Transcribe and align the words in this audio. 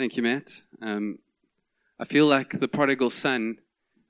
Thank 0.00 0.16
you, 0.16 0.22
Matt. 0.22 0.62
Um, 0.80 1.18
I 1.98 2.06
feel 2.06 2.24
like 2.24 2.58
the 2.58 2.68
prodigal 2.68 3.10
son 3.10 3.58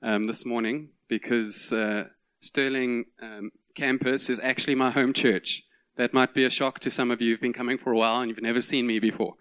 um, 0.01 0.25
this 0.25 0.45
morning 0.45 0.91
because 1.09 1.73
uh, 1.73 2.07
Sterling 2.39 3.07
um, 3.21 3.51
campus 3.75 4.29
is 4.29 4.39
actually 4.39 4.75
my 4.75 4.89
home 4.89 5.11
church. 5.11 5.63
That 5.97 6.13
might 6.13 6.33
be 6.33 6.45
a 6.45 6.49
shock 6.49 6.79
to 6.79 6.89
some 6.89 7.11
of 7.11 7.21
you 7.21 7.33
who've 7.33 7.41
been 7.41 7.51
coming 7.51 7.77
for 7.77 7.91
a 7.91 7.97
while 7.97 8.21
and 8.21 8.29
you've 8.29 8.41
never 8.41 8.61
seen 8.61 8.87
me 8.87 8.99
before. 8.99 9.33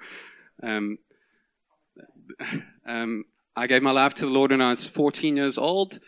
Um, 0.61 0.99
um, 2.85 3.26
I 3.54 3.69
gave 3.69 3.85
my 3.85 3.92
life 3.92 4.14
to 4.14 4.26
the 4.26 4.32
Lord 4.32 4.51
when 4.51 4.60
I 4.60 4.71
was 4.71 4.88
14 4.88 5.37
years 5.37 5.56
old, 5.56 6.01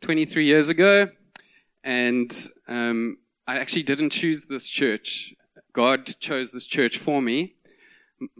23 0.00 0.46
years 0.46 0.68
ago, 0.68 1.06
and 1.84 2.36
um, 2.66 3.18
I 3.46 3.60
actually 3.60 3.84
didn't 3.84 4.10
choose 4.10 4.46
this 4.46 4.68
church. 4.68 5.32
God 5.72 6.18
chose 6.18 6.50
this 6.50 6.66
church 6.66 6.98
for 6.98 7.22
me. 7.22 7.54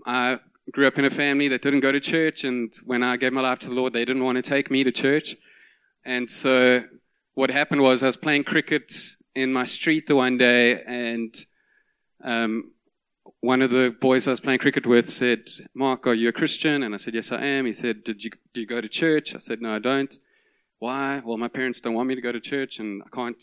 I 0.05 0.41
grew 0.73 0.87
up 0.87 0.99
in 0.99 1.05
a 1.05 1.11
family 1.11 1.49
that 1.49 1.63
didn't 1.63 1.81
go 1.81 1.93
to 1.93 2.01
church, 2.01 2.45
and 2.45 2.73
when 2.85 3.03
I 3.03 3.17
gave 3.17 3.33
my 3.33 3.41
life 3.41 3.59
to 3.61 3.69
the 3.69 3.75
Lord, 3.75 3.93
they 3.93 4.05
didn't 4.05 4.25
want 4.25 4.37
to 4.37 4.43
take 4.43 4.71
me 4.71 4.83
to 4.85 4.91
church. 4.91 5.37
And 6.05 6.31
so 6.31 6.85
what 7.35 7.51
happened 7.51 7.83
was 7.83 8.03
I 8.03 8.07
was 8.07 8.17
playing 8.17 8.45
cricket 8.45 8.93
in 9.35 9.53
my 9.53 9.65
street 9.65 10.07
the 10.07 10.17
one 10.17 10.37
day, 10.39 10.83
and 10.83 11.35
um, 12.25 12.73
one 13.41 13.63
of 13.63 13.71
the 13.71 13.95
boys 14.01 14.27
I 14.27 14.33
was 14.33 14.41
playing 14.41 14.59
cricket 14.59 14.87
with 14.87 15.09
said, 15.09 15.49
Mark, 15.75 16.07
are 16.07 16.15
you 16.15 16.29
a 16.29 16.33
Christian? 16.33 16.83
And 16.83 16.95
I 16.95 16.97
said, 16.97 17.15
Yes, 17.15 17.31
I 17.31 17.43
am. 17.43 17.67
He 17.67 17.73
said, 17.73 18.03
Did 18.03 18.25
you, 18.25 18.31
do 18.53 18.61
you 18.61 18.67
go 18.67 18.81
to 18.81 18.89
church? 18.89 19.35
I 19.35 19.39
said, 19.39 19.61
No, 19.61 19.75
I 19.75 19.79
don't. 19.79 20.19
Why? 20.79 21.23
Well, 21.25 21.37
my 21.37 21.49
parents 21.49 21.81
don't 21.81 21.95
want 21.95 22.09
me 22.09 22.15
to 22.15 22.21
go 22.21 22.33
to 22.33 22.41
church, 22.41 22.79
and 22.81 23.03
I 23.05 23.09
can't, 23.15 23.43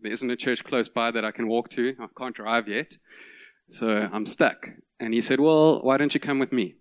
there 0.00 0.12
isn't 0.12 0.30
a 0.30 0.36
church 0.36 0.64
close 0.64 0.88
by 0.88 1.10
that 1.10 1.24
I 1.24 1.30
can 1.30 1.48
walk 1.48 1.68
to. 1.70 1.94
I 2.00 2.06
can't 2.18 2.34
drive 2.34 2.68
yet. 2.68 2.98
So 3.68 4.08
I'm 4.12 4.26
stuck. 4.26 4.70
And 4.98 5.12
he 5.12 5.20
said, 5.20 5.40
Well, 5.40 5.82
why 5.82 5.96
don't 5.96 6.14
you 6.14 6.20
come 6.20 6.38
with 6.38 6.52
me? 6.52 6.74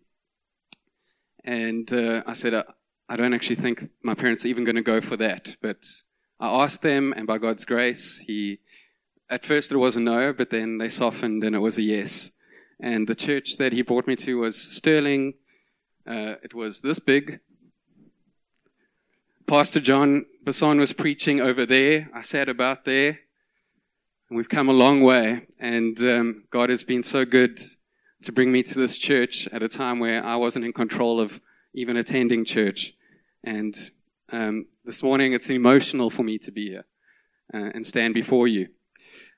And 1.43 1.91
uh, 1.93 2.23
I 2.25 2.33
said, 2.33 2.63
I 3.07 3.15
don't 3.15 3.33
actually 3.33 3.57
think 3.57 3.83
my 4.01 4.15
parents 4.15 4.45
are 4.45 4.47
even 4.47 4.63
going 4.63 4.75
to 4.75 4.81
go 4.81 4.99
for 4.99 5.15
that. 5.17 5.55
But 5.61 5.85
I 6.39 6.63
asked 6.63 6.81
them, 6.81 7.13
and 7.15 7.27
by 7.27 7.37
God's 7.37 7.65
grace, 7.65 8.17
he, 8.17 8.59
at 9.29 9.45
first 9.45 9.71
it 9.71 9.77
was 9.77 9.95
a 9.95 9.99
no, 9.99 10.33
but 10.33 10.49
then 10.49 10.79
they 10.79 10.89
softened 10.89 11.43
and 11.43 11.55
it 11.55 11.59
was 11.59 11.77
a 11.77 11.83
yes. 11.83 12.31
And 12.79 13.07
the 13.07 13.15
church 13.15 13.57
that 13.57 13.73
he 13.73 13.83
brought 13.83 14.07
me 14.07 14.15
to 14.17 14.39
was 14.39 14.59
Sterling. 14.59 15.35
Uh, 16.05 16.35
it 16.43 16.53
was 16.53 16.81
this 16.81 16.99
big. 16.99 17.39
Pastor 19.45 19.79
John 19.79 20.25
Basson 20.43 20.79
was 20.79 20.91
preaching 20.91 21.39
over 21.39 21.65
there. 21.65 22.09
I 22.13 22.23
sat 22.23 22.49
about 22.49 22.85
there. 22.85 23.19
And 24.29 24.37
we've 24.37 24.49
come 24.49 24.67
a 24.67 24.73
long 24.73 25.01
way. 25.01 25.45
And 25.59 25.99
um, 26.01 26.45
God 26.49 26.71
has 26.71 26.83
been 26.83 27.03
so 27.03 27.25
good 27.25 27.61
to 28.25 28.31
bring 28.31 28.51
me 28.51 28.63
to 28.63 28.79
this 28.79 28.97
church 28.97 29.47
at 29.49 29.61
a 29.61 29.67
time 29.67 29.99
where 29.99 30.25
I 30.25 30.35
wasn't 30.35 30.65
in 30.65 30.73
control 30.73 31.19
of 31.19 31.39
even 31.75 31.95
attending 31.95 32.43
church. 32.43 32.95
And 33.43 33.77
um, 34.31 34.65
this 34.83 35.03
morning, 35.03 35.33
it's 35.33 35.51
emotional 35.51 36.09
for 36.09 36.23
me 36.23 36.39
to 36.39 36.51
be 36.51 36.69
here 36.69 36.85
uh, 37.53 37.69
and 37.75 37.85
stand 37.85 38.15
before 38.15 38.47
you. 38.47 38.69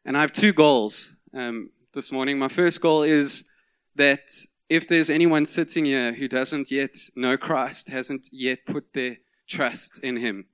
And 0.05 0.15
I 0.15 0.21
have 0.21 0.31
two 0.31 0.53
goals 0.53 1.17
um, 1.33 1.71
this 1.93 2.13
morning. 2.13 2.39
My 2.39 2.47
first 2.47 2.79
goal 2.79 3.03
is 3.03 3.49
that 3.95 4.29
if 4.69 4.87
there's 4.87 5.09
anyone 5.09 5.45
sitting 5.45 5.83
here 5.83 6.13
who 6.13 6.29
doesn't 6.29 6.71
yet 6.71 6.95
know 7.13 7.35
Christ, 7.35 7.89
hasn't 7.89 8.29
yet 8.31 8.59
put 8.65 8.93
their 8.93 9.17
trust 9.49 10.01
in 10.01 10.15
Him 10.15 10.45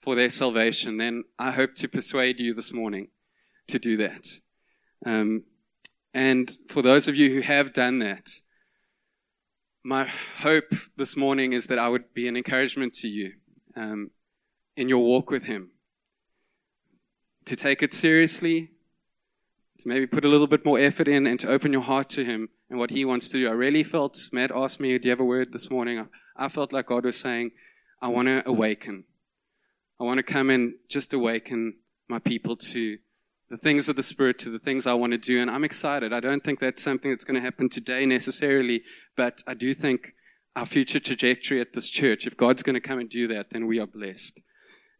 for 0.00 0.14
their 0.14 0.30
salvation, 0.30 0.96
then 0.96 1.24
I 1.38 1.50
hope 1.50 1.74
to 1.74 1.88
persuade 1.88 2.40
you 2.40 2.54
this 2.54 2.72
morning 2.72 3.08
to 3.68 3.78
do 3.78 3.98
that. 3.98 4.28
Um, 5.04 5.44
and 6.16 6.50
for 6.68 6.80
those 6.80 7.08
of 7.08 7.14
you 7.14 7.30
who 7.30 7.40
have 7.42 7.74
done 7.74 7.98
that, 7.98 8.30
my 9.84 10.08
hope 10.38 10.72
this 10.96 11.14
morning 11.14 11.52
is 11.52 11.66
that 11.66 11.78
I 11.78 11.90
would 11.90 12.14
be 12.14 12.26
an 12.26 12.38
encouragement 12.38 12.94
to 12.94 13.06
you 13.06 13.34
um, 13.76 14.12
in 14.78 14.88
your 14.88 15.04
walk 15.04 15.30
with 15.30 15.44
Him. 15.44 15.72
To 17.44 17.54
take 17.54 17.82
it 17.82 17.92
seriously, 17.92 18.70
to 19.76 19.88
maybe 19.88 20.06
put 20.06 20.24
a 20.24 20.28
little 20.28 20.46
bit 20.46 20.64
more 20.64 20.78
effort 20.78 21.06
in, 21.06 21.26
and 21.26 21.38
to 21.40 21.48
open 21.48 21.70
your 21.70 21.82
heart 21.82 22.08
to 22.10 22.24
Him 22.24 22.48
and 22.70 22.78
what 22.78 22.92
He 22.92 23.04
wants 23.04 23.28
to 23.28 23.36
do. 23.36 23.48
I 23.48 23.52
really 23.52 23.82
felt, 23.82 24.18
Matt 24.32 24.50
asked 24.54 24.80
me, 24.80 24.96
Do 24.96 25.04
you 25.04 25.10
have 25.10 25.20
a 25.20 25.24
word 25.24 25.52
this 25.52 25.70
morning? 25.70 25.98
I, 25.98 26.06
I 26.46 26.48
felt 26.48 26.72
like 26.72 26.86
God 26.86 27.04
was 27.04 27.20
saying, 27.20 27.50
I 28.00 28.08
want 28.08 28.28
to 28.28 28.42
awaken. 28.48 29.04
I 30.00 30.04
want 30.04 30.16
to 30.16 30.22
come 30.22 30.48
and 30.48 30.76
just 30.88 31.12
awaken 31.12 31.74
my 32.08 32.20
people 32.20 32.56
to 32.56 32.96
the 33.48 33.56
things 33.56 33.88
of 33.88 33.96
the 33.96 34.02
Spirit 34.02 34.38
to 34.40 34.50
the 34.50 34.58
things 34.58 34.86
I 34.86 34.94
want 34.94 35.12
to 35.12 35.18
do. 35.18 35.40
And 35.40 35.50
I'm 35.50 35.64
excited. 35.64 36.12
I 36.12 36.20
don't 36.20 36.42
think 36.42 36.58
that's 36.58 36.82
something 36.82 37.10
that's 37.10 37.24
going 37.24 37.36
to 37.36 37.40
happen 37.40 37.68
today 37.68 38.04
necessarily, 38.06 38.82
but 39.16 39.42
I 39.46 39.54
do 39.54 39.72
think 39.72 40.14
our 40.56 40.66
future 40.66 40.98
trajectory 40.98 41.60
at 41.60 41.72
this 41.72 41.88
church, 41.88 42.26
if 42.26 42.36
God's 42.36 42.62
going 42.62 42.74
to 42.74 42.80
come 42.80 42.98
and 42.98 43.08
do 43.08 43.28
that, 43.28 43.50
then 43.50 43.66
we 43.66 43.78
are 43.78 43.86
blessed. 43.86 44.40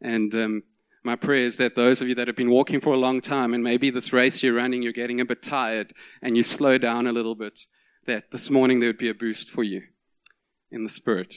And 0.00 0.34
um, 0.34 0.62
my 1.02 1.16
prayer 1.16 1.44
is 1.44 1.56
that 1.56 1.74
those 1.74 2.00
of 2.00 2.08
you 2.08 2.14
that 2.14 2.28
have 2.28 2.36
been 2.36 2.50
walking 2.50 2.80
for 2.80 2.92
a 2.92 2.98
long 2.98 3.20
time 3.20 3.54
and 3.54 3.64
maybe 3.64 3.90
this 3.90 4.12
race 4.12 4.42
you're 4.42 4.54
running, 4.54 4.82
you're 4.82 4.92
getting 4.92 5.20
a 5.20 5.24
bit 5.24 5.42
tired 5.42 5.92
and 6.22 6.36
you 6.36 6.42
slow 6.42 6.78
down 6.78 7.06
a 7.06 7.12
little 7.12 7.34
bit, 7.34 7.60
that 8.04 8.30
this 8.30 8.50
morning 8.50 8.80
there 8.80 8.90
would 8.90 8.98
be 8.98 9.08
a 9.08 9.14
boost 9.14 9.48
for 9.48 9.64
you 9.64 9.82
in 10.70 10.84
the 10.84 10.90
Spirit. 10.90 11.36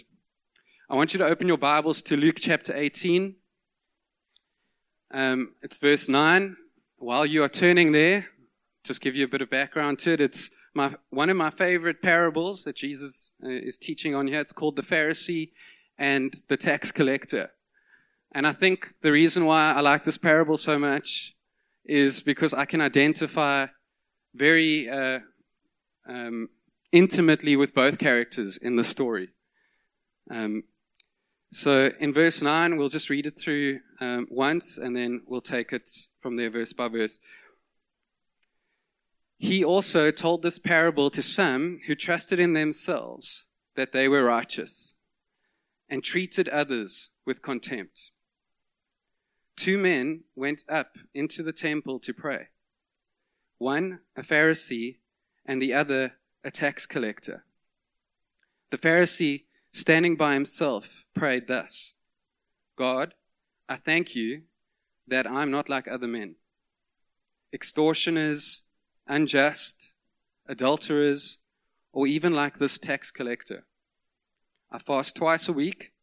I 0.90 0.96
want 0.96 1.14
you 1.14 1.18
to 1.20 1.26
open 1.26 1.48
your 1.48 1.58
Bibles 1.58 2.02
to 2.04 2.18
Luke 2.18 2.38
chapter 2.40 2.76
18. 2.76 3.36
Um, 5.12 5.54
it's 5.62 5.78
verse 5.78 6.10
9 6.10 6.56
while 7.00 7.26
you 7.26 7.44
are 7.44 7.50
turning 7.50 7.92
there, 7.94 8.28
just 8.84 9.02
give 9.02 9.16
you 9.16 9.26
a 9.26 9.28
bit 9.28 9.42
of 9.42 9.50
background 9.50 10.00
to 10.00 10.12
it. 10.12 10.22
It's 10.22 10.52
my, 10.74 10.96
one 11.10 11.30
of 11.30 11.38
my 11.38 11.50
favorite 11.50 12.02
parables 12.02 12.64
that 12.66 12.76
Jesus 12.76 13.32
uh, 13.44 13.50
is 13.50 13.78
teaching 13.78 14.14
on 14.14 14.28
here. 14.28 14.40
It's 14.40 14.54
called 14.54 14.76
the 14.76 14.82
Pharisee 14.82 15.52
and 15.98 16.36
the 16.48 16.58
tax 16.58 16.92
collector. 16.92 17.52
And 18.34 18.46
I 18.46 18.52
think 18.52 18.94
the 19.02 19.12
reason 19.12 19.46
why 19.46 19.74
I 19.74 19.82
like 19.82 20.04
this 20.04 20.18
parable 20.18 20.58
so 20.58 20.78
much 20.78 21.36
is 21.86 22.22
because 22.22 22.54
I 22.54 22.66
can 22.66 22.82
identify 22.82 23.68
very 24.36 24.88
uh, 24.90 25.20
um, 26.08 26.50
intimately 26.92 27.56
with 27.56 27.74
both 27.74 27.98
characters 27.98 28.58
in 28.58 28.76
the 28.76 28.84
story. 28.84 29.30
Um, 30.30 30.64
so 31.52 31.90
in 32.00 32.14
verse 32.14 32.42
9, 32.42 32.78
we'll 32.78 32.90
just 32.90 33.10
read 33.10 33.26
it 33.26 33.38
through 33.38 33.80
um, 34.00 34.28
once 34.30 34.78
and 34.78 34.96
then 34.96 35.24
we'll 35.26 35.42
take 35.42 35.74
it 35.74 35.90
from 36.22 36.36
there 36.36 36.50
verse 36.50 36.74
by 36.74 36.88
verse. 36.88 37.20
He 39.38 39.64
also 39.64 40.12
told 40.12 40.42
this 40.42 40.60
parable 40.60 41.10
to 41.10 41.22
some 41.22 41.80
who 41.88 41.96
trusted 41.96 42.40
in 42.40 42.54
themselves 42.54 43.48
that 43.76 43.94
they 43.94 44.08
were 44.08 44.26
righteous 44.26 44.96
and 45.90 46.04
treated 46.04 46.48
others 46.50 47.10
with 47.26 47.42
contempt. 47.42 48.12
Two 49.56 49.78
men 49.78 50.24
went 50.36 50.64
up 50.70 50.98
into 51.14 51.42
the 51.42 51.54
temple 51.54 52.00
to 52.00 52.14
pray 52.14 52.48
one 53.58 54.00
a 54.16 54.22
Pharisee 54.22 54.98
and 55.46 55.62
the 55.62 55.74
other 55.74 56.14
a 56.44 56.52
tax 56.52 56.86
collector. 56.86 57.44
The 58.70 58.78
Pharisee 58.78 59.44
standing 59.72 60.16
by 60.16 60.34
himself, 60.34 61.06
prayed 61.14 61.48
thus 61.48 61.94
God, 62.76 63.14
I 63.68 63.76
thank 63.76 64.16
you 64.16 64.44
that 65.08 65.30
I'm 65.30 65.52
not 65.52 65.70
like 65.70 65.88
other 65.88 66.08
men, 66.08 66.36
extortioners, 67.54 68.64
unjust, 69.08 69.94
adulterers, 70.48 71.40
or 71.92 72.08
even 72.08 72.34
like 72.34 72.58
this 72.58 72.78
tax 72.78 73.12
collector. 73.12 73.66
I 74.72 74.78
fast 74.78 75.16
twice 75.16 75.50
a 75.50 75.54
week. 75.54 75.94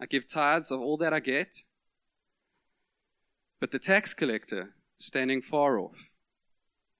I 0.00 0.06
give 0.06 0.26
tithes 0.26 0.70
of 0.70 0.80
all 0.80 0.96
that 0.98 1.12
I 1.12 1.20
get. 1.20 1.56
But 3.60 3.72
the 3.72 3.78
tax 3.78 4.14
collector, 4.14 4.74
standing 4.96 5.42
far 5.42 5.78
off, 5.78 6.10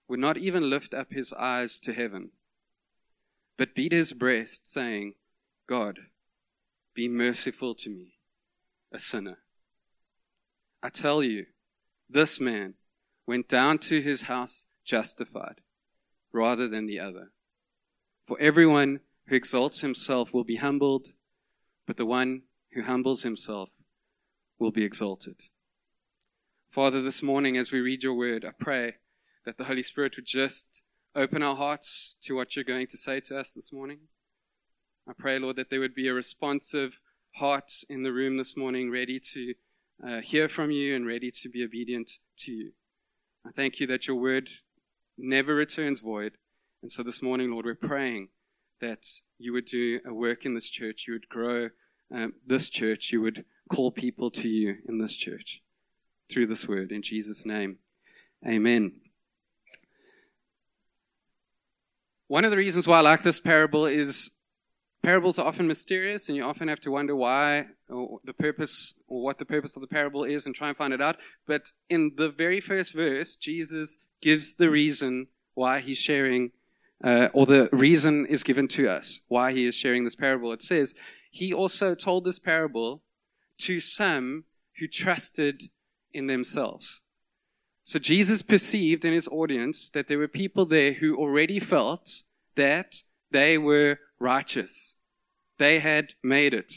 would 0.08 0.20
not 0.20 0.36
even 0.36 0.68
lift 0.68 0.92
up 0.92 1.12
his 1.12 1.32
eyes 1.32 1.78
to 1.80 1.92
heaven, 1.92 2.30
but 3.56 3.74
beat 3.74 3.92
his 3.92 4.12
breast, 4.12 4.66
saying, 4.66 5.14
God, 5.70 6.00
be 6.96 7.06
merciful 7.06 7.76
to 7.76 7.90
me, 7.90 8.14
a 8.90 8.98
sinner. 8.98 9.38
I 10.82 10.88
tell 10.88 11.22
you, 11.22 11.46
this 12.08 12.40
man 12.40 12.74
went 13.24 13.48
down 13.48 13.78
to 13.78 14.02
his 14.02 14.22
house 14.22 14.66
justified 14.84 15.60
rather 16.32 16.66
than 16.66 16.86
the 16.86 16.98
other. 16.98 17.30
For 18.26 18.36
everyone 18.40 18.98
who 19.28 19.36
exalts 19.36 19.80
himself 19.80 20.34
will 20.34 20.42
be 20.42 20.56
humbled, 20.56 21.10
but 21.86 21.96
the 21.96 22.04
one 22.04 22.42
who 22.72 22.82
humbles 22.82 23.22
himself 23.22 23.70
will 24.58 24.72
be 24.72 24.82
exalted. 24.82 25.40
Father, 26.68 27.00
this 27.00 27.22
morning 27.22 27.56
as 27.56 27.70
we 27.70 27.78
read 27.78 28.02
your 28.02 28.14
word, 28.14 28.44
I 28.44 28.50
pray 28.58 28.94
that 29.44 29.56
the 29.56 29.64
Holy 29.66 29.84
Spirit 29.84 30.16
would 30.16 30.26
just 30.26 30.82
open 31.14 31.44
our 31.44 31.54
hearts 31.54 32.16
to 32.22 32.34
what 32.34 32.56
you're 32.56 32.64
going 32.64 32.88
to 32.88 32.96
say 32.96 33.20
to 33.20 33.38
us 33.38 33.54
this 33.54 33.72
morning. 33.72 34.08
I 35.10 35.12
pray, 35.12 35.40
Lord, 35.40 35.56
that 35.56 35.70
there 35.70 35.80
would 35.80 35.96
be 35.96 36.06
a 36.06 36.14
responsive 36.14 37.00
heart 37.34 37.72
in 37.88 38.04
the 38.04 38.12
room 38.12 38.36
this 38.36 38.56
morning, 38.56 38.92
ready 38.92 39.18
to 39.32 39.54
uh, 40.06 40.20
hear 40.20 40.48
from 40.48 40.70
you 40.70 40.94
and 40.94 41.04
ready 41.04 41.32
to 41.32 41.48
be 41.48 41.64
obedient 41.64 42.12
to 42.38 42.52
you. 42.52 42.72
I 43.44 43.50
thank 43.50 43.80
you 43.80 43.88
that 43.88 44.06
your 44.06 44.16
word 44.16 44.50
never 45.18 45.52
returns 45.52 45.98
void. 45.98 46.34
And 46.80 46.92
so 46.92 47.02
this 47.02 47.22
morning, 47.22 47.50
Lord, 47.50 47.64
we're 47.64 47.74
praying 47.74 48.28
that 48.80 49.04
you 49.36 49.52
would 49.52 49.64
do 49.64 49.98
a 50.06 50.14
work 50.14 50.46
in 50.46 50.54
this 50.54 50.70
church, 50.70 51.06
you 51.08 51.14
would 51.14 51.28
grow 51.28 51.70
um, 52.14 52.34
this 52.46 52.68
church, 52.68 53.10
you 53.10 53.20
would 53.20 53.44
call 53.68 53.90
people 53.90 54.30
to 54.30 54.48
you 54.48 54.76
in 54.88 54.98
this 54.98 55.16
church 55.16 55.60
through 56.30 56.46
this 56.46 56.68
word. 56.68 56.92
In 56.92 57.02
Jesus' 57.02 57.44
name, 57.44 57.78
amen. 58.46 58.92
One 62.28 62.44
of 62.44 62.52
the 62.52 62.56
reasons 62.56 62.86
why 62.86 62.98
I 62.98 63.00
like 63.00 63.24
this 63.24 63.40
parable 63.40 63.86
is 63.86 64.36
parables 65.02 65.38
are 65.38 65.46
often 65.46 65.66
mysterious, 65.66 66.28
and 66.28 66.36
you 66.36 66.44
often 66.44 66.68
have 66.68 66.80
to 66.80 66.90
wonder 66.90 67.16
why, 67.16 67.66
the 67.88 68.34
purpose, 68.38 69.00
or 69.08 69.22
what 69.22 69.38
the 69.38 69.44
purpose 69.44 69.76
of 69.76 69.82
the 69.82 69.88
parable 69.88 70.24
is, 70.24 70.46
and 70.46 70.54
try 70.54 70.68
and 70.68 70.76
find 70.76 70.92
it 70.92 71.00
out. 71.00 71.16
But 71.46 71.72
in 71.88 72.12
the 72.16 72.28
very 72.28 72.60
first 72.60 72.94
verse, 72.94 73.36
Jesus 73.36 73.98
gives 74.20 74.54
the 74.54 74.70
reason 74.70 75.28
why 75.54 75.80
he's 75.80 75.98
sharing, 75.98 76.52
uh, 77.02 77.28
or 77.32 77.46
the 77.46 77.68
reason 77.72 78.26
is 78.26 78.42
given 78.42 78.68
to 78.68 78.88
us 78.88 79.20
why 79.28 79.52
he 79.52 79.66
is 79.66 79.74
sharing 79.74 80.04
this 80.04 80.16
parable. 80.16 80.52
It 80.52 80.62
says, 80.62 80.94
He 81.30 81.52
also 81.52 81.94
told 81.94 82.24
this 82.24 82.38
parable 82.38 83.02
to 83.58 83.80
some 83.80 84.44
who 84.78 84.86
trusted 84.86 85.70
in 86.12 86.26
themselves. 86.26 87.00
So 87.82 87.98
Jesus 87.98 88.42
perceived 88.42 89.04
in 89.04 89.12
his 89.12 89.28
audience 89.28 89.90
that 89.90 90.08
there 90.08 90.18
were 90.18 90.28
people 90.28 90.66
there 90.66 90.92
who 90.92 91.16
already 91.16 91.58
felt 91.58 92.22
that 92.54 93.02
they 93.30 93.58
were 93.58 93.98
righteous. 94.20 94.96
They 95.58 95.80
had 95.80 96.14
made 96.22 96.54
it. 96.54 96.72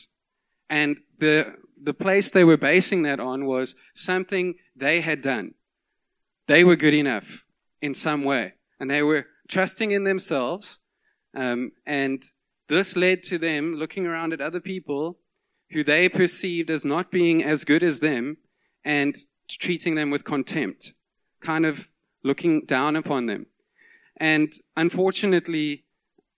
And 0.69 0.97
the, 1.19 1.55
the 1.81 1.93
place 1.93 2.31
they 2.31 2.43
were 2.43 2.57
basing 2.57 3.03
that 3.03 3.19
on 3.19 3.45
was 3.45 3.75
something 3.93 4.55
they 4.75 5.01
had 5.01 5.21
done. 5.21 5.53
They 6.47 6.63
were 6.63 6.75
good 6.75 6.93
enough 6.93 7.45
in 7.81 7.93
some 7.93 8.23
way. 8.23 8.53
And 8.79 8.89
they 8.89 9.03
were 9.03 9.27
trusting 9.47 9.91
in 9.91 10.03
themselves. 10.03 10.79
Um, 11.35 11.71
and 11.85 12.23
this 12.67 12.95
led 12.95 13.23
to 13.23 13.37
them 13.37 13.75
looking 13.75 14.07
around 14.07 14.33
at 14.33 14.41
other 14.41 14.59
people 14.59 15.19
who 15.71 15.83
they 15.83 16.07
perceived 16.09 16.69
as 16.69 16.85
not 16.85 17.11
being 17.11 17.43
as 17.43 17.63
good 17.63 17.83
as 17.83 17.99
them 17.99 18.37
and 18.83 19.15
treating 19.47 19.95
them 19.95 20.09
with 20.09 20.23
contempt, 20.23 20.93
kind 21.41 21.65
of 21.65 21.89
looking 22.23 22.65
down 22.65 22.95
upon 22.95 23.25
them. 23.25 23.45
And 24.17 24.53
unfortunately, 24.77 25.85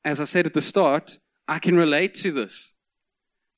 as 0.06 0.22
I 0.22 0.26
said 0.26 0.46
at 0.46 0.54
the 0.54 0.62
start, 0.62 1.18
I 1.48 1.58
can 1.58 1.76
relate 1.76 2.14
to 2.16 2.32
this. 2.32 2.76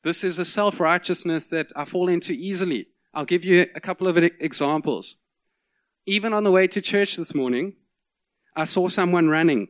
This 0.03 0.23
is 0.23 0.39
a 0.39 0.45
self 0.45 0.79
righteousness 0.79 1.49
that 1.49 1.71
I 1.75 1.83
fall 1.83 2.07
into 2.07 2.31
easily. 2.31 2.87
I'll 3.13 3.25
give 3.25 3.43
you 3.43 3.65
a 3.75 3.81
couple 3.81 4.07
of 4.07 4.17
examples. 4.17 5.17
Even 6.05 6.33
on 6.33 6.45
the 6.45 6.51
way 6.51 6.67
to 6.67 6.81
church 6.81 7.17
this 7.17 7.35
morning, 7.35 7.73
I 8.55 8.63
saw 8.63 8.87
someone 8.87 9.27
running. 9.27 9.67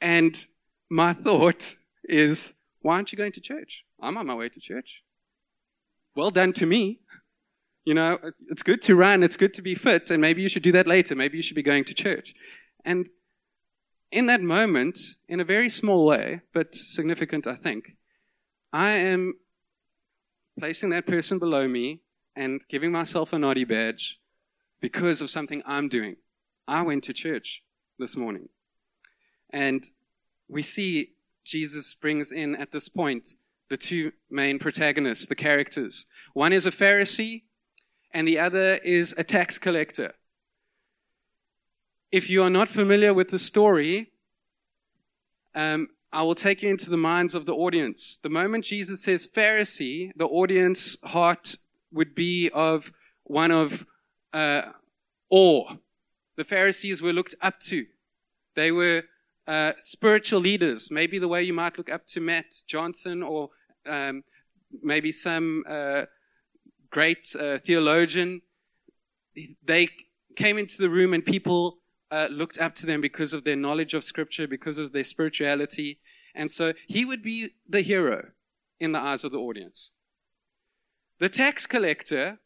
And 0.00 0.46
my 0.88 1.12
thought 1.24 1.74
is, 2.04 2.54
why 2.80 2.94
aren't 2.96 3.12
you 3.12 3.18
going 3.18 3.32
to 3.32 3.40
church? 3.40 3.84
I'm 4.00 4.16
on 4.16 4.26
my 4.26 4.34
way 4.34 4.48
to 4.48 4.60
church. 4.60 5.02
Well 6.14 6.30
done 6.30 6.54
to 6.54 6.66
me. 6.66 7.00
You 7.84 7.94
know, 7.94 8.18
it's 8.48 8.62
good 8.62 8.82
to 8.82 8.96
run, 8.96 9.22
it's 9.22 9.36
good 9.36 9.54
to 9.54 9.62
be 9.62 9.74
fit, 9.74 10.10
and 10.10 10.20
maybe 10.20 10.42
you 10.42 10.48
should 10.48 10.64
do 10.64 10.72
that 10.72 10.88
later. 10.88 11.14
Maybe 11.14 11.36
you 11.36 11.42
should 11.42 11.54
be 11.54 11.62
going 11.62 11.84
to 11.84 11.94
church. 11.94 12.34
And 12.84 13.08
in 14.16 14.24
that 14.24 14.40
moment, 14.40 14.98
in 15.28 15.40
a 15.40 15.44
very 15.44 15.68
small 15.68 16.06
way, 16.06 16.40
but 16.54 16.74
significant, 16.74 17.46
I 17.46 17.54
think, 17.54 17.98
I 18.72 18.92
am 18.92 19.34
placing 20.58 20.88
that 20.88 21.06
person 21.06 21.38
below 21.38 21.68
me 21.68 22.00
and 22.34 22.62
giving 22.70 22.90
myself 22.90 23.34
a 23.34 23.38
naughty 23.38 23.64
badge 23.64 24.18
because 24.80 25.20
of 25.20 25.28
something 25.28 25.62
I'm 25.66 25.90
doing. 25.90 26.16
I 26.66 26.80
went 26.80 27.04
to 27.04 27.12
church 27.12 27.62
this 27.98 28.16
morning. 28.16 28.48
And 29.50 29.84
we 30.48 30.62
see 30.62 31.10
Jesus 31.44 31.92
brings 31.92 32.32
in 32.32 32.56
at 32.56 32.72
this 32.72 32.88
point 32.88 33.28
the 33.68 33.76
two 33.76 34.12
main 34.30 34.58
protagonists, 34.58 35.26
the 35.26 35.34
characters. 35.34 36.06
One 36.32 36.54
is 36.54 36.64
a 36.64 36.70
Pharisee 36.70 37.42
and 38.12 38.26
the 38.26 38.38
other 38.38 38.76
is 38.82 39.14
a 39.18 39.24
tax 39.24 39.58
collector. 39.58 40.14
If 42.16 42.30
you 42.30 42.42
are 42.42 42.48
not 42.48 42.70
familiar 42.70 43.12
with 43.12 43.28
the 43.28 43.38
story, 43.38 44.10
um, 45.54 45.88
I 46.10 46.22
will 46.22 46.34
take 46.34 46.62
you 46.62 46.70
into 46.70 46.88
the 46.88 46.96
minds 46.96 47.34
of 47.34 47.44
the 47.44 47.52
audience. 47.52 48.18
The 48.22 48.30
moment 48.30 48.64
Jesus 48.64 49.02
says 49.02 49.28
Pharisee, 49.28 50.12
the 50.16 50.24
audience 50.24 50.96
heart 51.04 51.56
would 51.92 52.14
be 52.14 52.48
of 52.54 52.90
one 53.24 53.50
of 53.50 53.84
uh, 54.32 54.62
awe. 55.28 55.74
The 56.36 56.44
Pharisees 56.44 57.02
were 57.02 57.12
looked 57.12 57.34
up 57.42 57.60
to. 57.68 57.84
They 58.54 58.72
were 58.72 59.02
uh, 59.46 59.72
spiritual 59.78 60.40
leaders, 60.40 60.90
maybe 60.90 61.18
the 61.18 61.28
way 61.28 61.42
you 61.42 61.52
might 61.52 61.76
look 61.76 61.92
up 61.92 62.06
to 62.06 62.20
Matt 62.22 62.46
Johnson 62.66 63.22
or 63.22 63.50
um, 63.86 64.24
maybe 64.82 65.12
some 65.12 65.64
uh, 65.68 66.06
great 66.88 67.36
uh, 67.38 67.58
theologian, 67.58 68.40
they 69.62 69.90
came 70.34 70.56
into 70.56 70.78
the 70.78 70.88
room 70.88 71.12
and 71.12 71.22
people 71.22 71.76
uh, 72.10 72.28
looked 72.30 72.58
up 72.58 72.74
to 72.76 72.86
them 72.86 73.00
because 73.00 73.32
of 73.32 73.44
their 73.44 73.56
knowledge 73.56 73.94
of 73.94 74.04
Scripture, 74.04 74.46
because 74.46 74.78
of 74.78 74.92
their 74.92 75.04
spirituality. 75.04 76.00
And 76.34 76.50
so 76.50 76.72
he 76.86 77.04
would 77.04 77.22
be 77.22 77.50
the 77.68 77.82
hero 77.82 78.28
in 78.78 78.92
the 78.92 79.00
eyes 79.00 79.24
of 79.24 79.32
the 79.32 79.38
audience. 79.38 79.92
The 81.18 81.28
tax 81.28 81.66
collector 81.66 82.38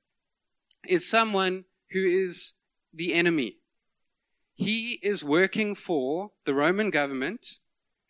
is 0.88 1.08
someone 1.08 1.64
who 1.90 2.04
is 2.04 2.54
the 2.94 3.14
enemy. 3.14 3.56
He 4.54 5.00
is 5.02 5.24
working 5.24 5.74
for 5.74 6.30
the 6.44 6.54
Roman 6.54 6.90
government 6.90 7.58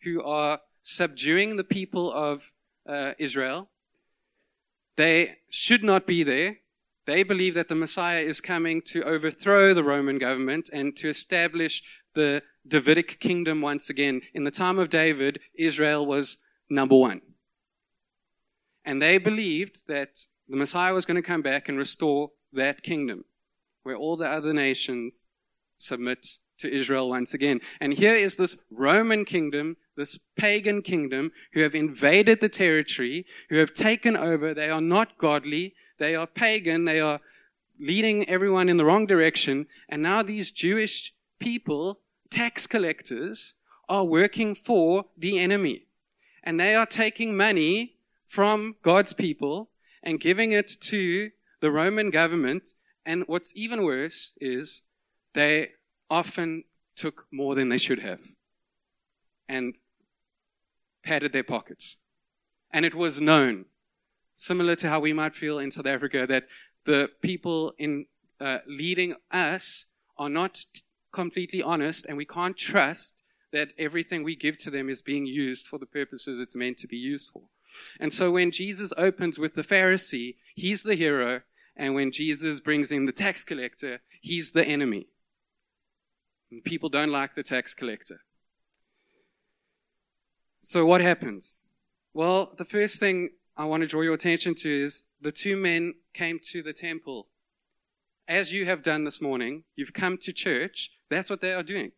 who 0.03 0.23
are 0.23 0.59
subduing 0.81 1.55
the 1.55 1.63
people 1.63 2.11
of 2.11 2.53
uh, 2.87 3.13
Israel 3.17 3.71
they 4.95 5.37
should 5.49 5.83
not 5.83 6.05
be 6.05 6.23
there. 6.23 6.57
They 7.05 7.23
believe 7.23 7.53
that 7.55 7.67
the 7.67 7.75
Messiah 7.75 8.19
is 8.19 8.41
coming 8.41 8.81
to 8.87 9.03
overthrow 9.03 9.73
the 9.73 9.83
Roman 9.83 10.19
government 10.19 10.69
and 10.71 10.95
to 10.97 11.09
establish 11.09 11.81
the 12.13 12.43
Davidic 12.67 13.19
kingdom 13.19 13.61
once 13.61 13.89
again. 13.89 14.21
In 14.33 14.43
the 14.43 14.51
time 14.51 14.77
of 14.77 14.89
David, 14.89 15.39
Israel 15.55 16.05
was 16.05 16.37
number 16.69 16.95
one. 16.95 17.21
And 18.85 19.01
they 19.01 19.17
believed 19.17 19.87
that 19.87 20.25
the 20.47 20.57
Messiah 20.57 20.93
was 20.93 21.05
going 21.05 21.15
to 21.15 21.27
come 21.27 21.41
back 21.41 21.69
and 21.69 21.77
restore 21.77 22.31
that 22.53 22.83
kingdom 22.83 23.25
where 23.83 23.95
all 23.95 24.17
the 24.17 24.29
other 24.29 24.53
nations 24.53 25.25
submit 25.77 26.25
to 26.59 26.71
Israel 26.71 27.09
once 27.09 27.33
again. 27.33 27.59
And 27.79 27.93
here 27.93 28.13
is 28.13 28.35
this 28.35 28.55
Roman 28.69 29.25
kingdom, 29.25 29.77
this 29.97 30.19
pagan 30.37 30.81
kingdom, 30.81 31.31
who 31.53 31.61
have 31.61 31.73
invaded 31.73 32.39
the 32.39 32.49
territory, 32.49 33.25
who 33.49 33.57
have 33.57 33.73
taken 33.73 34.15
over. 34.15 34.53
They 34.53 34.69
are 34.69 34.81
not 34.81 35.17
godly. 35.17 35.73
They 36.01 36.15
are 36.15 36.25
pagan. 36.25 36.85
They 36.85 36.99
are 36.99 37.19
leading 37.79 38.27
everyone 38.27 38.69
in 38.69 38.77
the 38.77 38.85
wrong 38.85 39.05
direction. 39.05 39.67
And 39.87 40.01
now 40.01 40.23
these 40.23 40.49
Jewish 40.49 41.13
people, 41.37 41.99
tax 42.31 42.65
collectors, 42.65 43.53
are 43.87 44.03
working 44.03 44.55
for 44.55 45.05
the 45.15 45.37
enemy. 45.37 45.85
And 46.43 46.59
they 46.59 46.73
are 46.73 46.87
taking 46.87 47.37
money 47.37 47.97
from 48.25 48.77
God's 48.81 49.13
people 49.13 49.69
and 50.01 50.19
giving 50.19 50.51
it 50.51 50.71
to 50.81 51.29
the 51.59 51.69
Roman 51.69 52.09
government. 52.09 52.69
And 53.05 53.23
what's 53.27 53.55
even 53.55 53.83
worse 53.83 54.31
is 54.41 54.81
they 55.33 55.73
often 56.09 56.63
took 56.95 57.27
more 57.31 57.53
than 57.53 57.69
they 57.69 57.77
should 57.77 57.99
have 57.99 58.31
and 59.47 59.77
padded 61.03 61.31
their 61.31 61.43
pockets. 61.43 61.97
And 62.71 62.85
it 62.85 62.95
was 62.95 63.21
known, 63.21 63.65
similar 64.33 64.75
to 64.77 64.89
how 64.89 64.99
we 64.99 65.13
might 65.13 65.35
feel 65.35 65.59
in 65.59 65.71
South 65.71 65.85
Africa, 65.85 66.25
that 66.27 66.47
the 66.85 67.09
people 67.21 67.73
in 67.77 68.05
uh, 68.39 68.59
leading 68.67 69.15
us 69.31 69.87
are 70.17 70.29
not 70.29 70.65
t- 70.73 70.81
completely 71.11 71.61
honest, 71.61 72.05
and 72.05 72.17
we 72.17 72.25
can't 72.25 72.57
trust 72.57 73.23
that 73.51 73.69
everything 73.77 74.23
we 74.23 74.35
give 74.35 74.57
to 74.57 74.69
them 74.69 74.89
is 74.89 75.01
being 75.01 75.25
used 75.25 75.67
for 75.67 75.77
the 75.77 75.85
purposes 75.85 76.39
it's 76.39 76.55
meant 76.55 76.77
to 76.77 76.87
be 76.87 76.97
used 76.97 77.29
for. 77.29 77.43
And 77.99 78.11
so 78.11 78.31
when 78.31 78.51
Jesus 78.51 78.93
opens 78.97 79.37
with 79.37 79.53
the 79.53 79.61
Pharisee, 79.61 80.35
he's 80.55 80.83
the 80.83 80.95
hero, 80.95 81.41
and 81.75 81.93
when 81.93 82.11
Jesus 82.11 82.59
brings 82.59 82.91
in 82.91 83.05
the 83.05 83.11
tax 83.11 83.43
collector, 83.43 84.01
he's 84.21 84.51
the 84.51 84.65
enemy. 84.65 85.07
And 86.49 86.63
people 86.63 86.89
don't 86.89 87.11
like 87.11 87.35
the 87.35 87.43
tax 87.43 87.73
collector. 87.73 88.21
So 90.61 90.85
what 90.85 91.01
happens? 91.01 91.63
Well, 92.13 92.53
the 92.57 92.65
first 92.65 92.99
thing 92.99 93.31
I 93.57 93.65
want 93.65 93.81
to 93.81 93.87
draw 93.87 94.01
your 94.01 94.13
attention 94.13 94.55
to 94.55 94.69
is 94.69 95.07
the 95.19 95.31
two 95.31 95.57
men 95.57 95.95
came 96.13 96.39
to 96.51 96.63
the 96.63 96.73
temple. 96.73 97.27
As 98.27 98.53
you 98.53 98.65
have 98.65 98.81
done 98.81 99.03
this 99.03 99.21
morning, 99.21 99.65
you've 99.75 99.93
come 99.93 100.17
to 100.19 100.31
church. 100.31 100.91
That's 101.09 101.29
what 101.29 101.41
they 101.41 101.53
are 101.53 101.63
doing. 101.63 101.91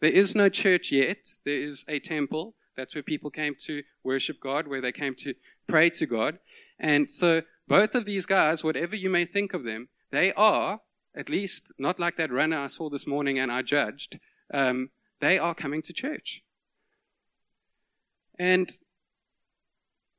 There 0.00 0.12
is 0.12 0.34
no 0.34 0.48
church 0.48 0.92
yet. 0.92 1.28
There 1.44 1.54
is 1.54 1.84
a 1.88 1.98
temple. 1.98 2.54
That's 2.76 2.94
where 2.94 3.02
people 3.02 3.30
came 3.30 3.54
to 3.66 3.82
worship 4.04 4.40
God, 4.40 4.68
where 4.68 4.80
they 4.80 4.92
came 4.92 5.14
to 5.16 5.34
pray 5.66 5.90
to 5.90 6.06
God. 6.06 6.38
And 6.78 7.10
so 7.10 7.42
both 7.68 7.94
of 7.94 8.04
these 8.04 8.26
guys, 8.26 8.64
whatever 8.64 8.96
you 8.96 9.10
may 9.10 9.24
think 9.24 9.54
of 9.54 9.64
them, 9.64 9.88
they 10.10 10.32
are 10.32 10.80
at 11.14 11.28
least 11.28 11.72
not 11.78 12.00
like 12.00 12.16
that 12.16 12.32
runner 12.32 12.58
I 12.58 12.66
saw 12.68 12.88
this 12.88 13.06
morning 13.06 13.38
and 13.38 13.52
I 13.52 13.62
judged, 13.62 14.18
um, 14.52 14.90
they 15.20 15.38
are 15.38 15.54
coming 15.54 15.82
to 15.82 15.92
church. 15.92 16.42
And 18.38 18.72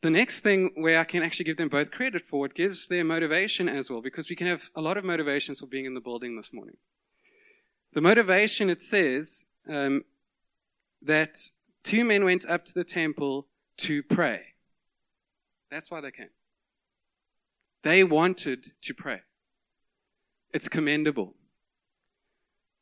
the 0.04 0.10
next 0.10 0.42
thing 0.42 0.72
where 0.76 1.00
I 1.00 1.06
can 1.06 1.24
actually 1.24 1.46
give 1.46 1.56
them 1.56 1.70
both 1.70 1.90
credit 1.90 2.24
for, 2.24 2.46
it 2.46 2.54
gives 2.54 2.88
their 2.88 3.06
motivation 3.06 3.70
as 3.70 3.90
well, 3.90 4.02
because 4.02 4.30
we 4.30 4.36
can 4.36 4.48
have 4.48 4.70
a 4.76 4.82
lot 4.82 4.98
of 4.98 5.06
motivations 5.06 5.62
for 5.62 5.66
being 5.66 5.86
in 5.86 5.94
the 5.94 6.02
building 6.02 6.36
this 6.36 6.52
morning. 6.52 6.76
The 7.94 8.02
motivation, 8.02 8.70
it 8.70 8.82
says 8.82 9.46
um, 9.66 10.04
that 11.02 11.38
two 11.84 12.04
men 12.04 12.26
went 12.26 12.46
up 12.50 12.66
to 12.66 12.74
the 12.74 12.84
temple 12.84 13.48
to 13.78 14.04
pray. 14.04 14.42
That's 15.72 15.90
why 15.90 16.02
they 16.02 16.12
came. 16.12 16.32
They 17.84 18.04
wanted 18.04 18.74
to 18.82 18.94
pray. 18.94 19.22
It's 20.54 20.68
commendable. 20.68 21.34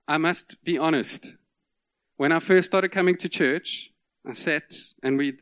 I 0.08 0.18
must 0.18 0.64
be 0.64 0.80
honest. 0.80 1.38
When 2.18 2.32
I 2.32 2.40
first 2.40 2.66
started 2.66 2.92
coming 2.92 3.16
to 3.18 3.30
church, 3.30 3.92
I 4.28 4.34
sat 4.34 4.74
and 5.04 5.20
we 5.20 5.38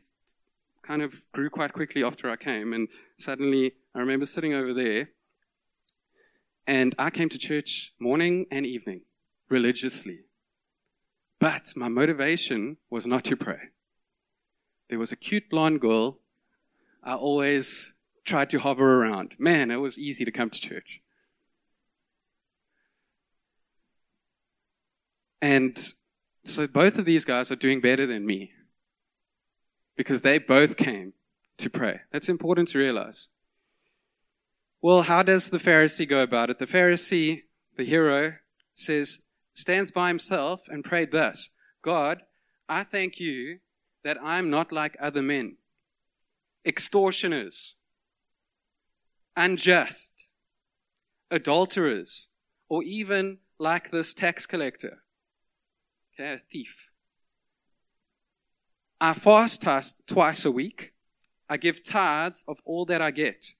kind 0.90 1.02
of 1.02 1.22
grew 1.30 1.48
quite 1.48 1.72
quickly 1.72 2.02
after 2.02 2.28
I 2.28 2.34
came. 2.34 2.72
And 2.72 2.88
suddenly 3.16 3.74
I 3.94 4.00
remember 4.00 4.26
sitting 4.26 4.54
over 4.54 4.74
there 4.74 5.10
and 6.66 6.96
I 6.98 7.10
came 7.10 7.28
to 7.28 7.38
church 7.38 7.94
morning 8.00 8.46
and 8.50 8.66
evening 8.66 9.02
religiously. 9.48 10.24
But 11.38 11.74
my 11.76 11.86
motivation 11.86 12.78
was 12.90 13.06
not 13.06 13.22
to 13.26 13.36
pray. 13.36 13.70
There 14.88 14.98
was 14.98 15.12
a 15.12 15.16
cute 15.16 15.48
blonde 15.48 15.80
girl 15.80 16.18
I 17.04 17.14
always 17.14 17.94
tried 18.24 18.50
to 18.50 18.58
hover 18.58 19.00
around. 19.00 19.36
Man, 19.38 19.70
it 19.70 19.76
was 19.76 19.96
easy 19.96 20.24
to 20.24 20.32
come 20.32 20.50
to 20.50 20.60
church. 20.60 21.02
And 25.40 25.78
so 26.44 26.66
both 26.66 26.98
of 26.98 27.04
these 27.04 27.24
guys 27.24 27.52
are 27.52 27.56
doing 27.56 27.80
better 27.80 28.06
than 28.06 28.26
me 28.26 28.50
because 30.00 30.22
they 30.22 30.38
both 30.38 30.78
came 30.78 31.12
to 31.58 31.68
pray. 31.68 32.00
That's 32.10 32.30
important 32.30 32.68
to 32.68 32.78
realize. 32.78 33.28
Well, 34.80 35.02
how 35.02 35.22
does 35.22 35.50
the 35.50 35.58
Pharisee 35.58 36.08
go 36.08 36.22
about 36.22 36.48
it? 36.48 36.58
The 36.58 36.64
Pharisee, 36.64 37.42
the 37.76 37.84
hero, 37.84 38.32
says, 38.72 39.18
stands 39.52 39.90
by 39.90 40.08
himself 40.08 40.62
and 40.70 40.82
prayed 40.82 41.10
thus 41.10 41.50
God, 41.82 42.22
I 42.66 42.82
thank 42.82 43.20
you 43.20 43.58
that 44.02 44.16
I'm 44.24 44.48
not 44.48 44.72
like 44.72 44.96
other 44.98 45.20
men, 45.20 45.58
extortioners, 46.64 47.76
unjust, 49.36 50.30
adulterers, 51.30 52.28
or 52.70 52.82
even 52.84 53.40
like 53.58 53.90
this 53.90 54.14
tax 54.14 54.46
collector 54.46 55.02
okay, 56.20 56.34
a 56.34 56.38
thief. 56.38 56.89
I 59.00 59.14
fast 59.14 59.64
twice 60.06 60.44
a 60.44 60.52
week. 60.52 60.92
I 61.48 61.56
give 61.56 61.82
tithes 61.82 62.44
of 62.46 62.60
all 62.64 62.84
that 62.86 63.00
I 63.00 63.10
get. 63.10 63.54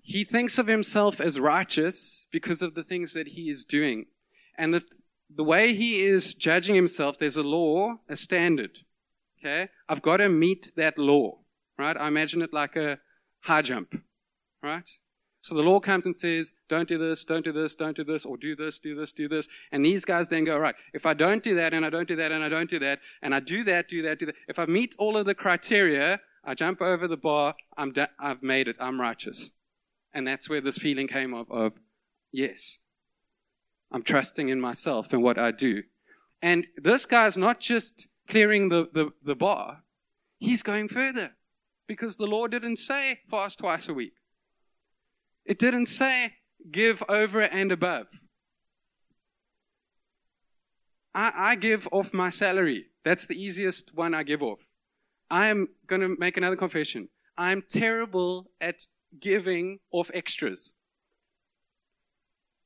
He 0.00 0.24
thinks 0.24 0.58
of 0.58 0.66
himself 0.66 1.20
as 1.20 1.40
righteous 1.40 2.26
because 2.30 2.62
of 2.62 2.74
the 2.74 2.84
things 2.84 3.12
that 3.14 3.28
he 3.28 3.50
is 3.50 3.64
doing. 3.64 4.06
And 4.56 4.72
the, 4.72 4.82
the 5.34 5.44
way 5.44 5.74
he 5.74 6.00
is 6.00 6.34
judging 6.34 6.74
himself, 6.74 7.18
there's 7.18 7.36
a 7.36 7.42
law, 7.42 7.96
a 8.08 8.16
standard. 8.16 8.80
Okay? 9.38 9.68
I've 9.88 10.02
got 10.02 10.18
to 10.18 10.28
meet 10.28 10.72
that 10.76 10.98
law. 10.98 11.38
Right? 11.78 11.96
I 11.96 12.08
imagine 12.08 12.42
it 12.42 12.52
like 12.52 12.76
a 12.76 12.98
high 13.40 13.62
jump. 13.62 14.00
Right? 14.62 14.88
So 15.48 15.54
the 15.54 15.62
law 15.62 15.80
comes 15.80 16.04
and 16.04 16.14
says, 16.14 16.52
don't 16.68 16.86
do 16.86 16.98
this, 16.98 17.24
don't 17.24 17.42
do 17.42 17.52
this, 17.52 17.74
don't 17.74 17.96
do 17.96 18.04
this, 18.04 18.26
or 18.26 18.36
do 18.36 18.54
this, 18.54 18.78
do 18.78 18.94
this, 18.94 19.12
do 19.12 19.28
this. 19.28 19.48
And 19.72 19.82
these 19.82 20.04
guys 20.04 20.28
then 20.28 20.44
go, 20.44 20.58
right, 20.58 20.74
if 20.92 21.06
I 21.06 21.14
don't 21.14 21.42
do 21.42 21.54
that, 21.54 21.72
and 21.72 21.86
I 21.86 21.90
don't 21.90 22.06
do 22.06 22.16
that, 22.16 22.32
and 22.32 22.44
I 22.44 22.50
don't 22.50 22.68
do 22.68 22.78
that, 22.80 23.00
and 23.22 23.34
I 23.34 23.40
do 23.40 23.64
that, 23.64 23.88
do 23.88 24.02
that, 24.02 24.18
do 24.18 24.26
that, 24.26 24.34
if 24.46 24.58
I 24.58 24.66
meet 24.66 24.94
all 24.98 25.16
of 25.16 25.24
the 25.24 25.34
criteria, 25.34 26.20
I 26.44 26.54
jump 26.54 26.82
over 26.82 27.08
the 27.08 27.16
bar, 27.16 27.54
I'm 27.78 27.92
da- 27.92 28.08
I've 28.18 28.42
made 28.42 28.68
it, 28.68 28.76
I'm 28.78 29.00
righteous. 29.00 29.50
And 30.12 30.26
that's 30.26 30.50
where 30.50 30.60
this 30.60 30.76
feeling 30.76 31.08
came 31.08 31.32
of, 31.32 31.50
of, 31.50 31.72
yes, 32.30 32.80
I'm 33.90 34.02
trusting 34.02 34.50
in 34.50 34.60
myself 34.60 35.14
and 35.14 35.22
what 35.22 35.38
I 35.38 35.50
do. 35.50 35.84
And 36.42 36.66
this 36.76 37.06
guy's 37.06 37.38
not 37.38 37.58
just 37.58 38.08
clearing 38.28 38.68
the, 38.68 38.88
the, 38.92 39.12
the 39.24 39.34
bar, 39.34 39.84
he's 40.38 40.62
going 40.62 40.88
further. 40.88 41.32
Because 41.86 42.16
the 42.16 42.26
law 42.26 42.46
didn't 42.48 42.76
say 42.76 43.20
fast 43.30 43.60
twice 43.60 43.88
a 43.88 43.94
week. 43.94 44.12
It 45.48 45.58
didn't 45.58 45.86
say 45.86 46.34
give 46.70 47.02
over 47.08 47.40
and 47.40 47.72
above. 47.72 48.06
I, 51.14 51.32
I 51.34 51.54
give 51.56 51.88
off 51.90 52.12
my 52.12 52.28
salary. 52.28 52.88
That's 53.02 53.26
the 53.26 53.42
easiest 53.42 53.96
one 53.96 54.12
I 54.12 54.24
give 54.24 54.42
off. 54.42 54.70
I 55.30 55.46
am 55.46 55.68
going 55.86 56.02
to 56.02 56.14
make 56.18 56.36
another 56.36 56.54
confession. 56.54 57.08
I'm 57.38 57.62
terrible 57.62 58.50
at 58.60 58.86
giving 59.18 59.78
off 59.90 60.10
extras. 60.12 60.74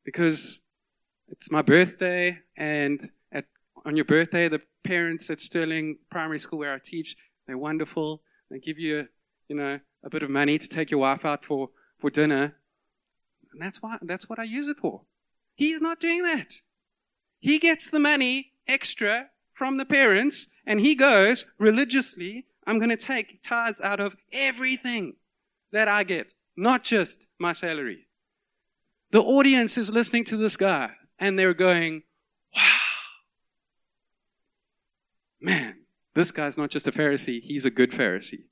Because 0.05 0.63
it's 1.29 1.53
my 1.53 1.63
birthday, 1.63 2.41
and 2.57 3.01
at, 3.31 3.45
on 3.85 3.95
your 3.95 4.05
birthday, 4.05 4.49
the 4.49 4.61
parents 4.83 5.31
at 5.31 5.41
Sterling 5.41 5.99
Primary 6.11 6.41
School 6.41 6.59
where 6.59 6.75
I 6.75 6.81
teach, 6.83 7.15
they're 7.47 7.57
wonderful. 7.57 8.23
They 8.51 8.59
give 8.59 8.81
you, 8.81 9.07
you 9.49 9.55
know, 9.55 9.79
a 10.03 10.11
bit 10.11 10.25
of 10.25 10.31
money 10.31 10.59
to 10.59 10.69
take 10.69 10.91
your 10.91 10.99
wife 10.99 11.25
out 11.25 11.45
for, 11.45 11.71
for 12.01 12.11
dinner. 12.11 12.57
And 13.53 13.61
that's 13.61 13.83
why, 13.83 13.99
that's 14.03 14.29
what 14.29 14.39
I 14.39 14.45
use 14.45 14.69
it 14.69 14.79
for. 14.79 15.03
He's 15.55 15.81
not 15.81 16.01
doing 16.01 16.23
that. 16.23 16.55
He 17.39 17.59
gets 17.59 17.91
the 17.91 18.01
money 18.01 18.53
extra 18.67 19.31
from 19.53 19.77
the 19.77 19.85
parents 19.85 20.49
and 20.67 20.81
he 20.81 20.95
goes 20.95 21.53
religiously, 21.59 22.47
I'm 22.67 22.79
going 22.79 22.91
to 22.91 22.97
take 22.97 23.43
tithes 23.43 23.81
out 23.81 24.01
of 24.01 24.17
everything 24.33 25.17
that 25.73 25.89
I 25.89 26.05
get, 26.05 26.35
not 26.57 26.85
just 26.85 27.29
my 27.39 27.53
salary. 27.53 28.07
The 29.11 29.21
audience 29.21 29.77
is 29.77 29.91
listening 29.91 30.25
to 30.25 30.37
this 30.37 30.57
guy 30.57 30.93
and 31.19 31.39
they're 31.39 31.55
going, 31.55 32.05
wow. 32.55 32.63
Man, 35.41 35.81
this 36.15 36.31
guy's 36.31 36.57
not 36.57 36.71
just 36.71 36.87
a 36.87 36.93
Pharisee, 36.93 37.41
he's 37.43 37.67
a 37.67 37.71
good 37.71 37.91
Pharisee. 37.91 38.45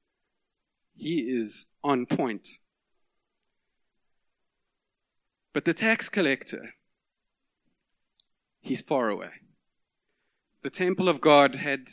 He 0.97 1.21
is 1.21 1.67
on 1.83 2.05
point. 2.07 2.49
But 5.61 5.67
the 5.67 5.75
tax 5.75 6.09
collector, 6.09 6.71
he's 8.63 8.81
far 8.81 9.11
away. 9.11 9.29
The 10.63 10.71
temple 10.71 11.07
of 11.07 11.21
God 11.21 11.57
had 11.57 11.89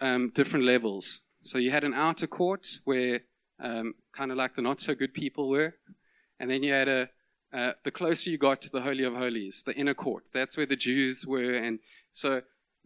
um, 0.00 0.30
different 0.34 0.64
levels. 0.64 1.20
So 1.42 1.58
you 1.58 1.70
had 1.70 1.84
an 1.84 1.92
outer 1.92 2.26
court 2.26 2.66
where 2.86 3.20
um, 3.62 3.92
kind 4.14 4.32
of 4.32 4.38
like 4.38 4.54
the 4.54 4.62
not 4.62 4.80
so 4.80 4.94
good 4.94 5.12
people 5.12 5.50
were. 5.50 5.74
And 6.38 6.50
then 6.50 6.62
you 6.62 6.72
had 6.72 6.88
a, 6.88 7.10
uh, 7.52 7.72
the 7.84 7.90
closer 7.90 8.30
you 8.30 8.38
got 8.38 8.62
to 8.62 8.70
the 8.70 8.80
Holy 8.80 9.04
of 9.04 9.14
Holies, 9.14 9.64
the 9.66 9.76
inner 9.76 9.92
courts, 9.92 10.30
that's 10.30 10.56
where 10.56 10.64
the 10.64 10.74
Jews 10.74 11.26
were. 11.26 11.52
And 11.52 11.80
so 12.10 12.40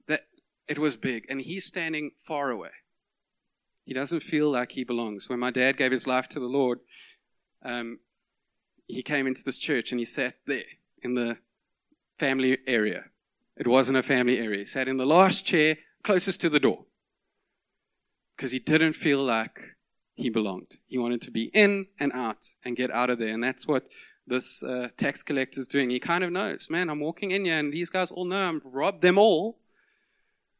that 0.08 0.22
it 0.66 0.80
was 0.80 0.96
big. 0.96 1.26
And 1.28 1.42
he's 1.42 1.64
standing 1.64 2.10
far 2.18 2.50
away. 2.50 2.74
He 3.84 3.94
doesn't 3.94 4.24
feel 4.24 4.50
like 4.50 4.72
he 4.72 4.82
belongs. 4.82 5.28
When 5.28 5.38
my 5.38 5.52
dad 5.52 5.76
gave 5.76 5.92
his 5.92 6.08
life 6.08 6.26
to 6.30 6.40
the 6.40 6.46
Lord, 6.46 6.80
um, 7.62 8.00
he 8.86 9.02
came 9.02 9.26
into 9.26 9.42
this 9.42 9.58
church 9.58 9.92
and 9.92 9.98
he 9.98 10.04
sat 10.04 10.36
there 10.46 10.64
in 11.02 11.14
the 11.14 11.38
family 12.18 12.58
area. 12.66 13.04
It 13.56 13.66
wasn't 13.66 13.98
a 13.98 14.02
family 14.02 14.38
area. 14.38 14.60
He 14.60 14.66
sat 14.66 14.88
in 14.88 14.96
the 14.96 15.06
last 15.06 15.46
chair 15.46 15.78
closest 16.02 16.40
to 16.42 16.50
the 16.50 16.60
door 16.60 16.84
because 18.36 18.52
he 18.52 18.58
didn't 18.58 18.94
feel 18.94 19.22
like 19.22 19.60
he 20.14 20.28
belonged. 20.28 20.78
He 20.86 20.98
wanted 20.98 21.22
to 21.22 21.30
be 21.30 21.44
in 21.54 21.86
and 21.98 22.12
out 22.12 22.48
and 22.64 22.76
get 22.76 22.90
out 22.90 23.10
of 23.10 23.18
there. 23.18 23.32
And 23.32 23.42
that's 23.42 23.66
what 23.66 23.88
this 24.26 24.62
uh, 24.62 24.88
tax 24.96 25.22
collector 25.22 25.60
is 25.60 25.68
doing. 25.68 25.90
He 25.90 26.00
kind 26.00 26.24
of 26.24 26.32
knows, 26.32 26.68
man, 26.70 26.88
I'm 26.88 27.00
walking 27.00 27.30
in 27.30 27.44
here 27.44 27.58
and 27.58 27.72
these 27.72 27.90
guys 27.90 28.10
all 28.10 28.24
know 28.24 28.36
I'm 28.36 28.62
robbed 28.64 29.02
them 29.02 29.18
all. 29.18 29.58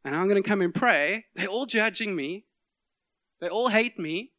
And 0.03 0.15
I'm 0.15 0.27
going 0.27 0.41
to 0.41 0.47
come 0.47 0.61
and 0.61 0.73
pray. 0.73 1.25
They're 1.33 1.47
all 1.47 1.65
judging 1.65 2.15
me. 2.15 2.45
They 3.41 3.47
all 3.47 3.69
hate 3.69 3.97
me. 3.97 4.31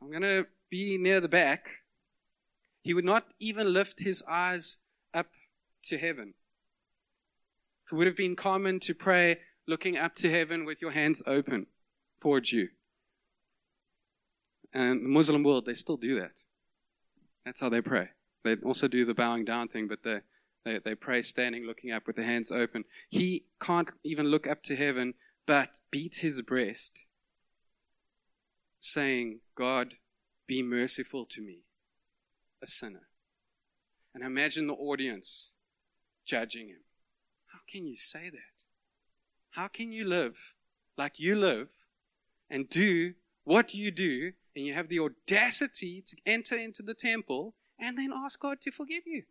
I'm 0.00 0.10
going 0.10 0.22
to 0.22 0.46
be 0.68 0.98
near 0.98 1.20
the 1.20 1.28
back 1.28 1.68
he 2.84 2.92
would 2.92 3.04
not 3.04 3.24
even 3.40 3.72
lift 3.72 4.00
his 4.00 4.22
eyes 4.28 4.76
up 5.14 5.28
to 5.84 5.96
heaven. 5.96 6.34
It 7.90 7.94
would 7.94 8.06
have 8.06 8.16
been 8.16 8.36
common 8.36 8.78
to 8.80 8.94
pray 8.94 9.38
looking 9.66 9.96
up 9.96 10.14
to 10.16 10.30
heaven 10.30 10.66
with 10.66 10.82
your 10.82 10.90
hands 10.90 11.22
open 11.26 11.66
towards 12.20 12.52
you. 12.52 12.68
And 14.74 15.02
the 15.02 15.08
Muslim 15.08 15.42
world, 15.42 15.64
they 15.64 15.72
still 15.72 15.96
do 15.96 16.20
that. 16.20 16.40
That's 17.46 17.60
how 17.60 17.70
they 17.70 17.80
pray. 17.80 18.10
They 18.42 18.56
also 18.56 18.86
do 18.86 19.06
the 19.06 19.14
bowing 19.14 19.46
down 19.46 19.68
thing, 19.68 19.88
but 19.88 20.02
they, 20.02 20.20
they, 20.66 20.78
they 20.78 20.94
pray 20.94 21.22
standing, 21.22 21.66
looking 21.66 21.90
up 21.90 22.06
with 22.06 22.16
their 22.16 22.26
hands 22.26 22.52
open. 22.52 22.84
He 23.08 23.46
can't 23.60 23.90
even 24.02 24.26
look 24.26 24.46
up 24.46 24.62
to 24.64 24.76
heaven, 24.76 25.14
but 25.46 25.80
beat 25.90 26.16
his 26.16 26.42
breast, 26.42 27.06
saying, 28.78 29.40
God, 29.54 29.94
be 30.46 30.62
merciful 30.62 31.24
to 31.30 31.40
me, 31.40 31.63
a 32.64 32.66
sinner. 32.66 33.08
And 34.14 34.24
imagine 34.24 34.66
the 34.66 34.74
audience 34.74 35.52
judging 36.26 36.68
him. 36.68 36.84
How 37.52 37.60
can 37.70 37.86
you 37.86 37.96
say 37.96 38.30
that? 38.30 38.64
How 39.50 39.68
can 39.68 39.92
you 39.92 40.04
live 40.04 40.54
like 40.96 41.20
you 41.20 41.36
live 41.36 41.70
and 42.50 42.68
do 42.68 43.14
what 43.44 43.74
you 43.74 43.90
do, 43.90 44.32
and 44.56 44.64
you 44.64 44.72
have 44.72 44.88
the 44.88 45.00
audacity 45.00 46.02
to 46.06 46.16
enter 46.24 46.56
into 46.56 46.82
the 46.82 46.94
temple 46.94 47.54
and 47.78 47.98
then 47.98 48.10
ask 48.14 48.40
God 48.40 48.60
to 48.62 48.70
forgive 48.70 49.02
you. 49.06 49.24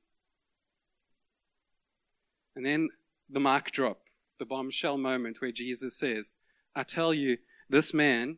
And 2.55 2.65
then 2.65 2.89
the 3.29 3.39
mic 3.39 3.71
drop, 3.71 4.01
the 4.37 4.45
bombshell 4.45 4.97
moment 4.97 5.41
where 5.41 5.51
Jesus 5.51 5.97
says, 5.97 6.35
I 6.75 6.83
tell 6.83 7.13
you, 7.13 7.37
this 7.69 7.93
man, 7.93 8.37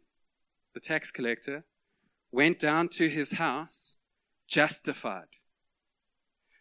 the 0.74 0.80
tax 0.80 1.12
collector, 1.12 1.66
went 2.32 2.60
down 2.60 2.88
to 2.90 3.10
his 3.10 3.34
house 3.34 3.98
justified. 4.48 5.28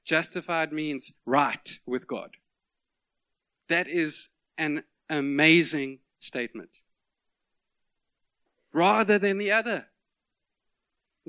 Justified 0.05 0.73
means 0.73 1.13
right 1.25 1.79
with 1.87 2.07
God. 2.07 2.37
That 3.69 3.89
is 3.89 4.31
an 4.59 4.85
amazing 5.09 6.01
statement. 6.19 6.79
Rather 8.73 9.19
than 9.19 9.39
the 9.39 9.53
other. 9.53 9.87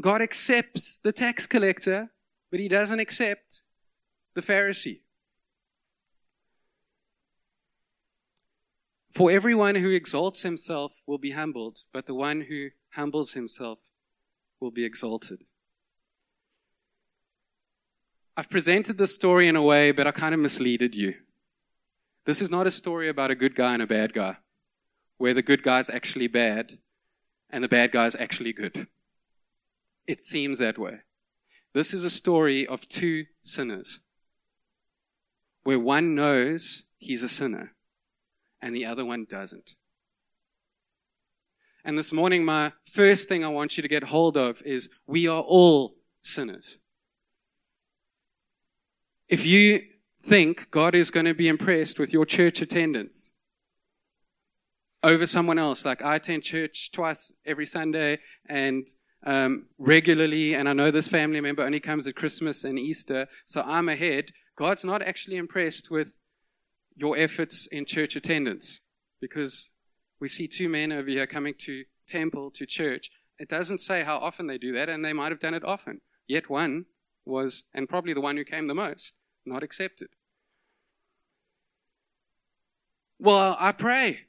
God 0.01 0.21
accepts 0.21 0.97
the 0.97 1.13
tax 1.13 1.47
collector, 1.47 2.12
but 2.51 2.59
he 2.59 2.67
doesn't 2.67 3.00
accept 3.00 3.63
the 4.33 4.41
Pharisee. 4.41 5.01
For 9.13 9.31
everyone 9.31 9.75
who 9.75 9.91
exalts 9.91 10.41
himself 10.41 11.01
will 11.07 11.17
be 11.17 11.31
humbled, 11.31 11.83
but 11.93 12.05
the 12.05 12.13
one 12.13 12.41
who 12.41 12.71
humbles 12.89 13.31
himself 13.31 13.79
will 14.59 14.71
be 14.71 14.83
exalted. 14.83 15.45
I've 18.38 18.50
presented 18.50 18.98
this 18.98 19.13
story 19.13 19.48
in 19.48 19.56
a 19.56 19.62
way, 19.62 19.92
but 19.92 20.08
I 20.08 20.12
kind 20.12 20.34
of 20.34 20.42
misleaded 20.42 20.94
you. 20.94 21.15
This 22.25 22.42
is 22.42 22.50
not 22.50 22.68
a 22.68 22.72
story 22.72 23.08
about 23.08 23.32
a 23.32 23.36
good 23.36 23.56
guy 23.56 23.74
and 23.74 23.82
a 23.82 23.88
bad 23.88 24.13
guy, 24.13 24.38
where 25.18 25.34
the 25.34 25.42
good 25.42 25.63
guy's 25.63 25.89
actually 25.89 26.27
bad 26.27 26.80
and 27.50 27.63
the 27.63 27.70
bad 27.70 27.92
guy's 27.92 28.15
actually 28.15 28.51
good. 28.51 28.88
It 30.06 30.22
seems 30.22 30.60
that 30.60 30.77
way. 30.77 31.00
This 31.74 31.94
is 31.94 32.04
a 32.04 32.10
story 32.10 32.68
of 32.68 32.89
two 32.89 33.25
sinners, 33.42 34.00
where 35.63 35.80
one 35.80 36.15
knows 36.15 36.84
he's 36.98 37.24
a 37.24 37.30
sinner 37.30 37.74
and 38.62 38.75
the 38.75 38.86
other 38.86 39.06
one 39.06 39.25
doesn't. 39.30 39.75
And 41.86 41.98
this 41.98 42.12
morning, 42.12 42.44
my 42.44 42.74
first 42.92 43.30
thing 43.30 43.46
I 43.46 43.50
want 43.50 43.77
you 43.77 43.84
to 43.84 43.88
get 43.88 44.06
hold 44.06 44.36
of 44.36 44.62
is 44.63 44.89
we 45.06 45.27
are 45.27 45.42
all 45.42 45.96
sinners. 46.22 46.80
If 49.27 49.44
you 49.44 49.82
think 50.22 50.70
God 50.70 50.94
is 50.94 51.10
going 51.10 51.25
to 51.25 51.34
be 51.34 51.48
impressed 51.48 51.98
with 51.98 52.13
your 52.13 52.25
church 52.25 52.62
attendance 52.62 53.34
over 55.01 55.25
someone 55.25 55.58
else, 55.58 55.84
like 55.84 56.03
I 56.03 56.15
attend 56.15 56.44
church 56.44 56.91
twice 56.91 57.34
every 57.44 57.65
Sunday 57.65 58.20
and 58.48 58.88
um, 59.25 59.65
regularly, 59.79 60.53
and 60.53 60.70
I 60.70 60.74
know 60.74 60.91
this 60.91 61.08
family 61.08 61.41
member 61.41 61.63
only 61.63 61.79
comes 61.79 62.05
at 62.05 62.15
Christmas 62.15 62.63
and 62.63 62.77
Easter, 62.77 63.27
so 63.46 63.63
I'm 63.65 63.89
ahead. 63.89 64.29
God's 64.55 64.86
not 64.86 65.01
actually 65.01 65.38
impressed 65.38 65.89
with 65.89 66.17
your 66.96 67.17
efforts 67.17 67.65
in 67.65 67.86
church 67.86 68.15
attendance 68.15 68.82
because 69.20 69.72
we 70.20 70.27
see 70.27 70.48
two 70.48 70.70
men 70.70 70.91
over 70.91 71.10
here 71.10 71.25
coming 71.25 71.55
to 71.60 71.84
temple, 72.08 72.51
to 72.51 72.67
church. 72.67 73.10
It 73.39 73.50
doesn't 73.50 73.79
say 73.79 74.03
how 74.03 74.17
often 74.17 74.46
they 74.46 74.60
do 74.60 74.72
that, 74.74 74.88
and 74.88 75.03
they 75.03 75.13
might 75.13 75.32
have 75.32 75.39
done 75.39 75.55
it 75.55 75.65
often. 75.65 76.01
Yet 76.27 76.48
one 76.48 76.86
was, 77.25 77.63
and 77.74 77.89
probably 77.89 78.13
the 78.13 78.22
one 78.22 78.38
who 78.38 78.44
came 78.44 78.67
the 78.67 78.75
most, 78.75 79.15
not 79.46 79.63
accepted. 79.63 80.10
Well, 83.20 83.55
I 83.60 83.72
pray. 83.72 84.22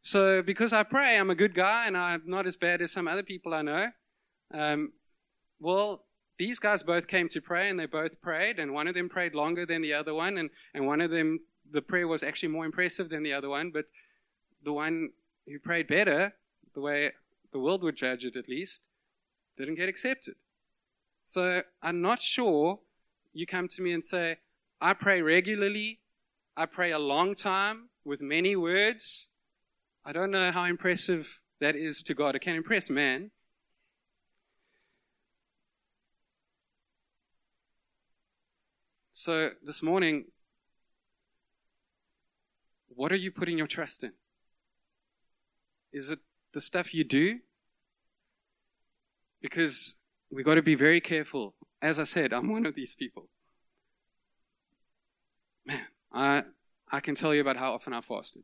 So, 0.00 0.42
because 0.42 0.72
I 0.72 0.82
pray, 0.82 1.18
I'm 1.18 1.30
a 1.30 1.34
good 1.34 1.54
guy 1.54 1.86
and 1.86 1.96
I'm 1.96 2.22
not 2.26 2.46
as 2.46 2.56
bad 2.56 2.82
as 2.82 2.92
some 2.92 3.08
other 3.08 3.22
people 3.22 3.54
I 3.54 3.62
know. 3.62 3.88
Um, 4.52 4.92
well, 5.60 6.04
these 6.38 6.58
guys 6.58 6.82
both 6.82 7.06
came 7.06 7.28
to 7.28 7.40
pray 7.40 7.70
and 7.70 7.78
they 7.78 7.86
both 7.86 8.20
prayed, 8.20 8.58
and 8.58 8.72
one 8.72 8.88
of 8.88 8.94
them 8.94 9.08
prayed 9.08 9.34
longer 9.34 9.64
than 9.64 9.82
the 9.82 9.94
other 9.94 10.12
one, 10.14 10.38
and, 10.38 10.50
and 10.74 10.86
one 10.86 11.00
of 11.00 11.10
them, 11.10 11.40
the 11.70 11.82
prayer 11.82 12.08
was 12.08 12.22
actually 12.22 12.50
more 12.50 12.64
impressive 12.64 13.08
than 13.08 13.22
the 13.22 13.32
other 13.32 13.48
one, 13.48 13.70
but 13.70 13.86
the 14.62 14.72
one 14.72 15.10
who 15.46 15.58
prayed 15.58 15.86
better, 15.86 16.34
the 16.74 16.80
way 16.80 17.12
the 17.52 17.58
world 17.58 17.82
would 17.82 17.96
judge 17.96 18.24
it 18.24 18.36
at 18.36 18.48
least, 18.48 18.88
didn't 19.56 19.76
get 19.76 19.88
accepted. 19.88 20.34
So 21.24 21.62
I'm 21.82 22.02
not 22.02 22.20
sure 22.20 22.80
you 23.32 23.46
come 23.46 23.66
to 23.68 23.82
me 23.82 23.92
and 23.92 24.04
say, 24.04 24.36
I 24.80 24.92
pray 24.92 25.22
regularly, 25.22 26.00
I 26.56 26.66
pray 26.66 26.92
a 26.92 26.98
long 26.98 27.34
time 27.34 27.88
with 28.04 28.20
many 28.20 28.54
words. 28.54 29.28
I 30.04 30.12
don't 30.12 30.30
know 30.30 30.52
how 30.52 30.64
impressive 30.64 31.40
that 31.60 31.74
is 31.74 32.02
to 32.02 32.14
God. 32.14 32.36
It 32.36 32.40
can 32.40 32.54
impress 32.54 32.90
man. 32.90 33.30
So 39.12 39.50
this 39.64 39.82
morning, 39.82 40.26
what 42.88 43.12
are 43.12 43.16
you 43.16 43.30
putting 43.30 43.56
your 43.56 43.66
trust 43.66 44.04
in? 44.04 44.12
Is 45.92 46.10
it 46.10 46.18
the 46.52 46.60
stuff 46.60 46.92
you 46.92 47.04
do? 47.04 47.38
Because 49.40 49.94
we've 50.34 50.44
got 50.44 50.56
to 50.56 50.62
be 50.62 50.74
very 50.74 51.00
careful 51.00 51.54
as 51.84 51.98
I 51.98 52.04
said, 52.04 52.32
I'm 52.32 52.50
one 52.50 52.64
of 52.64 52.74
these 52.74 52.94
people. 52.94 53.28
Man, 55.66 55.82
I, 56.10 56.44
I 56.90 57.00
can 57.00 57.14
tell 57.14 57.34
you 57.34 57.42
about 57.42 57.58
how 57.58 57.74
often 57.74 57.92
I 57.92 58.00
fasted. 58.00 58.42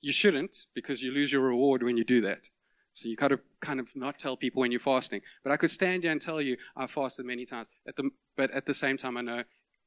You 0.00 0.12
shouldn't, 0.12 0.66
because 0.72 1.02
you 1.02 1.10
lose 1.10 1.32
your 1.32 1.42
reward 1.42 1.82
when 1.82 1.96
you 1.96 2.04
do 2.04 2.20
that. 2.20 2.48
So 2.92 3.08
you 3.08 3.16
got 3.16 3.28
to 3.28 3.40
kind 3.60 3.80
of 3.80 3.94
not 3.96 4.20
tell 4.20 4.36
people 4.36 4.60
when 4.60 4.70
you're 4.70 4.78
fasting. 4.78 5.20
But 5.42 5.52
I 5.52 5.56
could 5.56 5.72
stand 5.72 6.04
here 6.04 6.12
and 6.12 6.22
tell 6.22 6.40
you 6.40 6.56
I 6.76 6.86
fasted 6.86 7.26
many 7.26 7.44
times. 7.44 7.66
At 7.88 7.96
the, 7.96 8.10
but 8.36 8.52
at 8.52 8.66
the 8.66 8.74
same 8.74 8.96
time, 8.96 9.16
I 9.16 9.22
know 9.22 9.42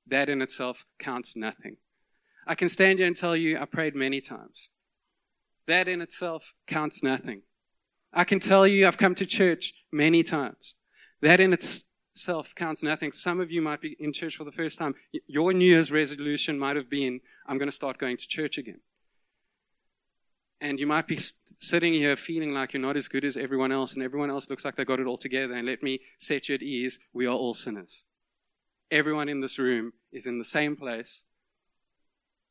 that 0.08 0.28
in 0.28 0.41
itself 0.41 0.86
counts 1.00 1.38
nothing. 1.38 1.78
I 2.46 2.56
can 2.56 2.67
stand 2.67 3.00
here 3.00 3.08
and 3.08 3.15
tell 3.15 3.36
you 3.36 3.58
I 3.58 3.63
prayed 3.63 3.96
many 3.96 4.19
times. 4.19 4.67
That 5.67 5.88
in 5.88 6.02
itself 6.02 6.54
counts 6.67 7.02
nothing. 7.02 7.43
I 8.12 8.26
can 8.26 8.41
tell 8.41 8.67
you 8.67 8.86
I've 8.86 8.98
come 8.98 9.15
to 9.15 9.26
church 9.26 9.74
many 9.89 10.22
times. 10.22 10.76
That 11.23 11.39
in 11.39 11.53
its, 11.53 11.89
self 12.12 12.53
counts 12.53 12.83
nothing. 12.83 13.13
Some 13.13 13.39
of 13.39 13.49
you 13.49 13.62
might 13.62 13.79
be 13.79 13.95
in 13.97 14.12
church 14.12 14.36
for 14.36 14.43
the 14.43 14.51
first 14.51 14.77
time. 14.77 14.93
Your 15.25 15.53
New 15.53 15.65
Year's 15.65 15.89
resolution 15.89 16.59
might 16.59 16.75
have 16.75 16.89
been, 16.89 17.21
I'm 17.47 17.57
going 17.57 17.69
to 17.69 17.75
start 17.75 17.97
going 17.97 18.17
to 18.17 18.27
church 18.27 18.57
again. 18.57 18.81
And 20.59 20.81
you 20.81 20.86
might 20.86 21.07
be 21.07 21.17
sitting 21.17 21.93
here 21.93 22.17
feeling 22.17 22.53
like 22.53 22.73
you're 22.73 22.81
not 22.81 22.97
as 22.97 23.07
good 23.07 23.23
as 23.23 23.38
everyone 23.38 23.71
else, 23.71 23.93
and 23.93 24.03
everyone 24.03 24.29
else 24.29 24.49
looks 24.49 24.65
like 24.65 24.75
they 24.75 24.83
got 24.83 24.99
it 24.99 25.07
all 25.07 25.17
together. 25.17 25.53
And 25.53 25.65
let 25.65 25.81
me 25.81 26.01
set 26.19 26.49
you 26.49 26.55
at 26.55 26.62
ease 26.62 26.99
we 27.13 27.25
are 27.25 27.33
all 27.33 27.53
sinners. 27.53 28.03
Everyone 28.91 29.29
in 29.29 29.39
this 29.39 29.57
room 29.57 29.93
is 30.12 30.25
in 30.25 30.39
the 30.39 30.45
same 30.45 30.75
place. 30.75 31.23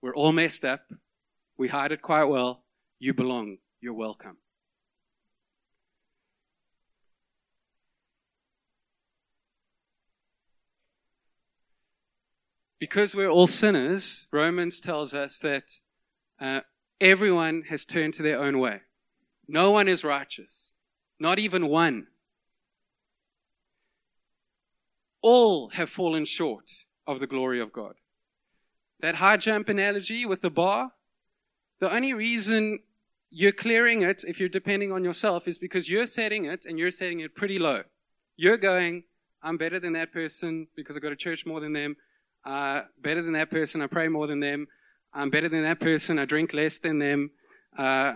We're 0.00 0.14
all 0.14 0.32
messed 0.32 0.64
up. 0.64 0.80
We 1.58 1.68
hide 1.68 1.92
it 1.92 2.00
quite 2.00 2.24
well. 2.24 2.64
You 2.98 3.12
belong. 3.12 3.58
You're 3.82 3.92
welcome. 3.92 4.38
Because 12.82 13.14
we're 13.14 13.30
all 13.30 13.46
sinners, 13.46 14.26
Romans 14.32 14.80
tells 14.80 15.14
us 15.14 15.38
that 15.38 15.78
uh, 16.40 16.62
everyone 17.00 17.62
has 17.68 17.84
turned 17.84 18.12
to 18.12 18.24
their 18.24 18.40
own 18.40 18.58
way. 18.58 18.80
No 19.46 19.70
one 19.70 19.86
is 19.86 20.02
righteous, 20.02 20.72
not 21.20 21.38
even 21.38 21.68
one. 21.68 22.08
All 25.22 25.68
have 25.68 25.90
fallen 25.90 26.24
short 26.24 26.72
of 27.06 27.20
the 27.20 27.28
glory 27.28 27.60
of 27.60 27.72
God. 27.72 27.94
That 28.98 29.14
high 29.14 29.36
jump 29.36 29.68
analogy 29.68 30.26
with 30.26 30.40
the 30.40 30.50
bar, 30.50 30.90
the 31.78 31.94
only 31.94 32.14
reason 32.14 32.80
you're 33.30 33.52
clearing 33.52 34.02
it, 34.02 34.24
if 34.26 34.40
you're 34.40 34.48
depending 34.48 34.90
on 34.90 35.04
yourself, 35.04 35.46
is 35.46 35.56
because 35.56 35.88
you're 35.88 36.08
setting 36.08 36.46
it 36.46 36.66
and 36.66 36.80
you're 36.80 36.90
setting 36.90 37.20
it 37.20 37.36
pretty 37.36 37.60
low. 37.60 37.82
You're 38.36 38.58
going, 38.58 39.04
I'm 39.40 39.56
better 39.56 39.78
than 39.78 39.92
that 39.92 40.12
person 40.12 40.66
because 40.74 40.96
I 40.96 41.00
go 41.00 41.10
to 41.10 41.14
church 41.14 41.46
more 41.46 41.60
than 41.60 41.74
them 41.74 41.94
uh, 42.44 42.82
better 43.00 43.22
than 43.22 43.32
that 43.34 43.50
person. 43.50 43.80
I 43.80 43.86
pray 43.86 44.08
more 44.08 44.26
than 44.26 44.40
them. 44.40 44.66
I'm 45.12 45.30
better 45.30 45.48
than 45.48 45.62
that 45.62 45.80
person. 45.80 46.18
I 46.18 46.24
drink 46.24 46.54
less 46.54 46.78
than 46.78 46.98
them. 46.98 47.30
Uh, 47.76 48.14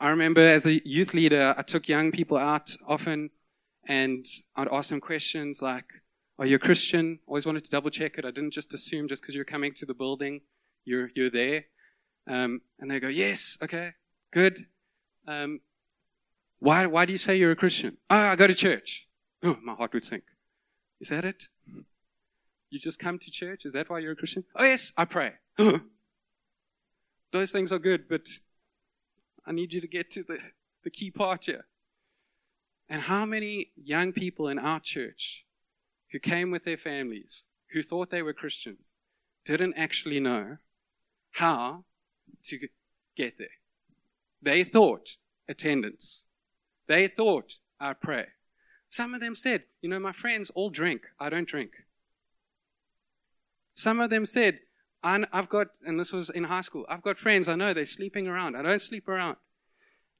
I 0.00 0.08
remember 0.08 0.40
as 0.40 0.66
a 0.66 0.86
youth 0.86 1.14
leader, 1.14 1.54
I 1.56 1.62
took 1.62 1.88
young 1.88 2.12
people 2.12 2.36
out 2.36 2.76
often 2.86 3.30
and 3.86 4.26
I'd 4.56 4.68
ask 4.68 4.90
them 4.90 5.00
questions 5.00 5.62
like, 5.62 5.86
Are 6.38 6.46
you 6.46 6.56
a 6.56 6.58
Christian? 6.58 7.20
Always 7.26 7.46
wanted 7.46 7.64
to 7.64 7.70
double 7.70 7.90
check 7.90 8.18
it. 8.18 8.24
I 8.24 8.30
didn't 8.30 8.52
just 8.52 8.74
assume 8.74 9.08
just 9.08 9.22
because 9.22 9.34
you're 9.34 9.44
coming 9.44 9.72
to 9.74 9.86
the 9.86 9.94
building, 9.94 10.40
you're, 10.84 11.10
you're 11.14 11.30
there. 11.30 11.66
Um, 12.26 12.62
and 12.78 12.90
they 12.90 13.00
go, 13.00 13.08
Yes, 13.08 13.58
okay, 13.62 13.92
good. 14.32 14.66
Um, 15.26 15.60
why, 16.58 16.86
why 16.86 17.04
do 17.04 17.12
you 17.12 17.18
say 17.18 17.36
you're 17.36 17.50
a 17.50 17.56
Christian? 17.56 17.98
Oh, 18.08 18.16
I 18.16 18.36
go 18.36 18.46
to 18.46 18.54
church. 18.54 19.08
Oh, 19.42 19.58
my 19.62 19.74
heart 19.74 19.92
would 19.92 20.04
sink. 20.04 20.24
Is 21.00 21.08
that 21.08 21.24
it? 21.24 21.48
You 22.70 22.78
just 22.78 22.98
come 22.98 23.18
to 23.18 23.30
church? 23.30 23.64
Is 23.64 23.72
that 23.74 23.88
why 23.88 24.00
you're 24.00 24.12
a 24.12 24.16
Christian? 24.16 24.44
Oh, 24.56 24.64
yes, 24.64 24.92
I 24.96 25.04
pray. 25.04 25.32
Those 27.32 27.52
things 27.52 27.72
are 27.72 27.78
good, 27.78 28.08
but 28.08 28.28
I 29.46 29.52
need 29.52 29.72
you 29.72 29.80
to 29.80 29.88
get 29.88 30.10
to 30.12 30.22
the, 30.22 30.38
the 30.82 30.90
key 30.90 31.10
part 31.10 31.46
here. 31.46 31.66
And 32.88 33.02
how 33.02 33.24
many 33.26 33.70
young 33.76 34.12
people 34.12 34.48
in 34.48 34.58
our 34.58 34.80
church 34.80 35.44
who 36.12 36.18
came 36.18 36.50
with 36.50 36.64
their 36.64 36.76
families, 36.76 37.44
who 37.72 37.82
thought 37.82 38.10
they 38.10 38.22
were 38.22 38.32
Christians, 38.32 38.96
didn't 39.44 39.74
actually 39.76 40.20
know 40.20 40.58
how 41.32 41.84
to 42.44 42.58
get 43.16 43.38
there? 43.38 43.48
They 44.42 44.64
thought 44.64 45.16
attendance. 45.48 46.24
They 46.86 47.08
thought 47.08 47.58
I 47.80 47.94
pray. 47.94 48.26
Some 48.88 49.14
of 49.14 49.20
them 49.20 49.34
said, 49.34 49.64
You 49.80 49.88
know, 49.88 49.98
my 49.98 50.12
friends 50.12 50.50
all 50.50 50.70
drink. 50.70 51.06
I 51.18 51.30
don't 51.30 51.48
drink. 51.48 51.72
Some 53.74 54.00
of 54.00 54.10
them 54.10 54.24
said, 54.24 54.60
I've 55.02 55.48
got, 55.48 55.68
and 55.84 56.00
this 56.00 56.12
was 56.12 56.30
in 56.30 56.44
high 56.44 56.62
school, 56.62 56.86
I've 56.88 57.02
got 57.02 57.18
friends, 57.18 57.48
I 57.48 57.56
know 57.56 57.74
they're 57.74 57.84
sleeping 57.84 58.26
around. 58.26 58.56
I 58.56 58.62
don't 58.62 58.80
sleep 58.80 59.06
around. 59.08 59.36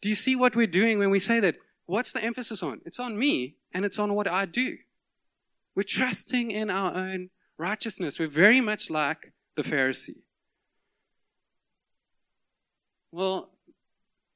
Do 0.02 0.08
you 0.08 0.14
see 0.14 0.36
what 0.36 0.54
we're 0.54 0.66
doing 0.66 0.98
when 0.98 1.10
we 1.10 1.18
say 1.18 1.40
that? 1.40 1.56
What's 1.86 2.12
the 2.12 2.22
emphasis 2.22 2.62
on? 2.62 2.80
It's 2.84 3.00
on 3.00 3.18
me 3.18 3.56
and 3.72 3.84
it's 3.84 3.98
on 3.98 4.14
what 4.14 4.28
I 4.28 4.44
do. 4.44 4.76
We're 5.74 5.82
trusting 5.82 6.50
in 6.50 6.70
our 6.70 6.94
own 6.94 7.30
righteousness. 7.56 8.18
We're 8.18 8.28
very 8.28 8.60
much 8.60 8.90
like 8.90 9.32
the 9.54 9.62
Pharisee. 9.62 10.22
Well, 13.10 13.50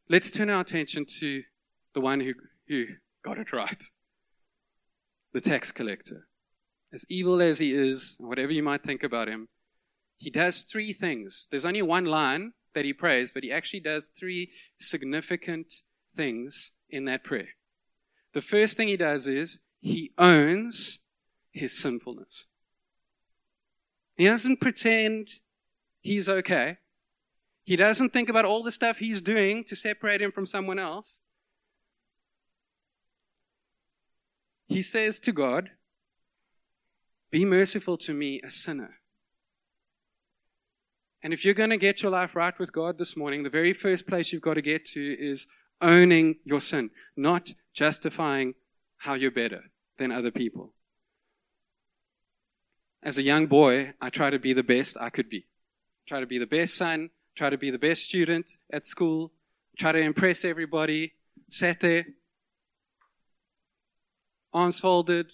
let's 0.09 0.31
turn 0.31 0.51
our 0.51 0.61
attention 0.61 1.05
to 1.21 1.43
the 1.93 2.01
one 2.01 2.21
who, 2.21 2.35
who 2.69 2.87
got 3.23 3.39
it 3.39 3.53
right 3.53 3.83
the 5.33 5.41
tax 5.41 5.71
collector. 5.71 6.27
As 6.93 7.05
evil 7.09 7.43
as 7.43 7.59
he 7.59 7.75
is, 7.75 8.17
whatever 8.19 8.53
you 8.53 8.63
might 8.63 8.83
think 8.83 9.03
about 9.03 9.29
him, 9.29 9.49
he 10.17 10.31
does 10.31 10.63
three 10.63 10.93
things. 10.93 11.47
There's 11.51 11.65
only 11.65 11.83
one 11.83 12.07
line 12.07 12.53
that 12.75 12.85
he 12.85 12.93
prays, 12.93 13.33
but 13.33 13.45
he 13.45 13.53
actually 13.53 13.81
does 13.81 14.09
three 14.09 14.51
significant 14.79 15.83
things 16.15 16.73
in 16.89 17.05
that 17.05 17.25
prayer. 17.25 17.49
The 18.33 18.41
first 18.41 18.77
thing 18.77 18.89
he 18.89 18.97
does 18.97 19.27
is 19.27 19.61
he 19.81 20.13
owns 20.19 21.01
his 21.53 21.79
sinfulness. 21.79 22.47
He 24.17 24.25
doesn't 24.25 24.61
pretend 24.61 25.29
he's 26.01 26.29
okay. 26.29 26.79
He 27.65 27.77
doesn't 27.77 28.11
think 28.11 28.29
about 28.29 28.45
all 28.45 28.63
the 28.63 28.73
stuff 28.73 28.99
he's 28.99 29.21
doing 29.21 29.63
to 29.65 29.77
separate 29.77 30.23
him 30.23 30.33
from 30.33 30.47
someone 30.47 30.79
else. 30.79 31.21
He 34.67 34.83
says 34.83 35.21
to 35.21 35.33
God, 35.33 35.71
Be 37.31 37.45
merciful 37.45 37.97
to 37.99 38.15
me, 38.15 38.41
a 38.43 38.51
sinner. 38.51 38.99
And 41.23 41.33
if 41.33 41.45
you're 41.45 41.55
going 41.55 41.71
to 41.71 41.77
get 41.77 42.03
your 42.03 42.13
life 42.13 42.37
right 42.37 42.57
with 42.59 42.73
God 42.73 42.97
this 42.97 43.17
morning, 43.17 43.43
the 43.43 43.51
very 43.51 43.73
first 43.73 44.07
place 44.07 44.33
you've 44.33 44.43
got 44.43 44.55
to 44.55 44.63
get 44.63 44.85
to 44.87 45.01
is 45.01 45.47
owning 45.81 46.37
your 46.45 46.61
sin, 46.61 46.91
not 47.17 47.53
justifying 47.75 48.55
how 48.99 49.15
you're 49.15 49.31
better 49.31 49.65
than 49.99 50.13
other 50.13 50.31
people. 50.31 50.73
As 53.03 53.19
a 53.19 53.23
young 53.23 53.47
boy, 53.47 53.95
I 54.01 54.11
tried 54.11 54.31
to 54.31 54.39
be 54.39 54.53
the 54.53 54.63
best 54.63 54.97
I 55.01 55.11
could 55.11 55.29
be. 55.29 55.47
Try 56.07 56.21
to 56.21 56.27
be 56.27 56.39
the 56.39 56.47
best 56.47 56.77
son, 56.77 57.11
try 57.37 57.51
to 57.51 57.59
be 57.59 57.71
the 57.71 57.79
best 57.79 58.03
student 58.03 58.51
at 58.73 58.85
school, 58.85 59.33
try 59.79 59.93
to 59.93 59.99
impress 59.99 60.45
everybody, 60.45 61.15
sat 61.49 61.81
there, 61.81 62.07
arms 64.53 64.81
folded, 64.81 65.33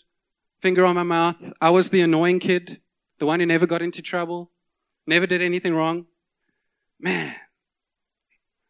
finger 0.65 0.87
on 0.87 0.95
my 0.95 1.03
mouth. 1.03 1.53
I 1.61 1.69
was 1.69 1.91
the 1.91 2.01
annoying 2.01 2.41
kid, 2.41 2.81
the 3.19 3.27
one 3.27 3.39
who 3.39 3.45
never 3.45 3.67
got 3.67 3.83
into 3.83 4.01
trouble, 4.01 4.51
never 5.07 5.27
did 5.27 5.43
anything 5.43 5.75
wrong. 5.75 6.07
Man, 6.99 7.37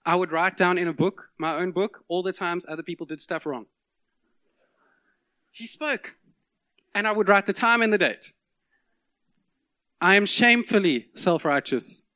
I 0.05 0.17
would 0.17 0.33
write 0.33 0.57
down 0.57 0.77
in 0.77 0.89
a 0.89 0.93
book, 0.93 1.31
my 1.39 1.55
own 1.55 1.71
book, 1.71 2.03
all 2.09 2.25
the 2.25 2.33
times 2.33 2.67
other 2.69 2.83
people 2.83 3.07
did 3.07 3.21
stuff 3.21 3.47
wrong. 3.47 3.67
He 5.53 5.67
spoke. 5.67 6.17
And 6.97 7.07
I 7.07 7.13
would 7.13 7.29
write 7.29 7.47
the 7.47 7.53
time 7.53 7.81
and 7.81 7.93
the 7.93 7.99
date. 7.99 8.33
I 10.01 10.17
am 10.17 10.27
shamefully 10.27 11.11
self 11.15 11.45
righteous 11.45 12.09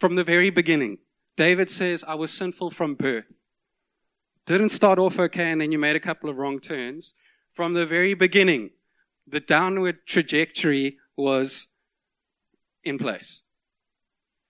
from 0.00 0.16
the 0.16 0.24
very 0.24 0.50
beginning. 0.50 0.98
David 1.36 1.70
says, 1.70 2.02
I 2.02 2.16
was 2.16 2.32
sinful 2.32 2.70
from 2.70 2.96
birth. 2.96 3.44
Didn't 4.44 4.70
start 4.70 4.98
off 4.98 5.20
okay 5.20 5.52
and 5.52 5.60
then 5.60 5.70
you 5.70 5.78
made 5.78 5.94
a 5.94 6.00
couple 6.00 6.28
of 6.28 6.36
wrong 6.36 6.58
turns. 6.58 7.14
From 7.52 7.74
the 7.74 7.86
very 7.86 8.14
beginning, 8.14 8.70
the 9.30 9.40
downward 9.40 10.06
trajectory 10.06 10.98
was 11.16 11.68
in 12.84 12.98
place. 12.98 13.44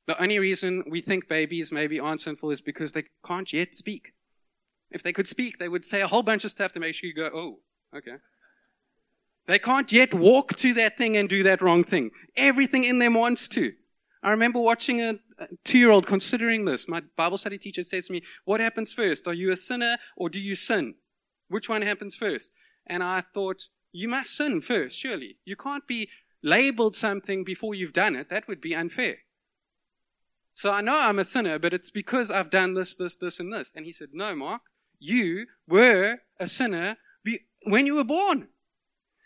The 0.07 0.21
only 0.23 0.38
reason 0.38 0.85
we 0.88 1.01
think 1.01 1.29
babies 1.29 1.71
maybe 1.71 2.01
aren't 2.01 2.21
sinful 2.21 2.51
is 2.51 2.61
because 2.61 2.93
they 2.93 3.05
can't 3.27 3.53
yet 3.53 3.75
speak. 3.75 4.12
If 4.91 5.03
they 5.03 5.12
could 5.12 5.29
speak, 5.29 5.59
they 5.59 5.69
would 5.69 5.85
say 5.85 6.01
a 6.01 6.07
whole 6.07 6.23
bunch 6.23 6.45
of 6.45 6.51
stuff 6.51 6.73
to 6.73 6.81
make 6.81 6.95
sure 6.95 7.09
you 7.09 7.14
go, 7.14 7.31
oh, 7.33 7.59
okay. 7.95 8.17
They 9.47 9.59
can't 9.59 9.91
yet 9.93 10.14
walk 10.14 10.57
to 10.57 10.73
that 10.75 10.97
thing 10.97 11.17
and 11.17 11.29
do 11.29 11.43
that 11.43 11.61
wrong 11.61 11.85
thing. 11.85 12.11
Everything 12.37 12.85
in 12.85 12.99
them 12.99 13.14
wants 13.14 13.49
to. 13.49 13.73
I 14.23 14.31
remember 14.31 14.61
watching 14.61 15.01
a, 15.01 15.14
two 15.64 15.79
year 15.79 15.91
old 15.91 16.07
considering 16.07 16.64
this. 16.64 16.88
My 16.88 17.03
Bible 17.17 17.38
study 17.38 17.59
teacher 17.59 17.83
says 17.83 18.07
to 18.07 18.12
me, 18.12 18.23
What 18.45 18.61
happens 18.61 18.93
first? 18.93 19.27
Are 19.27 19.35
you 19.35 19.53
a 19.53 19.57
sinner 19.57 19.97
or 20.17 20.29
do 20.29 20.41
you 20.41 20.55
sin? 20.55 20.95
Which 21.49 21.69
one 21.69 21.83
happens 21.83 22.14
first? 22.14 22.51
And 22.87 23.03
I 23.03 23.23
thought, 23.33 23.69
You 23.92 24.09
must 24.09 24.37
sin 24.37 24.61
first, 24.61 24.98
surely. 24.98 25.38
You 25.44 25.57
can't 25.57 25.87
be 25.87 26.09
labeled 26.42 26.96
something 26.96 27.44
before 27.44 27.74
you've 27.74 27.92
done 27.92 28.14
it, 28.14 28.29
that 28.29 28.46
would 28.48 28.61
be 28.61 28.74
unfair. 28.74 29.18
So 30.55 30.72
I 30.72 30.81
know 30.81 30.98
I'm 31.01 31.18
a 31.18 31.24
sinner, 31.24 31.59
but 31.59 31.72
it's 31.72 31.90
because 31.90 32.31
I've 32.31 32.51
done 32.51 32.74
this, 32.74 32.94
this, 32.94 33.14
this, 33.14 33.38
and 33.38 33.53
this. 33.53 33.72
And 33.74 33.87
he 33.87 33.92
said, 33.92 34.09
No, 34.12 34.35
Mark, 34.35 34.62
you 34.98 35.46
were 35.68 36.18
a 36.40 36.48
sinner 36.48 36.96
when 37.64 37.87
you 37.87 37.94
were 37.94 38.05
born. 38.05 38.48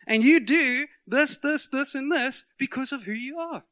And 0.07 0.25
you 0.25 0.45
do 0.45 0.87
this, 1.07 1.37
this, 1.37 1.69
this, 1.69 1.95
and 1.95 2.11
this 2.11 2.45
because 2.59 2.93
of 2.93 3.05
who 3.05 3.13
you 3.13 3.39
are. 3.39 3.65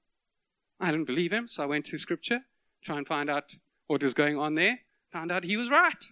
I 0.78 0.90
didn't 0.90 1.06
believe 1.06 1.32
him, 1.32 1.48
so 1.48 1.62
I 1.62 1.66
went 1.66 1.84
to 1.86 1.98
scripture, 1.98 2.42
try 2.82 2.96
and 2.96 3.06
find 3.06 3.28
out 3.28 3.54
what 3.88 4.02
was 4.02 4.14
going 4.14 4.38
on 4.38 4.54
there. 4.54 4.80
Found 5.12 5.32
out 5.32 5.44
he 5.44 5.56
was 5.56 5.70
right. 5.70 6.04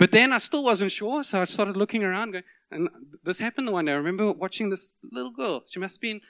But 0.00 0.12
then 0.12 0.32
I 0.32 0.38
still 0.38 0.64
wasn't 0.64 0.92
sure, 0.92 1.22
so 1.22 1.42
I 1.42 1.44
started 1.44 1.76
looking 1.76 2.02
around, 2.02 2.30
going, 2.30 2.44
and 2.70 2.88
this 3.22 3.38
happened 3.38 3.68
the 3.68 3.72
one 3.72 3.84
day. 3.84 3.92
I 3.92 3.96
remember 3.96 4.32
watching 4.32 4.70
this 4.70 4.96
little 5.12 5.30
girl. 5.30 5.64
She 5.68 5.78
must 5.78 5.96
have 5.96 6.00
been 6.00 6.22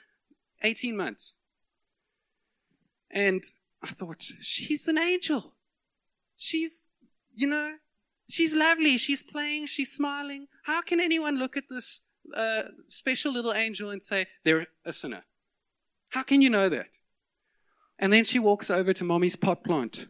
18 0.61 0.97
months. 0.97 1.35
And 3.09 3.41
I 3.81 3.87
thought, 3.87 4.23
she's 4.23 4.89
an 4.89 4.97
angel. 4.97 5.53
She's, 6.35 6.89
you 7.33 7.47
know, 7.47 7.75
she's 8.29 8.53
lovely. 8.53 8.97
She's 8.97 9.23
playing. 9.23 9.67
She's 9.67 9.93
smiling. 9.93 10.47
How 10.63 10.81
can 10.81 10.99
anyone 10.99 11.39
look 11.39 11.55
at 11.55 11.69
this 11.69 12.01
uh, 12.35 12.63
special 12.89 13.31
little 13.31 13.53
angel 13.53 13.89
and 13.89 14.03
say 14.03 14.25
they're 14.43 14.67
a 14.83 14.91
sinner? 14.91 15.23
How 16.09 16.23
can 16.23 16.41
you 16.41 16.49
know 16.49 16.67
that? 16.67 16.97
And 17.97 18.11
then 18.11 18.25
she 18.25 18.37
walks 18.37 18.69
over 18.69 18.91
to 18.91 19.05
mommy's 19.05 19.37
pot 19.37 19.63
plant. 19.63 20.07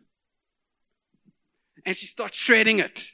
And 1.85 1.95
she 1.95 2.07
starts 2.07 2.35
shredding 2.35 2.79
it. 2.79 3.11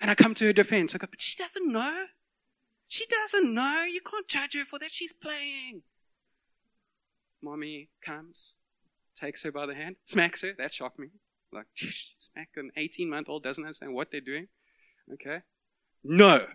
And 0.00 0.10
I 0.10 0.14
come 0.14 0.34
to 0.34 0.46
her 0.46 0.52
defense. 0.52 0.94
I 0.94 0.98
go, 0.98 1.06
but 1.10 1.20
she 1.20 1.36
doesn't 1.36 1.70
know. 1.70 2.06
She 2.88 3.04
doesn't 3.06 3.54
know. 3.54 3.84
You 3.84 4.00
can't 4.00 4.26
judge 4.26 4.54
her 4.54 4.64
for 4.64 4.78
that. 4.78 4.90
She's 4.90 5.12
playing. 5.12 5.82
Mommy 7.42 7.88
comes, 8.04 8.54
takes 9.14 9.42
her 9.44 9.52
by 9.52 9.66
the 9.66 9.74
hand, 9.74 9.96
smacks 10.04 10.42
her. 10.42 10.52
That 10.58 10.72
shocked 10.72 10.98
me. 10.98 11.08
Like, 11.52 11.66
smack 11.76 12.48
an 12.56 12.70
18 12.76 13.08
month 13.08 13.28
old 13.28 13.42
doesn't 13.42 13.64
understand 13.64 13.94
what 13.94 14.10
they're 14.10 14.20
doing. 14.20 14.48
Okay. 15.14 15.40
No. 16.04 16.46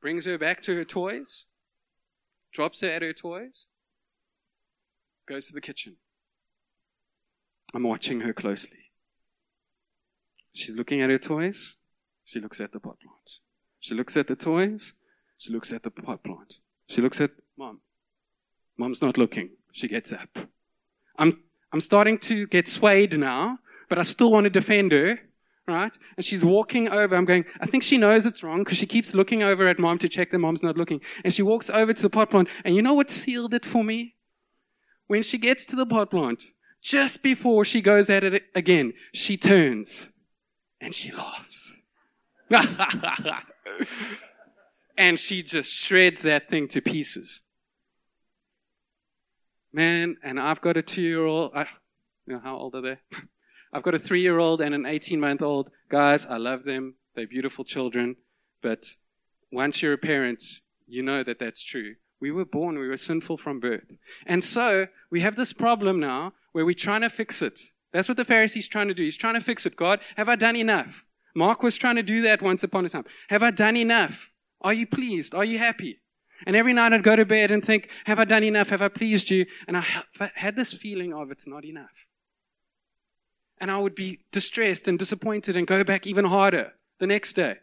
Brings 0.00 0.26
her 0.26 0.38
back 0.38 0.60
to 0.62 0.74
her 0.76 0.84
toys, 0.84 1.46
drops 2.52 2.82
her 2.82 2.88
at 2.88 3.02
her 3.02 3.12
toys, 3.12 3.68
goes 5.26 5.46
to 5.46 5.54
the 5.54 5.60
kitchen. 5.60 5.96
I'm 7.74 7.84
watching 7.84 8.20
her 8.20 8.32
closely. 8.32 8.83
She's 10.54 10.76
looking 10.76 11.02
at 11.02 11.10
her 11.10 11.18
toys. 11.18 11.76
She 12.24 12.40
looks 12.40 12.60
at 12.60 12.72
the 12.72 12.80
pot 12.80 12.98
plant. 13.00 13.40
She 13.80 13.94
looks 13.94 14.16
at 14.16 14.28
the 14.28 14.36
toys. 14.36 14.94
She 15.36 15.52
looks 15.52 15.72
at 15.72 15.82
the 15.82 15.90
pot 15.90 16.22
plant. 16.22 16.60
She 16.88 17.02
looks 17.02 17.20
at 17.20 17.32
mom. 17.58 17.80
Mom's 18.78 19.02
not 19.02 19.18
looking. 19.18 19.50
She 19.72 19.88
gets 19.88 20.12
up. 20.12 20.38
I'm, 21.18 21.42
I'm 21.72 21.80
starting 21.80 22.18
to 22.18 22.46
get 22.46 22.68
swayed 22.68 23.18
now, 23.18 23.58
but 23.88 23.98
I 23.98 24.04
still 24.04 24.30
want 24.30 24.44
to 24.44 24.50
defend 24.50 24.92
her, 24.92 25.18
right? 25.66 25.96
And 26.16 26.24
she's 26.24 26.44
walking 26.44 26.88
over. 26.88 27.16
I'm 27.16 27.24
going, 27.24 27.44
I 27.60 27.66
think 27.66 27.82
she 27.82 27.98
knows 27.98 28.24
it's 28.24 28.44
wrong 28.44 28.62
because 28.62 28.78
she 28.78 28.86
keeps 28.86 29.12
looking 29.12 29.42
over 29.42 29.66
at 29.66 29.80
mom 29.80 29.98
to 29.98 30.08
check 30.08 30.30
that 30.30 30.38
mom's 30.38 30.62
not 30.62 30.76
looking. 30.76 31.00
And 31.24 31.32
she 31.32 31.42
walks 31.42 31.68
over 31.68 31.92
to 31.92 32.02
the 32.02 32.10
pot 32.10 32.30
plant. 32.30 32.48
And 32.64 32.76
you 32.76 32.82
know 32.82 32.94
what 32.94 33.10
sealed 33.10 33.54
it 33.54 33.64
for 33.64 33.82
me? 33.82 34.14
When 35.08 35.22
she 35.22 35.36
gets 35.36 35.66
to 35.66 35.76
the 35.76 35.84
pot 35.84 36.10
plant, 36.10 36.44
just 36.80 37.22
before 37.24 37.64
she 37.64 37.80
goes 37.82 38.08
at 38.08 38.22
it 38.22 38.44
again, 38.54 38.92
she 39.12 39.36
turns 39.36 40.12
and 40.84 40.94
she 40.94 41.10
laughs. 41.12 41.80
and 44.98 45.18
she 45.18 45.42
just 45.42 45.72
shreds 45.72 46.20
that 46.22 46.50
thing 46.50 46.68
to 46.68 46.82
pieces. 46.82 47.40
Man, 49.72 50.18
and 50.22 50.38
I've 50.38 50.60
got 50.60 50.76
a 50.76 50.82
two 50.82 51.02
year 51.02 51.24
old. 51.24 51.52
You 52.26 52.34
know, 52.34 52.38
how 52.38 52.56
old 52.56 52.74
are 52.74 52.82
they? 52.82 52.98
I've 53.72 53.82
got 53.82 53.94
a 53.94 53.98
three 53.98 54.20
year 54.20 54.38
old 54.38 54.60
and 54.60 54.74
an 54.74 54.84
18 54.86 55.18
month 55.18 55.42
old. 55.42 55.70
Guys, 55.88 56.26
I 56.26 56.36
love 56.36 56.64
them. 56.64 56.96
They're 57.14 57.26
beautiful 57.26 57.64
children. 57.64 58.16
But 58.62 58.84
once 59.50 59.82
you're 59.82 59.94
a 59.94 59.98
parent, 59.98 60.44
you 60.86 61.02
know 61.02 61.22
that 61.22 61.38
that's 61.38 61.64
true. 61.64 61.94
We 62.20 62.30
were 62.30 62.44
born, 62.44 62.78
we 62.78 62.88
were 62.88 62.96
sinful 62.96 63.38
from 63.38 63.58
birth. 63.58 63.96
And 64.26 64.44
so 64.44 64.86
we 65.10 65.20
have 65.20 65.36
this 65.36 65.52
problem 65.52 65.98
now 65.98 66.34
where 66.52 66.64
we're 66.64 66.74
trying 66.74 67.00
to 67.00 67.10
fix 67.10 67.42
it. 67.42 67.58
That's 67.94 68.08
what 68.08 68.16
the 68.16 68.24
Pharisee's 68.24 68.66
trying 68.66 68.88
to 68.88 68.94
do. 68.94 69.04
He's 69.04 69.16
trying 69.16 69.34
to 69.34 69.40
fix 69.40 69.64
it. 69.64 69.76
God, 69.76 70.00
have 70.16 70.28
I 70.28 70.34
done 70.34 70.56
enough? 70.56 71.06
Mark 71.32 71.62
was 71.62 71.76
trying 71.76 71.94
to 71.94 72.02
do 72.02 72.22
that 72.22 72.42
once 72.42 72.64
upon 72.64 72.84
a 72.84 72.88
time. 72.88 73.04
Have 73.30 73.44
I 73.44 73.52
done 73.52 73.76
enough? 73.76 74.32
Are 74.60 74.74
you 74.74 74.84
pleased? 74.84 75.32
Are 75.32 75.44
you 75.44 75.58
happy? 75.58 76.00
And 76.44 76.56
every 76.56 76.72
night 76.72 76.92
I'd 76.92 77.04
go 77.04 77.14
to 77.14 77.24
bed 77.24 77.52
and 77.52 77.64
think, 77.64 77.88
have 78.06 78.18
I 78.18 78.24
done 78.24 78.42
enough? 78.42 78.70
Have 78.70 78.82
I 78.82 78.88
pleased 78.88 79.30
you? 79.30 79.46
And 79.68 79.76
I 79.76 79.84
had 80.34 80.56
this 80.56 80.74
feeling 80.74 81.14
of 81.14 81.30
it's 81.30 81.46
not 81.46 81.64
enough. 81.64 82.08
And 83.58 83.70
I 83.70 83.78
would 83.78 83.94
be 83.94 84.24
distressed 84.32 84.88
and 84.88 84.98
disappointed 84.98 85.56
and 85.56 85.64
go 85.64 85.84
back 85.84 86.04
even 86.04 86.24
harder 86.24 86.72
the 86.98 87.06
next 87.06 87.34
day. 87.34 87.58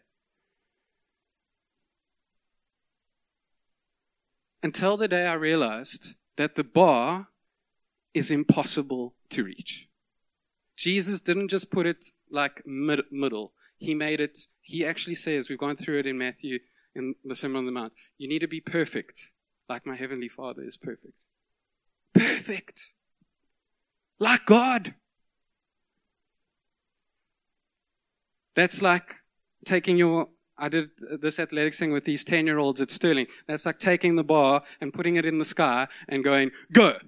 Until 4.62 4.96
the 4.96 5.08
day 5.08 5.26
I 5.26 5.34
realized 5.34 6.14
that 6.36 6.54
the 6.54 6.64
bar 6.64 7.28
is 8.14 8.30
impossible 8.30 9.14
to 9.28 9.44
reach. 9.44 9.90
Jesus 10.82 11.20
didn't 11.20 11.46
just 11.46 11.70
put 11.70 11.86
it 11.86 12.06
like 12.28 12.62
mid- 12.66 13.12
middle. 13.12 13.52
He 13.78 13.94
made 13.94 14.18
it, 14.18 14.36
he 14.60 14.84
actually 14.84 15.14
says, 15.14 15.48
we've 15.48 15.58
gone 15.58 15.76
through 15.76 16.00
it 16.00 16.06
in 16.06 16.18
Matthew 16.18 16.58
in 16.96 17.14
the 17.24 17.36
Sermon 17.36 17.58
on 17.58 17.66
the 17.66 17.72
Mount, 17.72 17.92
you 18.18 18.28
need 18.28 18.40
to 18.40 18.48
be 18.48 18.60
perfect, 18.60 19.30
like 19.68 19.86
my 19.86 19.94
Heavenly 19.94 20.28
Father 20.28 20.62
is 20.62 20.76
perfect. 20.76 21.24
Perfect. 22.12 22.94
Like 24.18 24.44
God. 24.44 24.94
That's 28.56 28.82
like 28.82 29.14
taking 29.64 29.96
your 29.96 30.30
I 30.58 30.68
did 30.68 30.90
this 31.20 31.38
athletics 31.38 31.78
thing 31.78 31.92
with 31.92 32.04
these 32.04 32.24
10 32.24 32.46
year 32.46 32.58
olds 32.58 32.80
at 32.80 32.90
Sterling. 32.90 33.26
That's 33.46 33.66
like 33.66 33.78
taking 33.78 34.16
the 34.16 34.24
bar 34.24 34.62
and 34.80 34.92
putting 34.92 35.16
it 35.16 35.24
in 35.24 35.38
the 35.38 35.44
sky 35.44 35.86
and 36.08 36.22
going, 36.22 36.50
go. 36.72 36.98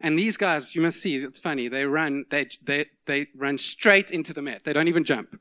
And 0.00 0.18
these 0.18 0.36
guys, 0.36 0.74
you 0.74 0.82
must 0.82 1.00
see, 1.00 1.16
it's 1.16 1.40
funny. 1.40 1.68
They 1.68 1.84
run, 1.84 2.24
they, 2.30 2.48
they, 2.62 2.86
they 3.06 3.26
run 3.34 3.58
straight 3.58 4.10
into 4.10 4.32
the 4.32 4.42
mat. 4.42 4.62
They 4.64 4.72
don't 4.72 4.88
even 4.88 5.04
jump. 5.04 5.40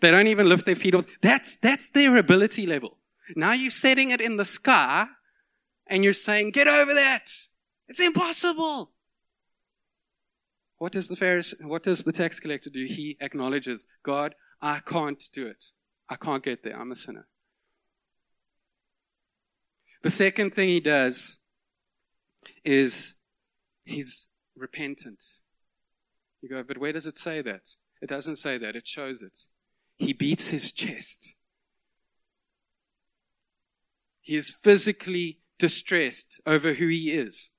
They 0.00 0.10
don't 0.10 0.26
even 0.26 0.48
lift 0.48 0.66
their 0.66 0.74
feet 0.74 0.94
off. 0.94 1.06
That's, 1.22 1.56
that's 1.56 1.90
their 1.90 2.16
ability 2.16 2.66
level. 2.66 2.98
Now 3.36 3.52
you're 3.52 3.70
setting 3.70 4.10
it 4.10 4.20
in 4.20 4.36
the 4.36 4.44
sky 4.44 5.06
and 5.86 6.04
you're 6.04 6.12
saying, 6.12 6.50
get 6.50 6.68
over 6.68 6.92
that. 6.94 7.30
It's 7.88 8.00
impossible. 8.00 8.92
What 10.78 10.92
does 10.92 11.08
the 11.08 11.16
Pharisee, 11.16 11.64
what 11.64 11.82
does 11.82 12.04
the 12.04 12.12
tax 12.12 12.40
collector 12.40 12.70
do? 12.70 12.86
He 12.86 13.16
acknowledges, 13.20 13.86
God, 14.02 14.34
I 14.62 14.80
can't 14.80 15.22
do 15.32 15.46
it. 15.46 15.66
I 16.08 16.16
can't 16.16 16.42
get 16.42 16.62
there. 16.62 16.78
I'm 16.78 16.92
a 16.92 16.96
sinner. 16.96 17.28
The 20.02 20.10
second 20.10 20.54
thing 20.54 20.68
he 20.70 20.80
does 20.80 21.38
is 22.64 23.16
he's 23.90 24.30
repentant. 24.56 25.22
You 26.40 26.48
go, 26.48 26.62
but 26.62 26.78
where 26.78 26.92
does 26.92 27.06
it 27.06 27.18
say 27.18 27.42
that? 27.42 27.68
It 28.00 28.08
doesn't 28.08 28.36
say 28.36 28.56
that, 28.58 28.76
it 28.76 28.86
shows 28.86 29.22
it. 29.22 29.36
He 29.98 30.12
beats 30.12 30.50
his 30.50 30.72
chest. 30.72 31.34
He 34.22 34.36
is 34.36 34.50
physically 34.50 35.40
distressed 35.58 36.40
over 36.46 36.74
who 36.74 36.88
he 36.88 37.10
is. 37.10 37.50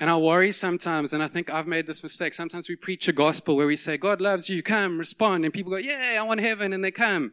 And 0.00 0.08
I 0.08 0.16
worry 0.16 0.52
sometimes, 0.52 1.12
and 1.12 1.22
I 1.22 1.26
think 1.26 1.52
I've 1.52 1.66
made 1.66 1.88
this 1.88 2.04
mistake. 2.04 2.32
Sometimes 2.32 2.68
we 2.68 2.76
preach 2.76 3.08
a 3.08 3.12
gospel 3.12 3.56
where 3.56 3.66
we 3.66 3.74
say, 3.74 3.96
God 3.96 4.20
loves 4.20 4.48
you, 4.48 4.62
come, 4.62 4.96
respond. 4.96 5.44
And 5.44 5.52
people 5.52 5.72
go, 5.72 5.78
yeah, 5.78 6.18
I 6.20 6.22
want 6.22 6.38
heaven. 6.38 6.72
And 6.72 6.84
they 6.84 6.92
come. 6.92 7.32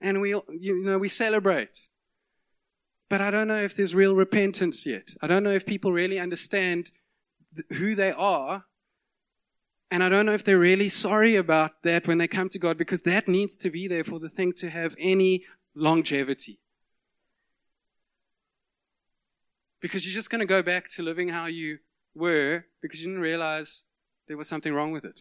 And 0.00 0.20
we, 0.20 0.28
you 0.30 0.84
know, 0.84 0.98
we 0.98 1.08
celebrate. 1.08 1.88
But 3.14 3.20
I 3.20 3.30
don't 3.30 3.46
know 3.46 3.62
if 3.62 3.76
there's 3.76 3.94
real 3.94 4.16
repentance 4.16 4.84
yet. 4.84 5.14
I 5.22 5.28
don't 5.28 5.44
know 5.44 5.52
if 5.52 5.64
people 5.64 5.92
really 5.92 6.18
understand 6.18 6.90
who 7.74 7.94
they 7.94 8.10
are. 8.10 8.64
And 9.88 10.02
I 10.02 10.08
don't 10.08 10.26
know 10.26 10.32
if 10.32 10.42
they're 10.42 10.58
really 10.58 10.88
sorry 10.88 11.36
about 11.36 11.84
that 11.84 12.08
when 12.08 12.18
they 12.18 12.26
come 12.26 12.48
to 12.48 12.58
God 12.58 12.76
because 12.76 13.02
that 13.02 13.28
needs 13.28 13.56
to 13.58 13.70
be 13.70 13.86
there 13.86 14.02
for 14.02 14.18
the 14.18 14.28
thing 14.28 14.52
to 14.54 14.68
have 14.68 14.96
any 14.98 15.44
longevity. 15.76 16.58
Because 19.80 20.04
you're 20.04 20.12
just 20.12 20.30
going 20.30 20.40
to 20.40 20.44
go 20.44 20.60
back 20.60 20.88
to 20.94 21.04
living 21.04 21.28
how 21.28 21.46
you 21.46 21.78
were 22.16 22.64
because 22.82 23.00
you 23.00 23.10
didn't 23.12 23.22
realize 23.22 23.84
there 24.26 24.36
was 24.36 24.48
something 24.48 24.74
wrong 24.74 24.90
with 24.90 25.04
it. 25.04 25.20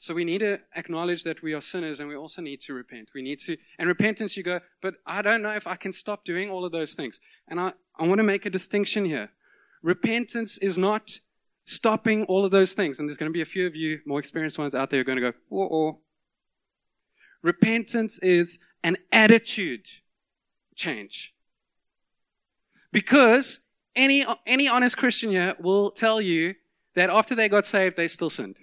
So 0.00 0.14
we 0.14 0.24
need 0.24 0.38
to 0.38 0.58
acknowledge 0.74 1.24
that 1.24 1.42
we 1.42 1.52
are 1.52 1.60
sinners 1.60 2.00
and 2.00 2.08
we 2.08 2.16
also 2.16 2.40
need 2.40 2.62
to 2.62 2.72
repent. 2.72 3.10
We 3.14 3.20
need 3.20 3.38
to, 3.40 3.58
and 3.78 3.86
repentance, 3.86 4.34
you 4.34 4.42
go, 4.42 4.60
but 4.80 4.94
I 5.04 5.20
don't 5.20 5.42
know 5.42 5.54
if 5.54 5.66
I 5.66 5.76
can 5.76 5.92
stop 5.92 6.24
doing 6.24 6.48
all 6.48 6.64
of 6.64 6.72
those 6.72 6.94
things. 6.94 7.20
And 7.48 7.60
I, 7.60 7.74
I 7.98 8.06
want 8.06 8.18
to 8.18 8.24
make 8.24 8.46
a 8.46 8.50
distinction 8.50 9.04
here. 9.04 9.28
Repentance 9.82 10.56
is 10.56 10.78
not 10.78 11.18
stopping 11.66 12.24
all 12.24 12.46
of 12.46 12.50
those 12.50 12.72
things. 12.72 12.98
And 12.98 13.06
there's 13.06 13.18
going 13.18 13.30
to 13.30 13.36
be 13.36 13.42
a 13.42 13.44
few 13.44 13.66
of 13.66 13.76
you 13.76 14.00
more 14.06 14.18
experienced 14.18 14.58
ones 14.58 14.74
out 14.74 14.88
there 14.88 14.96
who 14.96 15.02
are 15.02 15.04
going 15.04 15.20
to 15.20 15.32
go, 15.32 15.36
whoa. 15.50 16.00
Repentance 17.42 18.18
is 18.20 18.58
an 18.82 18.96
attitude 19.12 19.86
change. 20.74 21.34
Because 22.90 23.66
any, 23.94 24.24
any 24.46 24.66
honest 24.66 24.96
Christian 24.96 25.30
here 25.30 25.56
will 25.60 25.90
tell 25.90 26.22
you 26.22 26.54
that 26.94 27.10
after 27.10 27.34
they 27.34 27.50
got 27.50 27.66
saved, 27.66 27.98
they 27.98 28.08
still 28.08 28.30
sinned. 28.30 28.60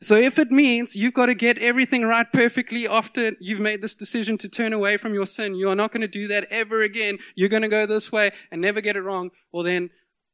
So 0.00 0.16
if 0.16 0.38
it 0.38 0.50
means 0.50 0.96
you've 0.96 1.14
got 1.14 1.26
to 1.26 1.34
get 1.34 1.58
everything 1.58 2.02
right 2.02 2.26
perfectly 2.32 2.86
after 2.86 3.32
you've 3.40 3.60
made 3.60 3.80
this 3.80 3.94
decision 3.94 4.36
to 4.38 4.48
turn 4.48 4.72
away 4.72 4.96
from 4.96 5.14
your 5.14 5.26
sin, 5.26 5.54
you 5.54 5.68
are 5.68 5.76
not 5.76 5.92
going 5.92 6.00
to 6.02 6.08
do 6.08 6.28
that 6.28 6.46
ever 6.50 6.82
again. 6.82 7.18
You're 7.34 7.48
going 7.48 7.62
to 7.62 7.68
go 7.68 7.86
this 7.86 8.10
way 8.10 8.32
and 8.50 8.60
never 8.60 8.80
get 8.80 8.96
it 8.96 9.02
wrong. 9.02 9.30
Well, 9.52 9.62
then 9.62 9.90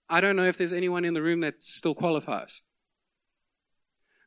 I 0.09 0.21
don't 0.21 0.37
know 0.37 0.47
if 0.47 0.57
there's 0.57 0.73
anyone 0.73 1.05
in 1.05 1.15
the 1.15 1.23
room 1.23 1.41
that 1.41 1.63
still 1.63 1.95
qualifies. 1.95 2.63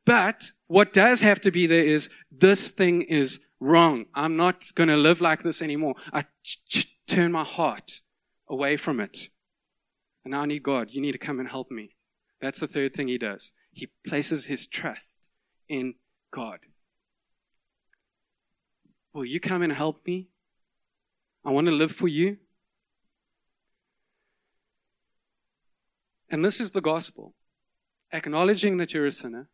But 0.06 0.52
what 0.68 0.94
does 0.94 1.22
have 1.22 1.42
to 1.42 1.52
be 1.52 1.68
there 1.68 1.84
is 1.84 2.10
this 2.32 2.70
thing 2.70 3.02
is 3.04 3.40
wrong. 3.60 4.06
I'm 4.14 4.36
not 4.36 4.74
going 4.76 4.90
to 4.90 4.98
live 4.98 5.22
like 5.22 5.44
this 5.44 5.62
anymore. 5.62 5.96
I 6.12 6.26
turn 7.08 7.32
my 7.32 7.44
heart 7.44 8.02
away 8.50 8.78
from 8.78 9.00
it. 9.00 9.30
And 10.24 10.32
now 10.32 10.42
I 10.42 10.46
need 10.46 10.64
God. 10.64 10.90
You 10.92 11.02
need 11.02 11.14
to 11.14 11.18
come 11.18 11.40
and 11.40 11.50
help 11.50 11.72
me. 11.72 11.96
That's 12.42 12.60
the 12.60 12.68
third 12.68 12.94
thing 12.94 13.08
he 13.08 13.18
does. 13.18 13.52
He 13.74 13.90
places 14.06 14.46
his 14.46 14.68
trust 14.68 15.28
in 15.68 15.96
God. 16.32 16.60
Will 19.14 19.26
you 19.26 19.40
come 19.40 19.62
and 19.62 19.74
help 19.74 20.06
me? 20.06 20.28
I 21.44 21.52
want 21.52 21.68
to 21.68 21.74
live 21.74 21.92
for 21.92 22.08
you. 22.08 22.38
And 26.30 26.44
this 26.46 26.62
is 26.62 26.72
the 26.72 26.82
gospel 26.82 27.36
acknowledging 28.12 28.78
that 28.78 28.94
you're 28.94 29.08
a 29.08 29.12
sinner, 29.12 29.50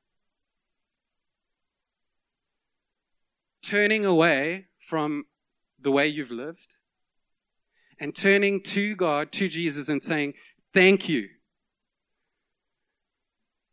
turning 3.64 4.06
away 4.06 4.68
from 4.80 5.26
the 5.80 5.92
way 5.92 6.08
you've 6.08 6.32
lived, 6.32 6.76
and 8.00 8.14
turning 8.14 8.62
to 8.64 8.96
God, 8.96 9.32
to 9.34 9.48
Jesus, 9.48 9.88
and 9.88 10.04
saying, 10.04 10.34
Thank 10.74 11.08
you. 11.10 11.30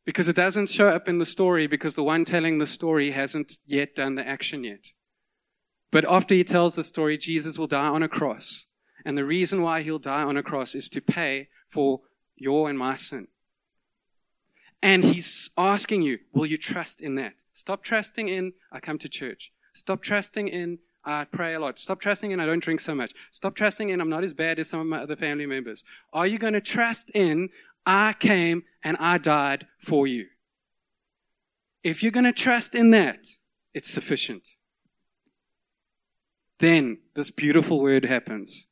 Because 0.07 0.29
it 0.29 0.37
doesn't 0.37 0.71
show 0.71 0.88
up 0.88 1.09
in 1.09 1.19
the 1.19 1.27
story 1.27 1.66
because 1.66 1.95
the 1.95 2.05
one 2.05 2.25
telling 2.25 2.57
the 2.57 2.66
story 2.66 3.11
hasn't 3.11 3.59
yet 3.66 3.95
done 3.95 4.14
the 4.14 4.27
action 4.27 4.64
yet. 4.64 4.92
But 5.90 6.11
after 6.11 6.35
he 6.35 6.45
tells 6.45 6.75
the 6.75 6.83
story, 6.83 7.19
Jesus 7.19 7.59
will 7.59 7.66
die 7.66 7.88
on 7.88 8.03
a 8.03 8.09
cross. 8.09 8.66
And 9.05 9.19
the 9.19 9.25
reason 9.25 9.62
why 9.62 9.83
he'll 9.83 9.99
die 9.99 10.23
on 10.23 10.37
a 10.37 10.42
cross 10.42 10.75
is 10.75 10.88
to 10.90 11.01
pay 11.01 11.49
for 11.69 12.01
your 12.37 12.71
and 12.71 12.79
my 12.79 12.97
sin. 12.97 13.29
And 14.83 15.05
he's 15.05 15.51
asking 15.57 16.03
you, 16.03 16.19
will 16.33 16.47
you 16.47 16.57
trust 16.57 17.03
in 17.03 17.16
that? 17.16 17.45
Stop 17.53 17.83
trusting 17.83 18.29
in, 18.29 18.53
I 18.71 18.79
come 18.79 18.99
to 18.99 19.09
church. 19.09 19.53
Stop 19.73 20.03
trusting 20.03 20.49
in, 20.49 20.79
I 21.05 21.25
pray 21.25 21.55
a 21.55 21.61
lot. 21.61 21.79
Stop 21.79 22.01
trusting 22.01 22.33
in 22.33 22.40
I 22.40 22.47
don't 22.47 22.62
drink 22.62 22.81
so 22.81 22.95
much. 22.95 23.12
Stop 23.31 23.55
trusting 23.55 23.90
in 23.90 24.01
I'm 24.01 24.09
not 24.09 24.25
as 24.25 24.35
bad 24.35 24.59
as 24.59 24.69
some 24.69 24.81
of 24.81 24.87
my 24.87 24.99
other 24.99 25.14
family 25.14 25.47
members. 25.47 25.85
Are 26.12 26.27
you 26.27 26.38
going 26.38 26.53
to 26.53 26.61
trust 26.61 27.11
in 27.14 27.51
I 27.87 28.14
came 28.18 28.64
and 28.83 28.96
I 28.99 29.18
died 29.18 29.66
for 29.79 30.07
you? 30.07 30.27
If 31.83 32.03
you're 32.03 32.12
going 32.12 32.25
to 32.25 32.33
trust 32.33 32.75
in 32.75 32.90
that, 32.90 33.29
it's 33.72 33.90
sufficient. 33.90 34.49
Then 36.59 36.99
this 37.14 37.31
beautiful 37.31 37.81
word 37.81 38.05
happens. 38.05 38.66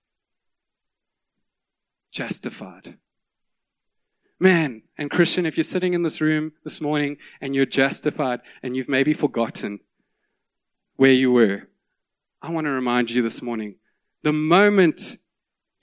Justified. 2.11 2.99
Man, 4.41 4.83
and 4.99 5.11
Christian, 5.11 5.47
if 5.47 5.57
you're 5.57 5.65
sitting 5.65 5.95
in 5.95 6.03
this 6.03 6.21
room 6.21 6.53
this 6.65 6.81
morning 6.81 7.19
and 7.41 7.55
you're 7.55 7.67
justified 7.67 8.41
and 8.63 8.77
you've 8.77 8.89
maybe 8.89 9.13
forgotten 9.13 9.81
where 10.97 11.13
you 11.13 11.31
were, 11.31 11.69
I 12.43 12.51
want 12.51 12.67
to 12.67 12.71
remind 12.71 13.11
you 13.11 13.23
this 13.23 13.41
morning 13.41 13.77
the 14.23 14.33
moment 14.33 15.17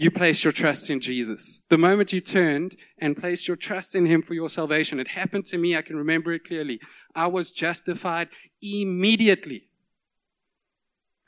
you 0.01 0.09
placed 0.09 0.43
your 0.43 0.51
trust 0.51 0.89
in 0.89 0.99
Jesus. 0.99 1.61
The 1.69 1.77
moment 1.77 2.11
you 2.11 2.21
turned 2.21 2.75
and 2.97 3.15
placed 3.15 3.47
your 3.47 3.55
trust 3.55 3.93
in 3.93 4.07
Him 4.07 4.23
for 4.23 4.33
your 4.33 4.49
salvation, 4.49 4.99
it 4.99 5.09
happened 5.09 5.45
to 5.45 5.59
me. 5.59 5.77
I 5.77 5.83
can 5.83 5.95
remember 5.95 6.33
it 6.33 6.43
clearly. 6.43 6.81
I 7.13 7.27
was 7.27 7.51
justified 7.51 8.29
immediately. 8.63 9.69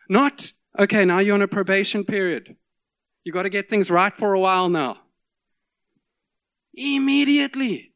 Not, 0.10 0.54
okay, 0.80 1.06
now 1.06 1.20
you're 1.20 1.36
on 1.36 1.44
a 1.44 1.48
probation 1.48 2.04
period. 2.04 2.56
You've 3.24 3.36
got 3.36 3.44
to 3.44 3.50
get 3.52 3.70
things 3.70 3.92
right 3.92 4.12
for 4.12 4.34
a 4.34 4.40
while 4.40 4.70
now. 4.70 4.98
Immediately, 6.74 7.94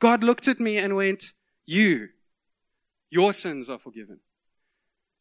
God 0.00 0.24
looked 0.24 0.48
at 0.48 0.58
me 0.58 0.76
and 0.76 0.96
went, 0.96 1.34
You, 1.66 2.08
your 3.10 3.32
sins 3.32 3.70
are 3.70 3.78
forgiven. 3.78 4.18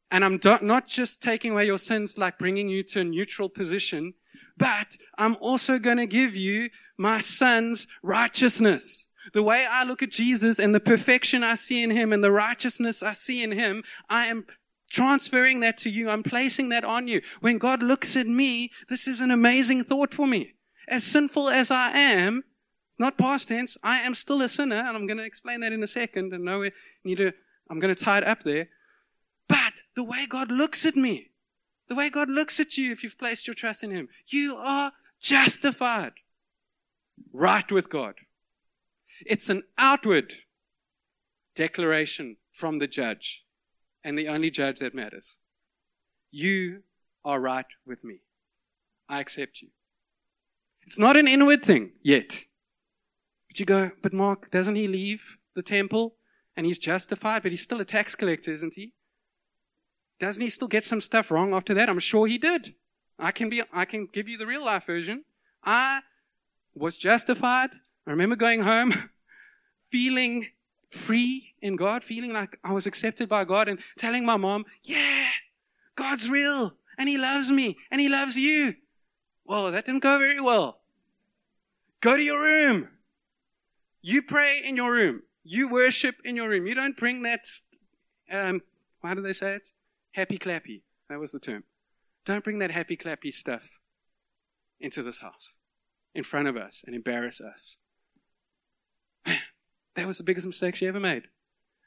And 0.09 0.25
I'm 0.25 0.39
not 0.63 0.87
just 0.87 1.21
taking 1.21 1.51
away 1.51 1.67
your 1.67 1.77
sins 1.77 2.17
like 2.17 2.39
bringing 2.39 2.69
you 2.69 2.81
to 2.83 3.01
a 3.01 3.03
neutral 3.03 3.49
position, 3.49 4.15
but 4.57 4.97
I'm 5.17 5.37
also 5.39 5.79
going 5.79 5.97
to 5.97 6.05
give 6.05 6.35
you 6.35 6.69
my 6.97 7.19
son's 7.19 7.87
righteousness. 8.01 9.07
The 9.33 9.43
way 9.43 9.65
I 9.69 9.83
look 9.83 10.03
at 10.03 10.11
Jesus 10.11 10.59
and 10.59 10.73
the 10.73 10.79
perfection 10.79 11.43
I 11.43 11.55
see 11.55 11.83
in 11.83 11.91
him 11.91 12.13
and 12.13 12.23
the 12.23 12.31
righteousness 12.31 13.01
I 13.01 13.13
see 13.13 13.43
in 13.43 13.51
him, 13.51 13.83
I 14.09 14.27
am 14.27 14.45
transferring 14.89 15.59
that 15.61 15.77
to 15.77 15.89
you. 15.89 16.09
I'm 16.09 16.23
placing 16.23 16.69
that 16.69 16.85
on 16.85 17.07
you. 17.07 17.21
When 17.41 17.57
God 17.57 17.81
looks 17.81 18.15
at 18.15 18.27
me, 18.27 18.71
this 18.87 19.07
is 19.07 19.21
an 19.21 19.31
amazing 19.31 19.83
thought 19.83 20.13
for 20.13 20.27
me. 20.27 20.53
As 20.87 21.03
sinful 21.03 21.49
as 21.49 21.71
I 21.71 21.89
am, 21.91 22.43
it's 22.89 22.99
not 22.99 23.17
past 23.17 23.47
tense. 23.47 23.77
I 23.83 23.97
am 23.97 24.13
still 24.13 24.41
a 24.41 24.47
sinner, 24.47 24.77
and 24.77 24.95
I'm 24.95 25.07
going 25.07 25.17
to 25.17 25.25
explain 25.25 25.61
that 25.61 25.73
in 25.73 25.83
a 25.83 25.87
second. 25.87 26.31
And 26.31 26.45
no, 26.45 26.69
need 27.03 27.17
to, 27.17 27.33
I'm 27.69 27.79
going 27.79 27.93
to 27.93 28.03
tie 28.03 28.19
it 28.19 28.23
up 28.23 28.43
there. 28.43 28.69
But 29.49 29.83
the 29.95 30.03
way 30.03 30.27
God 30.29 30.51
looks 30.51 30.85
at 30.85 30.95
me, 30.95 31.31
the 31.87 31.95
way 31.95 32.09
God 32.09 32.29
looks 32.29 32.59
at 32.59 32.77
you 32.77 32.91
if 32.91 33.03
you've 33.03 33.17
placed 33.17 33.47
your 33.47 33.53
trust 33.53 33.83
in 33.83 33.91
Him, 33.91 34.09
you 34.27 34.55
are 34.55 34.93
justified, 35.19 36.13
right 37.31 37.71
with 37.71 37.89
God. 37.89 38.15
It's 39.25 39.49
an 39.49 39.63
outward 39.77 40.33
declaration 41.55 42.37
from 42.51 42.79
the 42.79 42.87
judge, 42.87 43.43
and 44.03 44.17
the 44.17 44.27
only 44.27 44.51
judge 44.51 44.79
that 44.79 44.95
matters. 44.95 45.37
You 46.31 46.83
are 47.23 47.39
right 47.39 47.65
with 47.85 48.03
me. 48.03 48.21
I 49.09 49.19
accept 49.19 49.61
you. 49.61 49.69
It's 50.83 50.99
not 50.99 51.17
an 51.17 51.27
inward 51.27 51.63
thing 51.63 51.91
yet. 52.01 52.43
But 53.47 53.59
you 53.59 53.65
go, 53.65 53.91
but 54.01 54.13
Mark, 54.13 54.51
doesn't 54.51 54.75
he 54.75 54.87
leave 54.87 55.37
the 55.55 55.63
temple 55.63 56.15
and 56.55 56.65
he's 56.65 56.79
justified, 56.79 57.41
but 57.41 57.51
he's 57.51 57.63
still 57.63 57.81
a 57.81 57.85
tax 57.85 58.15
collector, 58.15 58.51
isn't 58.51 58.75
he? 58.75 58.93
Doesn't 60.19 60.41
he 60.41 60.49
still 60.49 60.67
get 60.67 60.83
some 60.83 61.01
stuff 61.01 61.31
wrong 61.31 61.53
after 61.53 61.73
that? 61.73 61.89
I'm 61.89 61.99
sure 61.99 62.27
he 62.27 62.37
did. 62.37 62.73
I 63.19 63.31
can 63.31 63.49
be, 63.49 63.61
I 63.73 63.85
can 63.85 64.07
give 64.11 64.27
you 64.27 64.37
the 64.37 64.47
real 64.47 64.63
life 64.63 64.85
version. 64.85 65.23
I 65.63 66.01
was 66.73 66.97
justified. 66.97 67.69
I 68.05 68.11
remember 68.11 68.35
going 68.35 68.61
home 68.61 68.93
feeling 69.89 70.47
free 70.89 71.53
in 71.61 71.75
God, 71.75 72.03
feeling 72.03 72.33
like 72.33 72.59
I 72.63 72.71
was 72.73 72.87
accepted 72.87 73.27
by 73.27 73.45
God 73.45 73.67
and 73.67 73.79
telling 73.97 74.25
my 74.25 74.37
mom, 74.37 74.65
yeah, 74.83 75.29
God's 75.95 76.29
real 76.29 76.77
and 76.97 77.09
he 77.09 77.17
loves 77.17 77.51
me 77.51 77.77
and 77.91 77.99
he 77.99 78.09
loves 78.09 78.37
you. 78.37 78.75
Well, 79.45 79.71
that 79.71 79.85
didn't 79.85 80.03
go 80.03 80.17
very 80.17 80.41
well. 80.41 80.81
Go 82.01 82.15
to 82.15 82.23
your 82.23 82.41
room. 82.41 82.89
You 84.01 84.21
pray 84.21 84.61
in 84.63 84.75
your 84.75 84.91
room. 84.91 85.23
You 85.43 85.69
worship 85.69 86.15
in 86.23 86.35
your 86.35 86.49
room. 86.49 86.67
You 86.67 86.75
don't 86.75 86.97
bring 86.97 87.23
that, 87.23 87.47
um, 88.31 88.61
how 89.03 89.13
do 89.13 89.21
they 89.21 89.33
say 89.33 89.55
it? 89.55 89.71
Happy 90.15 90.37
clappy. 90.37 90.83
That 91.09 91.19
was 91.19 91.33
the 91.33 91.39
term. 91.39 91.65
Don't 92.23 92.43
bring 92.43 92.59
that 92.59 92.71
happy 92.71 92.95
clappy 92.95 93.33
stuff 93.33 93.79
into 94.79 95.03
this 95.03 95.19
house 95.19 95.53
in 96.13 96.23
front 96.23 96.47
of 96.47 96.55
us 96.55 96.83
and 96.85 96.95
embarrass 96.95 97.41
us. 97.41 97.77
that 99.25 100.07
was 100.07 100.17
the 100.17 100.23
biggest 100.23 100.47
mistake 100.47 100.75
she 100.75 100.87
ever 100.87 101.01
made. 101.01 101.23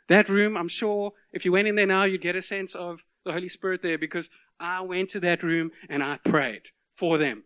That 0.09 0.29
room, 0.29 0.59
I'm 0.59 0.69
sure 0.69 1.13
if 1.33 1.47
you 1.47 1.53
went 1.53 1.69
in 1.69 1.75
there 1.75 1.87
now, 1.87 2.05
you'd 2.05 2.21
get 2.21 2.37
a 2.37 2.43
sense 2.43 2.75
of 2.75 3.07
the 3.25 3.33
Holy 3.33 3.49
Spirit 3.49 3.81
there 3.81 3.99
because 3.99 4.29
I 4.61 4.83
went 4.83 5.09
to 5.11 5.21
that 5.21 5.43
room 5.43 5.71
and 5.89 6.03
I 6.03 6.19
prayed 6.23 6.69
for 6.93 7.17
them 7.17 7.45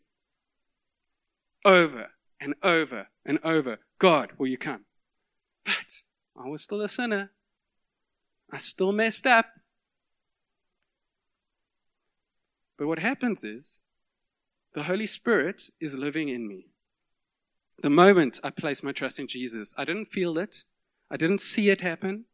over 1.65 2.11
and 2.41 2.55
over 2.61 3.07
and 3.25 3.39
over. 3.45 3.79
God, 4.01 4.33
will 4.37 4.49
you 4.49 4.59
come? 4.59 4.85
But 5.65 6.03
I 6.37 6.49
was 6.49 6.63
still 6.63 6.81
a 6.81 6.89
sinner. 6.89 7.31
I 8.51 8.59
still 8.59 8.91
messed 8.91 9.29
up. 9.29 9.47
But 12.83 12.89
what 12.89 12.99
happens 12.99 13.45
is 13.45 13.79
the 14.75 14.83
Holy 14.83 15.07
Spirit 15.07 15.71
is 15.81 15.97
living 15.97 16.29
in 16.29 16.49
me. 16.49 16.67
The 17.81 17.91
moment 17.91 18.41
I 18.43 18.51
placed 18.51 18.83
my 18.83 18.91
trust 18.91 19.21
in 19.21 19.29
Jesus, 19.29 19.73
I 19.79 19.85
didn't 19.85 20.07
feel 20.07 20.37
it. 20.37 20.65
I 21.09 21.17
didn't 21.17 21.43
see 21.43 21.71
it 21.71 21.81
happen. 21.81 22.25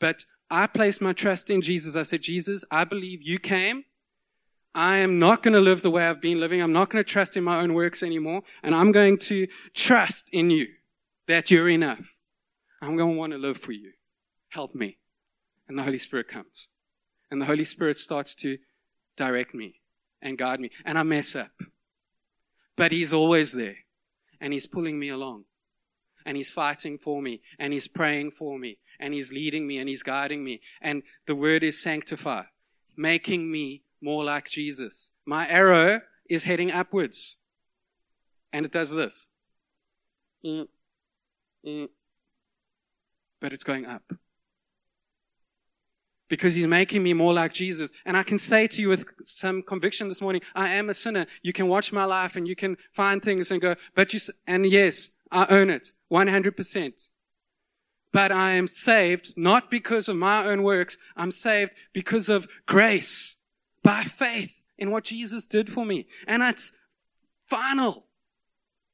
But 0.00 0.26
I 0.50 0.66
placed 0.66 1.00
my 1.00 1.12
trust 1.12 1.48
in 1.48 1.62
Jesus. 1.62 1.94
I 1.94 2.02
said, 2.02 2.22
Jesus, 2.22 2.64
I 2.72 2.82
believe 2.82 3.22
you 3.22 3.38
came. 3.38 3.84
I 4.74 4.96
am 4.96 5.20
not 5.20 5.44
going 5.44 5.54
to 5.54 5.60
live 5.60 5.82
the 5.82 5.92
way 5.92 6.08
I've 6.08 6.20
been 6.20 6.40
living. 6.40 6.60
I'm 6.60 6.72
not 6.72 6.90
going 6.90 7.04
to 7.04 7.08
trust 7.08 7.36
in 7.36 7.44
my 7.44 7.60
own 7.60 7.72
works 7.72 8.02
anymore. 8.02 8.42
And 8.64 8.74
I'm 8.74 8.90
going 8.90 9.16
to 9.18 9.46
trust 9.74 10.28
in 10.32 10.50
you 10.50 10.66
that 11.28 11.52
you're 11.52 11.68
enough. 11.68 12.18
I'm 12.82 12.96
going 12.96 13.14
to 13.14 13.16
want 13.16 13.32
to 13.32 13.38
live 13.38 13.58
for 13.58 13.70
you. 13.70 13.92
Help 14.48 14.74
me. 14.74 14.98
And 15.68 15.78
the 15.78 15.84
Holy 15.84 15.98
Spirit 15.98 16.26
comes. 16.26 16.66
And 17.30 17.40
the 17.40 17.46
Holy 17.46 17.62
Spirit 17.62 17.96
starts 17.96 18.34
to 18.36 18.58
direct 19.16 19.54
me 19.54 19.82
and 20.24 20.36
guide 20.36 20.58
me. 20.58 20.70
And 20.84 20.98
I 20.98 21.04
mess 21.04 21.36
up. 21.36 21.52
But 22.76 22.90
He's 22.90 23.12
always 23.12 23.52
there. 23.52 23.76
And 24.40 24.52
He's 24.52 24.66
pulling 24.66 24.98
me 24.98 25.10
along. 25.10 25.44
And 26.26 26.36
He's 26.36 26.50
fighting 26.50 26.98
for 26.98 27.22
me. 27.22 27.42
And 27.58 27.72
He's 27.72 27.86
praying 27.86 28.32
for 28.32 28.58
me. 28.58 28.78
And 28.98 29.14
He's 29.14 29.32
leading 29.32 29.66
me. 29.66 29.78
And 29.78 29.88
He's 29.88 30.02
guiding 30.02 30.42
me. 30.42 30.60
And 30.80 31.04
the 31.26 31.36
word 31.36 31.62
is 31.62 31.80
sanctify, 31.80 32.44
making 32.96 33.52
me 33.52 33.84
more 34.00 34.24
like 34.24 34.48
Jesus. 34.48 35.12
My 35.24 35.48
arrow 35.48 36.00
is 36.28 36.44
heading 36.44 36.72
upwards. 36.72 37.36
And 38.52 38.66
it 38.66 38.72
does 38.72 38.90
this. 38.90 39.28
Mm, 40.44 40.68
Mm. 41.66 41.88
But 43.40 43.52
it's 43.52 43.64
going 43.64 43.86
up. 43.86 44.02
Because 46.28 46.54
he's 46.54 46.66
making 46.66 47.02
me 47.02 47.12
more 47.12 47.34
like 47.34 47.52
Jesus. 47.52 47.92
And 48.06 48.16
I 48.16 48.22
can 48.22 48.38
say 48.38 48.66
to 48.66 48.80
you 48.80 48.88
with 48.88 49.04
some 49.24 49.62
conviction 49.62 50.08
this 50.08 50.22
morning, 50.22 50.40
I 50.54 50.70
am 50.70 50.88
a 50.88 50.94
sinner. 50.94 51.26
You 51.42 51.52
can 51.52 51.68
watch 51.68 51.92
my 51.92 52.04
life 52.04 52.36
and 52.36 52.48
you 52.48 52.56
can 52.56 52.76
find 52.92 53.22
things 53.22 53.50
and 53.50 53.60
go, 53.60 53.74
but 53.94 54.14
you, 54.14 54.20
and 54.46 54.64
yes, 54.66 55.10
I 55.30 55.46
own 55.50 55.68
it 55.68 55.92
100%. 56.10 57.10
But 58.12 58.30
I 58.32 58.52
am 58.52 58.68
saved 58.68 59.34
not 59.36 59.70
because 59.70 60.08
of 60.08 60.16
my 60.16 60.46
own 60.46 60.62
works. 60.62 60.96
I'm 61.16 61.30
saved 61.30 61.72
because 61.92 62.28
of 62.28 62.46
grace 62.64 63.36
by 63.82 64.04
faith 64.04 64.64
in 64.78 64.90
what 64.90 65.04
Jesus 65.04 65.46
did 65.46 65.70
for 65.70 65.84
me. 65.84 66.06
And 66.26 66.42
it's 66.42 66.72
final. 67.46 68.06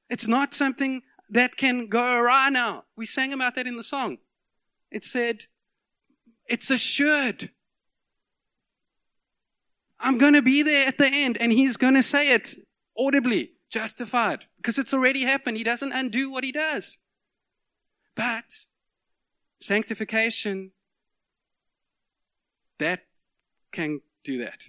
It's 0.09 0.27
not 0.27 0.55
something 0.55 1.03
that 1.29 1.57
can 1.57 1.87
go 1.87 2.19
awry 2.19 2.49
now. 2.51 2.85
We 2.97 3.07
sang 3.07 3.33
about 3.33 3.55
that 3.55 3.67
in 3.67 3.77
the 3.77 3.85
song. 3.85 4.19
It 4.91 5.05
said, 5.05 5.45
it's 6.51 6.71
assured. 6.71 7.51
I'm 10.01 10.19
going 10.19 10.35
to 10.35 10.43
be 10.43 10.63
there 10.63 10.87
at 10.87 10.99
the 10.99 11.09
end 11.11 11.39
and 11.41 11.53
he's 11.53 11.77
going 11.77 11.95
to 11.95 12.03
say 12.03 12.35
it 12.35 12.55
audibly, 12.99 13.53
justified, 13.71 14.47
because 14.57 14.79
it's 14.79 14.93
already 14.93 15.23
happened. 15.23 15.57
He 15.57 15.65
doesn't 15.65 15.93
undo 15.93 16.31
what 16.31 16.43
he 16.43 16.53
does. 16.53 16.99
But 18.17 18.67
sanctification, 19.61 20.73
that 22.79 23.05
can 23.73 24.01
do 24.25 24.39
that. 24.39 24.65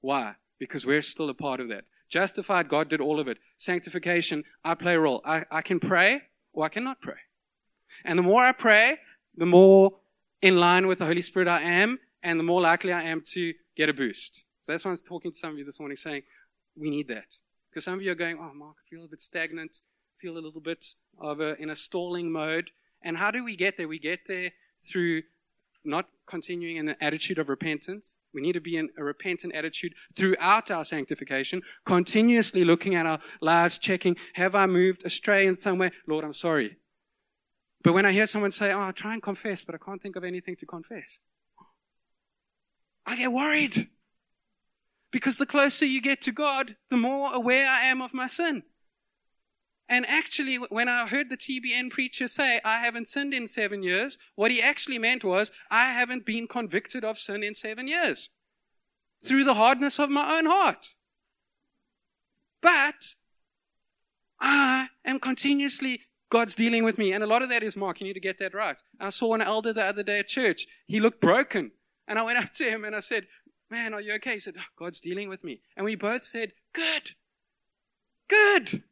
Why? 0.00 0.34
Because 0.58 0.84
we're 0.84 1.02
still 1.02 1.30
a 1.30 1.34
part 1.34 1.60
of 1.60 1.68
that. 1.68 1.84
Justified, 2.08 2.68
God 2.68 2.88
did 2.90 3.00
all 3.00 3.18
of 3.18 3.28
it. 3.28 3.38
Sanctification, 3.56 4.44
I 4.62 4.74
play 4.74 4.94
a 4.94 5.00
role. 5.00 5.22
I, 5.24 5.44
I 5.50 5.62
can 5.62 5.80
pray 5.80 6.22
or 6.52 6.66
I 6.66 6.68
cannot 6.68 7.00
pray. 7.00 7.16
And 8.04 8.18
the 8.18 8.22
more 8.22 8.42
I 8.42 8.52
pray, 8.52 8.98
the 9.36 9.46
more 9.46 9.92
in 10.42 10.56
line 10.56 10.86
with 10.86 10.98
the 10.98 11.06
Holy 11.06 11.22
Spirit 11.22 11.48
I 11.48 11.60
am, 11.60 11.98
and 12.22 12.38
the 12.38 12.44
more 12.44 12.60
likely 12.60 12.92
I 12.92 13.02
am 13.02 13.22
to 13.32 13.54
get 13.76 13.88
a 13.88 13.94
boost. 13.94 14.44
So 14.60 14.72
that's 14.72 14.84
why 14.84 14.90
I 14.90 14.92
was 14.92 15.02
talking 15.02 15.30
to 15.30 15.36
some 15.36 15.52
of 15.52 15.58
you 15.58 15.64
this 15.64 15.80
morning 15.80 15.96
saying, 15.96 16.22
we 16.76 16.90
need 16.90 17.08
that. 17.08 17.36
Because 17.70 17.84
some 17.84 17.94
of 17.94 18.02
you 18.02 18.12
are 18.12 18.16
going, 18.16 18.36
oh, 18.38 18.52
Mark, 18.54 18.76
I 18.86 18.90
feel 18.90 19.04
a 19.04 19.08
bit 19.08 19.20
stagnant, 19.20 19.80
feel 20.20 20.34
a 20.34 20.40
little 20.40 20.60
bit 20.60 20.84
of 21.18 21.40
a, 21.40 21.60
in 21.60 21.70
a 21.70 21.76
stalling 21.76 22.30
mode. 22.30 22.70
And 23.02 23.16
how 23.16 23.30
do 23.30 23.44
we 23.44 23.56
get 23.56 23.76
there? 23.76 23.88
We 23.88 23.98
get 23.98 24.20
there 24.28 24.50
through 24.80 25.22
not 25.84 26.06
continuing 26.26 26.76
in 26.76 26.88
an 26.88 26.96
attitude 27.00 27.38
of 27.38 27.48
repentance. 27.48 28.20
We 28.32 28.40
need 28.40 28.52
to 28.52 28.60
be 28.60 28.76
in 28.76 28.90
a 28.96 29.02
repentant 29.02 29.54
attitude 29.54 29.94
throughout 30.14 30.70
our 30.70 30.84
sanctification, 30.84 31.62
continuously 31.84 32.64
looking 32.64 32.94
at 32.94 33.06
our 33.06 33.18
lives, 33.40 33.78
checking, 33.78 34.16
have 34.34 34.54
I 34.54 34.66
moved 34.66 35.04
astray 35.04 35.46
in 35.46 35.54
some 35.54 35.78
way? 35.78 35.90
Lord, 36.06 36.24
I'm 36.24 36.32
sorry. 36.32 36.76
But 37.82 37.94
when 37.94 38.06
I 38.06 38.12
hear 38.12 38.26
someone 38.26 38.52
say, 38.52 38.72
Oh, 38.72 38.82
I 38.82 38.92
try 38.92 39.14
and 39.14 39.22
confess, 39.22 39.62
but 39.62 39.74
I 39.74 39.78
can't 39.78 40.00
think 40.00 40.16
of 40.16 40.24
anything 40.24 40.56
to 40.56 40.66
confess, 40.66 41.18
I 43.06 43.16
get 43.16 43.32
worried. 43.32 43.88
Because 45.10 45.36
the 45.36 45.46
closer 45.46 45.84
you 45.84 46.00
get 46.00 46.22
to 46.22 46.32
God, 46.32 46.76
the 46.88 46.96
more 46.96 47.34
aware 47.34 47.68
I 47.68 47.82
am 47.82 48.00
of 48.00 48.14
my 48.14 48.26
sin. 48.26 48.62
And 49.88 50.06
actually, 50.08 50.56
when 50.56 50.88
I 50.88 51.06
heard 51.06 51.28
the 51.28 51.36
TBN 51.36 51.90
preacher 51.90 52.26
say, 52.26 52.60
I 52.64 52.78
haven't 52.78 53.08
sinned 53.08 53.34
in 53.34 53.46
seven 53.46 53.82
years, 53.82 54.16
what 54.36 54.50
he 54.50 54.62
actually 54.62 54.98
meant 54.98 55.22
was, 55.22 55.52
I 55.70 55.90
haven't 55.92 56.24
been 56.24 56.46
convicted 56.48 57.04
of 57.04 57.18
sin 57.18 57.42
in 57.42 57.54
seven 57.54 57.88
years 57.88 58.30
through 59.22 59.44
the 59.44 59.54
hardness 59.54 59.98
of 59.98 60.08
my 60.08 60.38
own 60.38 60.46
heart. 60.46 60.94
But 62.62 63.14
I 64.40 64.88
am 65.04 65.20
continuously, 65.20 66.00
God's 66.32 66.54
dealing 66.54 66.82
with 66.82 66.96
me. 66.96 67.12
And 67.12 67.22
a 67.22 67.26
lot 67.26 67.42
of 67.42 67.50
that 67.50 67.62
is, 67.62 67.76
Mark, 67.76 68.00
you 68.00 68.06
need 68.06 68.14
to 68.14 68.20
get 68.20 68.38
that 68.38 68.54
right. 68.54 68.82
I 68.98 69.10
saw 69.10 69.34
an 69.34 69.42
elder 69.42 69.74
the 69.74 69.84
other 69.84 70.02
day 70.02 70.20
at 70.20 70.28
church. 70.28 70.66
He 70.86 70.98
looked 70.98 71.20
broken. 71.20 71.72
And 72.08 72.18
I 72.18 72.22
went 72.22 72.38
up 72.38 72.50
to 72.52 72.64
him 72.64 72.86
and 72.86 72.96
I 72.96 73.00
said, 73.00 73.26
Man, 73.70 73.92
are 73.92 74.00
you 74.00 74.14
okay? 74.14 74.34
He 74.34 74.38
said, 74.38 74.54
oh, 74.58 74.64
God's 74.78 75.00
dealing 75.00 75.28
with 75.28 75.44
me. 75.44 75.60
And 75.76 75.84
we 75.84 75.94
both 75.94 76.24
said, 76.24 76.52
Good. 76.74 77.10
Good. 78.30 78.82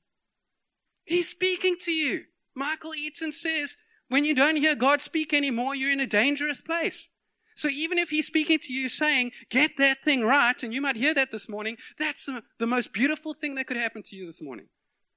He's 1.05 1.31
speaking 1.31 1.77
to 1.81 1.93
you. 1.93 2.25
Michael 2.55 2.95
Eaton 2.95 3.33
says, 3.33 3.77
when 4.09 4.27
you 4.27 4.35
don't 4.35 4.57
hear 4.57 4.75
God 4.75 5.01
speak 5.01 5.33
anymore, 5.33 5.75
you're 5.75 5.93
in 5.93 6.01
a 6.01 6.07
dangerous 6.07 6.61
place. 6.61 7.11
So 7.57 7.69
even 7.69 7.97
if 7.97 8.11
he's 8.11 8.27
speaking 8.27 8.59
to 8.63 8.73
you 8.73 8.89
saying, 8.91 9.33
get 9.51 9.79
that 9.79 10.03
thing 10.03 10.23
right, 10.25 10.63
and 10.63 10.75
you 10.75 10.83
might 10.83 10.97
hear 10.97 11.15
that 11.15 11.31
this 11.31 11.49
morning, 11.49 11.77
that's 11.99 12.27
the, 12.27 12.43
the 12.59 12.67
most 12.67 12.93
beautiful 12.93 13.33
thing 13.33 13.55
that 13.55 13.67
could 13.67 13.77
happen 13.77 14.03
to 14.05 14.17
you 14.17 14.27
this 14.27 14.43
morning, 14.43 14.67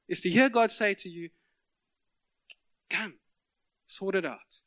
is 0.07 0.21
to 0.21 0.29
hear 0.29 0.49
God 0.49 0.71
say 0.71 0.93
to 0.93 1.09
you, 1.09 1.29
come, 2.93 3.15
sort 3.85 4.15
it 4.15 4.25
out, 4.25 4.61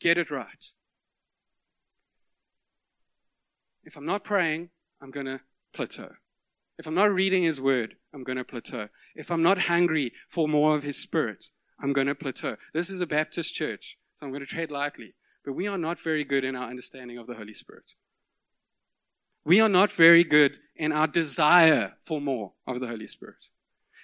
get 0.00 0.18
it 0.18 0.30
right. 0.30 0.72
If 3.84 3.96
I'm 3.96 4.06
not 4.06 4.24
praying, 4.24 4.70
I'm 5.00 5.10
going 5.10 5.26
to 5.26 5.40
plateau. 5.72 6.10
If 6.78 6.86
I'm 6.86 6.94
not 6.94 7.12
reading 7.12 7.44
His 7.44 7.60
Word, 7.60 7.94
I'm 8.12 8.24
going 8.24 8.36
to 8.36 8.44
plateau. 8.44 8.88
If 9.14 9.30
I'm 9.30 9.42
not 9.42 9.58
hungry 9.58 10.12
for 10.28 10.48
more 10.48 10.76
of 10.76 10.82
His 10.82 11.00
Spirit, 11.00 11.44
I'm 11.80 11.92
going 11.92 12.08
to 12.08 12.14
plateau. 12.14 12.56
This 12.74 12.90
is 12.90 13.00
a 13.00 13.06
Baptist 13.06 13.54
church, 13.54 13.96
so 14.14 14.26
I'm 14.26 14.32
going 14.32 14.44
to 14.44 14.46
tread 14.46 14.70
lightly. 14.70 15.14
But 15.44 15.52
we 15.52 15.68
are 15.68 15.78
not 15.78 16.00
very 16.00 16.24
good 16.24 16.44
in 16.44 16.56
our 16.56 16.68
understanding 16.68 17.18
of 17.18 17.26
the 17.26 17.34
Holy 17.34 17.54
Spirit. 17.54 17.92
We 19.44 19.60
are 19.60 19.68
not 19.68 19.92
very 19.92 20.24
good 20.24 20.58
in 20.74 20.90
our 20.90 21.06
desire 21.06 21.94
for 22.04 22.20
more 22.20 22.54
of 22.66 22.80
the 22.80 22.88
Holy 22.88 23.06
Spirit. 23.06 23.48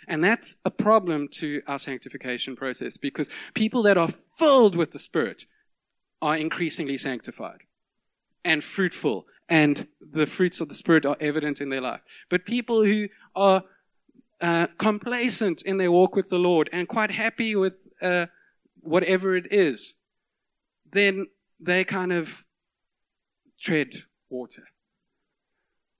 And 0.09 0.23
that's 0.23 0.57
a 0.65 0.71
problem 0.71 1.29
to 1.33 1.63
our 1.67 1.79
sanctification 1.79 2.57
process 2.57 2.97
because 2.97 3.31
people 3.55 3.83
that 3.85 3.99
are 3.99 4.09
filled 4.09 4.77
with 4.77 4.93
the 4.93 4.99
Spirit 4.99 5.47
are 6.21 6.37
increasingly 6.37 6.99
sanctified 6.99 7.63
and 8.45 8.63
fruitful 8.63 9.27
and 9.49 9.89
the 10.01 10.27
fruits 10.27 10.61
of 10.61 10.69
the 10.69 10.75
Spirit 10.75 11.05
are 11.07 11.17
evident 11.21 11.61
in 11.61 11.69
their 11.69 11.81
life. 11.81 12.01
But 12.29 12.45
people 12.45 12.85
who 12.85 13.09
are 13.35 13.65
uh, 14.41 14.67
complacent 14.79 15.63
in 15.63 15.79
their 15.79 15.93
walk 15.93 16.17
with 16.17 16.29
the 16.29 16.39
Lord 16.39 16.69
and 16.73 16.89
quite 16.89 17.11
happy 17.13 17.55
with 17.55 17.89
uh, 18.01 18.27
whatever 18.81 19.37
it 19.37 19.53
is, 19.53 19.95
then 20.91 21.27
they 21.61 21.85
kind 21.85 22.13
of 22.13 22.45
tread 23.61 24.03
water. 24.29 24.65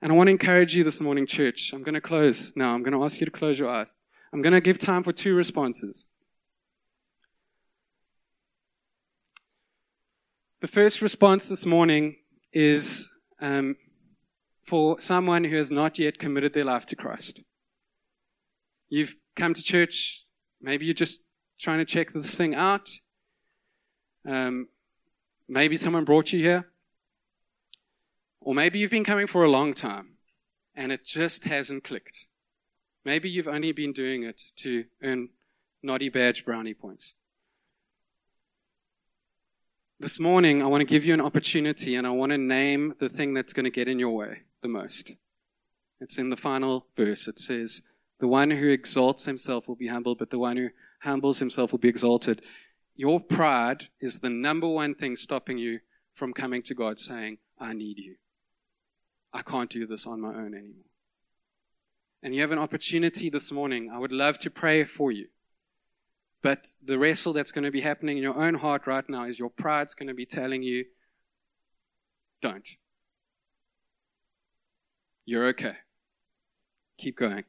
And 0.03 0.11
I 0.11 0.17
want 0.17 0.27
to 0.27 0.33
encourage 0.33 0.75
you 0.75 0.83
this 0.83 1.01
morning, 1.01 1.27
church. 1.27 1.73
I'm 1.73 1.85
going 1.85 1.95
to 1.95 2.01
close 2.01 2.53
now. 2.57 2.75
I'm 2.75 2.83
going 2.83 2.93
to 2.93 3.05
ask 3.05 3.21
you 3.21 3.25
to 3.25 3.31
close 3.31 3.57
your 3.57 3.71
eyes. 3.71 4.01
I'm 4.33 4.43
going 4.43 4.53
to 4.53 4.61
give 4.61 4.77
time 4.77 5.05
for 5.05 5.13
two 5.13 5.33
responses. 5.33 6.07
The 10.61 10.67
first 10.67 11.03
response 11.03 11.49
this 11.49 11.65
morning 11.65 12.17
is 12.53 13.13
um, 13.41 13.77
for 14.65 14.99
someone 14.99 15.45
who 15.45 15.57
has 15.57 15.71
not 15.71 16.01
yet 16.01 16.19
committed 16.19 16.53
their 16.53 16.65
life 16.65 16.85
to 16.87 16.97
Christ. 16.97 17.41
You've 18.89 19.15
come 19.37 19.55
to 19.55 19.63
church, 19.63 20.25
maybe 20.61 20.85
you're 20.85 20.95
just 20.95 21.27
trying 21.61 21.79
to 21.79 21.85
check 21.85 22.11
this 22.11 22.35
thing 22.35 22.57
out. 22.57 22.91
Um, 24.29 24.67
maybe 25.49 25.77
someone 25.77 26.05
brought 26.05 26.33
you 26.33 26.41
here. 26.41 26.72
Or 28.45 28.55
maybe 28.55 28.79
you've 28.79 28.91
been 28.91 29.05
coming 29.05 29.27
for 29.27 29.45
a 29.45 29.51
long 29.51 29.73
time 29.73 30.17
and 30.75 30.91
it 30.91 31.05
just 31.05 31.45
hasn't 31.45 31.85
clicked. 31.85 32.27
Maybe 33.05 33.31
you've 33.31 33.49
only 33.49 33.73
been 33.73 33.93
doing 33.93 34.25
it 34.25 34.41
to 34.57 34.85
earn 35.03 35.29
naughty 35.83 36.09
badge 36.09 36.45
brownie 36.45 36.75
points. 36.75 37.15
This 40.01 40.19
morning, 40.19 40.63
I 40.63 40.67
want 40.67 40.81
to 40.81 40.85
give 40.85 41.05
you 41.05 41.15
an 41.15 41.21
opportunity 41.21 41.95
and 41.95 42.07
I 42.07 42.11
want 42.11 42.33
to 42.33 42.39
name 42.39 42.95
the 42.99 43.09
thing 43.09 43.35
that's 43.35 43.53
going 43.53 43.65
to 43.65 43.71
get 43.71 43.87
in 43.87 44.01
your 44.01 44.17
way 44.17 44.43
the 44.61 44.69
most. 44.69 45.15
It's 46.01 46.19
in 46.19 46.31
the 46.31 46.37
final 46.37 46.87
verse. 46.97 47.29
It 47.29 47.39
says, 47.39 47.83
The 48.19 48.27
one 48.27 48.51
who 48.51 48.69
exalts 48.69 49.25
himself 49.25 49.69
will 49.69 49.77
be 49.77 49.87
humbled, 49.87 50.19
but 50.19 50.31
the 50.31 50.39
one 50.41 50.57
who 50.57 50.71
humbles 51.03 51.39
himself 51.39 51.71
will 51.71 51.79
be 51.79 51.89
exalted. 51.89 52.43
Your 52.97 53.21
pride 53.21 53.89
is 54.01 54.19
the 54.19 54.31
number 54.31 54.67
one 54.67 54.97
thing 54.97 55.15
stopping 55.15 55.59
you 55.59 55.81
from 56.13 56.33
coming 56.33 56.63
to 56.63 56.75
God 56.75 56.99
saying, 56.99 57.39
I 57.59 57.73
need 57.73 57.99
you. 57.99 58.17
I 59.33 59.43
can't 59.43 59.71
do 59.71 59.87
this 59.87 60.07
on 60.07 60.21
my 60.21 60.29
own 60.29 60.55
anymore. 60.55 60.87
And 62.23 62.35
you 62.35 62.41
have 62.43 62.53
an 62.53 62.59
opportunity 62.59 63.31
this 63.31 63.51
morning. 63.51 63.91
I 63.93 63.99
would 63.99 64.13
love 64.13 64.39
to 64.41 64.51
pray 64.51 64.85
for 64.85 65.11
you. 65.11 65.29
But 66.43 66.75
the 66.85 66.99
wrestle 66.99 67.33
that's 67.33 67.53
going 67.53 67.65
to 67.65 67.71
be 67.71 67.81
happening 67.81 68.17
in 68.17 68.23
your 68.23 68.37
own 68.37 68.55
heart 68.55 68.87
right 68.87 69.09
now 69.09 69.25
is 69.25 69.39
your 69.39 69.51
pride's 69.51 69.95
going 69.95 70.09
to 70.09 70.15
be 70.15 70.27
telling 70.27 70.63
you, 70.63 70.85
don't. 72.41 72.69
You're 75.25 75.47
okay. 75.49 75.77
Keep 76.99 77.17
going. 77.17 77.45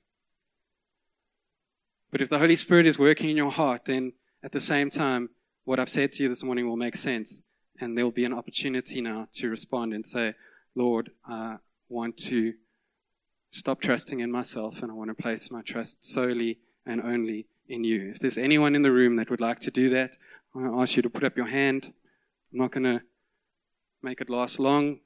But 2.11 2.21
if 2.21 2.29
the 2.29 2.37
Holy 2.37 2.55
Spirit 2.55 2.85
is 2.85 2.99
working 2.99 3.31
in 3.31 3.37
your 3.37 3.51
heart, 3.51 3.85
then 3.85 4.13
at 4.43 4.51
the 4.51 4.61
same 4.61 4.91
time, 4.91 5.29
what 5.65 5.79
I've 5.79 5.89
said 5.89 6.11
to 6.13 6.23
you 6.23 6.29
this 6.29 6.43
morning 6.43 6.67
will 6.67 6.77
make 6.77 6.95
sense. 6.95 7.43
And 7.79 7.97
there 7.97 8.05
will 8.05 8.11
be 8.11 8.25
an 8.25 8.33
opportunity 8.33 9.01
now 9.01 9.27
to 9.33 9.49
respond 9.49 9.93
and 9.93 10.05
say, 10.05 10.35
Lord, 10.75 11.09
I 11.25 11.57
want 11.89 12.17
to 12.17 12.53
stop 13.49 13.81
trusting 13.81 14.19
in 14.19 14.31
myself 14.31 14.81
and 14.81 14.91
I 14.91 14.95
want 14.95 15.15
to 15.15 15.21
place 15.21 15.51
my 15.51 15.61
trust 15.61 16.03
solely 16.03 16.59
and 16.85 17.01
only 17.01 17.47
in 17.67 17.83
you. 17.83 18.09
If 18.09 18.19
there's 18.19 18.37
anyone 18.37 18.75
in 18.75 18.81
the 18.81 18.91
room 18.91 19.15
that 19.17 19.29
would 19.29 19.41
like 19.41 19.59
to 19.59 19.71
do 19.71 19.89
that, 19.91 20.17
I 20.55 20.63
to 20.63 20.81
ask 20.81 20.95
you 20.95 21.01
to 21.01 21.09
put 21.09 21.23
up 21.23 21.37
your 21.37 21.47
hand. 21.47 21.93
I'm 22.51 22.59
not 22.59 22.71
going 22.71 22.83
to 22.83 23.01
make 24.01 24.21
it 24.21 24.29
last 24.29 24.59
long. 24.59 24.99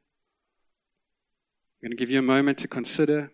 I'm 1.80 1.82
going 1.82 1.92
to 1.92 1.98
give 1.98 2.10
you 2.10 2.20
a 2.20 2.24
moment 2.24 2.58
to 2.60 2.68
consider. 2.68 3.32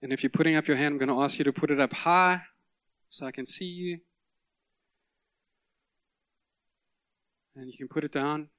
And 0.00 0.12
if 0.12 0.22
you're 0.22 0.30
putting 0.30 0.56
up 0.56 0.66
your 0.66 0.76
hand, 0.76 0.92
I'm 0.92 0.98
going 0.98 1.16
to 1.16 1.22
ask 1.22 1.38
you 1.38 1.44
to 1.44 1.52
put 1.52 1.70
it 1.70 1.80
up 1.80 1.92
high 1.92 2.42
so 3.08 3.26
I 3.26 3.32
can 3.32 3.46
see 3.46 3.66
you. 3.66 4.00
And 7.58 7.66
you 7.66 7.76
can 7.76 7.88
put 7.88 8.04
it 8.04 8.12
down. 8.12 8.50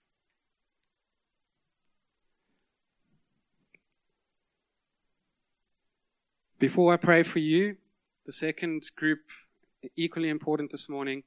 Before 6.59 6.93
I 6.93 6.97
pray 6.97 7.23
for 7.23 7.39
you, 7.39 7.77
the 8.25 8.33
second 8.33 8.91
group, 8.97 9.19
equally 9.95 10.27
important 10.27 10.71
this 10.71 10.89
morning, 10.89 11.23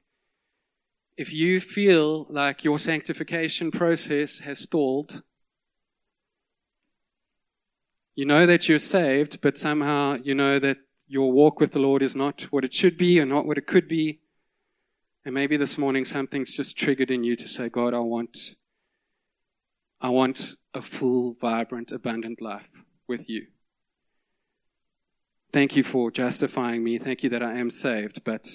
if 1.17 1.33
you 1.33 1.61
feel 1.61 2.27
like 2.29 2.63
your 2.63 2.79
sanctification 2.79 3.71
process 3.71 4.41
has 4.41 4.59
stalled, 4.59 5.23
you 8.15 8.27
know 8.27 8.45
that 8.45 8.69
you're 8.69 8.79
saved, 8.79 9.41
but 9.41 9.57
somehow 9.57 10.19
you 10.23 10.35
know 10.35 10.59
that 10.59 10.77
your 11.09 11.33
walk 11.33 11.59
with 11.59 11.73
the 11.73 11.79
Lord 11.79 12.03
is 12.03 12.15
not 12.15 12.43
what 12.53 12.67
it 12.67 12.75
should 12.75 12.99
be 12.99 13.19
or 13.19 13.25
not 13.25 13.47
what 13.47 13.57
it 13.57 13.67
could 13.67 13.89
be. 13.89 14.22
And 15.25 15.35
maybe 15.35 15.57
this 15.57 15.79
morning 15.79 16.05
something's 16.05 16.53
just 16.53 16.77
triggered 16.77 17.11
in 17.11 17.23
you 17.23 17.37
to 17.37 17.47
say, 17.47 17.69
God, 17.69 17.95
I 17.95 18.01
want, 18.01 18.57
I 20.01 20.09
want 20.09 20.57
a 20.75 20.83
full, 20.83 21.35
vibrant, 21.41 21.93
abundant 21.93 22.41
life 22.41 22.85
with 23.07 23.29
you. 23.29 23.47
Thank 25.53 25.77
you 25.77 25.85
for 25.85 26.11
justifying 26.11 26.83
me. 26.83 26.99
Thank 26.99 27.23
you 27.23 27.31
that 27.31 27.43
I 27.43 27.59
am 27.59 27.71
saved, 27.71 28.25
but 28.25 28.49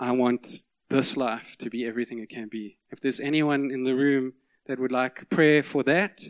I 0.00 0.10
want 0.10 0.48
this 0.88 1.16
life 1.16 1.56
to 1.58 1.70
be 1.70 1.86
everything 1.86 2.18
it 2.18 2.30
can 2.30 2.48
be. 2.48 2.78
If 2.90 3.00
there's 3.00 3.20
anyone 3.20 3.70
in 3.70 3.84
the 3.84 3.94
room 3.94 4.32
that 4.66 4.80
would 4.80 4.92
like 4.92 5.28
prayer 5.28 5.62
for 5.62 5.84
that, 5.84 6.22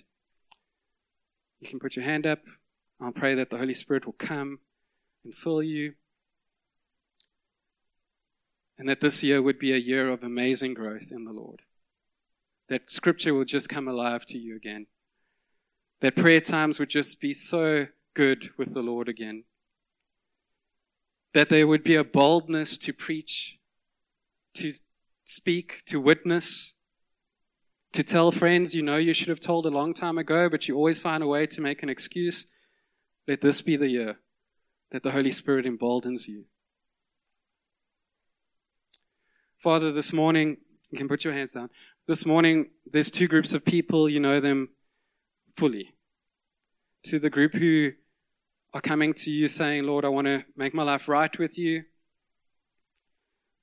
you 1.61 1.69
can 1.69 1.79
put 1.79 1.97
your 1.97 2.05
hand 2.05 2.27
up. 2.27 2.41
I'll 3.01 3.13
pray 3.13 3.35
that 3.37 3.49
the 3.49 3.59
Holy 3.59 3.75
Spirit 3.75 4.05
will 4.05 4.13
come 4.13 4.59
and 5.25 5.33
fill 5.33 5.63
you. 5.63 5.95
And 8.79 8.89
that 8.89 9.01
this 9.01 9.23
year 9.23 9.41
would 9.41 9.59
be 9.59 9.73
a 9.73 9.77
year 9.79 10.09
of 10.09 10.23
amazing 10.23 10.75
growth 10.75 11.13
in 11.13 11.25
the 11.25 11.33
Lord. 11.33 11.63
That 12.69 12.91
scripture 12.91 13.35
will 13.35 13.45
just 13.45 13.69
come 13.69 13.87
alive 13.87 14.27
to 14.27 14.39
you 14.39 14.57
again. 14.57 14.87
That 16.01 16.17
prayer 16.17 16.41
times 16.41 16.79
would 16.79 16.91
just 16.91 17.21
be 17.21 17.33
so 17.33 17.87
good 18.15 18.51
with 18.59 18.75
the 18.75 18.83
Lord 18.83 19.09
again. 19.09 19.45
That 21.35 21.49
there 21.49 21.67
would 21.67 21.83
be 21.83 21.97
a 21.97 22.05
boldness 22.05 22.79
to 22.79 22.93
preach, 22.93 23.59
to 24.55 24.73
speak, 25.25 25.83
to 25.87 26.01
witness, 26.01 26.75
to 27.93 28.03
tell 28.03 28.33
friends 28.33 28.75
you 28.75 28.83
know 28.83 28.97
you 28.97 29.15
should 29.15 29.29
have 29.29 29.41
told 29.41 29.67
a 29.67 29.71
long 29.71 29.95
time 29.95 30.19
ago, 30.19 30.49
but 30.49 30.67
you 30.67 30.77
always 30.77 30.99
find 30.99 31.23
a 31.23 31.29
way 31.29 31.47
to 31.47 31.61
make 31.61 31.83
an 31.83 31.89
excuse. 31.89 32.47
Let 33.27 33.41
this 33.41 33.63
be 33.63 33.77
the 33.77 33.89
year 33.89 34.19
that 34.91 35.03
the 35.03 35.13
Holy 35.13 35.31
Spirit 35.31 35.65
emboldens 35.65 36.29
you. 36.29 36.45
Father, 39.65 39.93
this 39.93 40.13
morning, 40.13 40.59
you 40.91 40.99
can 40.99 41.09
put 41.09 41.25
your 41.25 41.33
hands 41.33 41.53
down. 41.53 41.71
This 42.07 42.27
morning, 42.27 42.67
there's 42.85 43.11
two 43.11 43.27
groups 43.27 43.55
of 43.55 43.65
people, 43.65 44.11
you 44.11 44.21
know 44.21 44.39
them 44.39 44.69
fully. 45.57 45.95
To 47.05 47.19
the 47.19 47.31
group 47.31 47.55
who 47.55 47.93
are 48.75 48.83
coming 48.83 49.15
to 49.15 49.31
you 49.31 49.49
saying, 49.49 49.85
Lord, 49.85 50.05
I 50.05 50.09
want 50.09 50.27
to 50.27 50.45
make 50.55 50.75
my 50.75 50.83
life 50.83 51.09
right 51.09 51.35
with 51.39 51.57
you. 51.57 51.85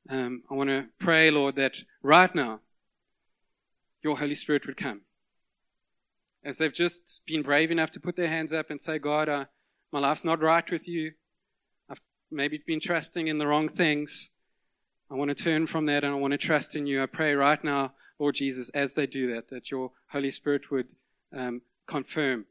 Um, 0.10 0.42
I 0.50 0.56
want 0.56 0.72
to 0.72 0.88
pray, 0.98 1.30
Lord, 1.30 1.56
that 1.58 1.78
right 2.02 2.34
now 2.34 2.62
your 4.04 4.18
Holy 4.18 4.34
Spirit 4.34 4.66
would 4.66 4.78
come. 4.78 5.02
As 6.44 6.58
they've 6.58 6.74
just 6.74 7.22
been 7.28 7.44
brave 7.44 7.70
enough 7.70 7.92
to 7.92 8.00
put 8.00 8.16
their 8.16 8.28
hands 8.28 8.54
up 8.54 8.72
and 8.72 8.82
say, 8.82 8.98
God, 8.98 9.30
uh, 9.30 9.46
my 9.92 10.00
life's 10.00 10.26
not 10.26 10.42
right 10.42 10.72
with 10.72 10.88
you. 10.88 11.12
I've 11.88 12.02
maybe 12.32 12.60
been 12.66 12.80
trusting 12.80 13.28
in 13.28 13.38
the 13.38 13.46
wrong 13.46 13.70
things. 13.70 14.31
I 15.12 15.16
want 15.16 15.28
to 15.28 15.36
turn 15.36 15.68
from 15.68 15.88
that 15.88 16.06
and 16.06 16.14
I 16.14 16.18
want 16.18 16.32
to 16.32 16.38
trust 16.38 16.74
in 16.74 16.88
you. 16.88 17.04
I 17.04 17.06
pray 17.06 17.34
right 17.34 17.62
now, 17.62 17.92
Lord 18.18 18.36
Jesus, 18.36 18.70
as 18.70 18.94
they 18.94 19.06
do 19.06 19.34
that, 19.34 19.50
that 19.50 19.70
your 19.70 19.92
Holy 20.12 20.32
Spirit 20.32 20.72
would 20.72 20.94
um, 21.36 21.64
confirm 21.86 22.46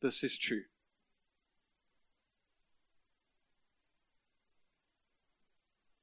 this 0.00 0.24
is 0.24 0.38
true. 0.38 0.62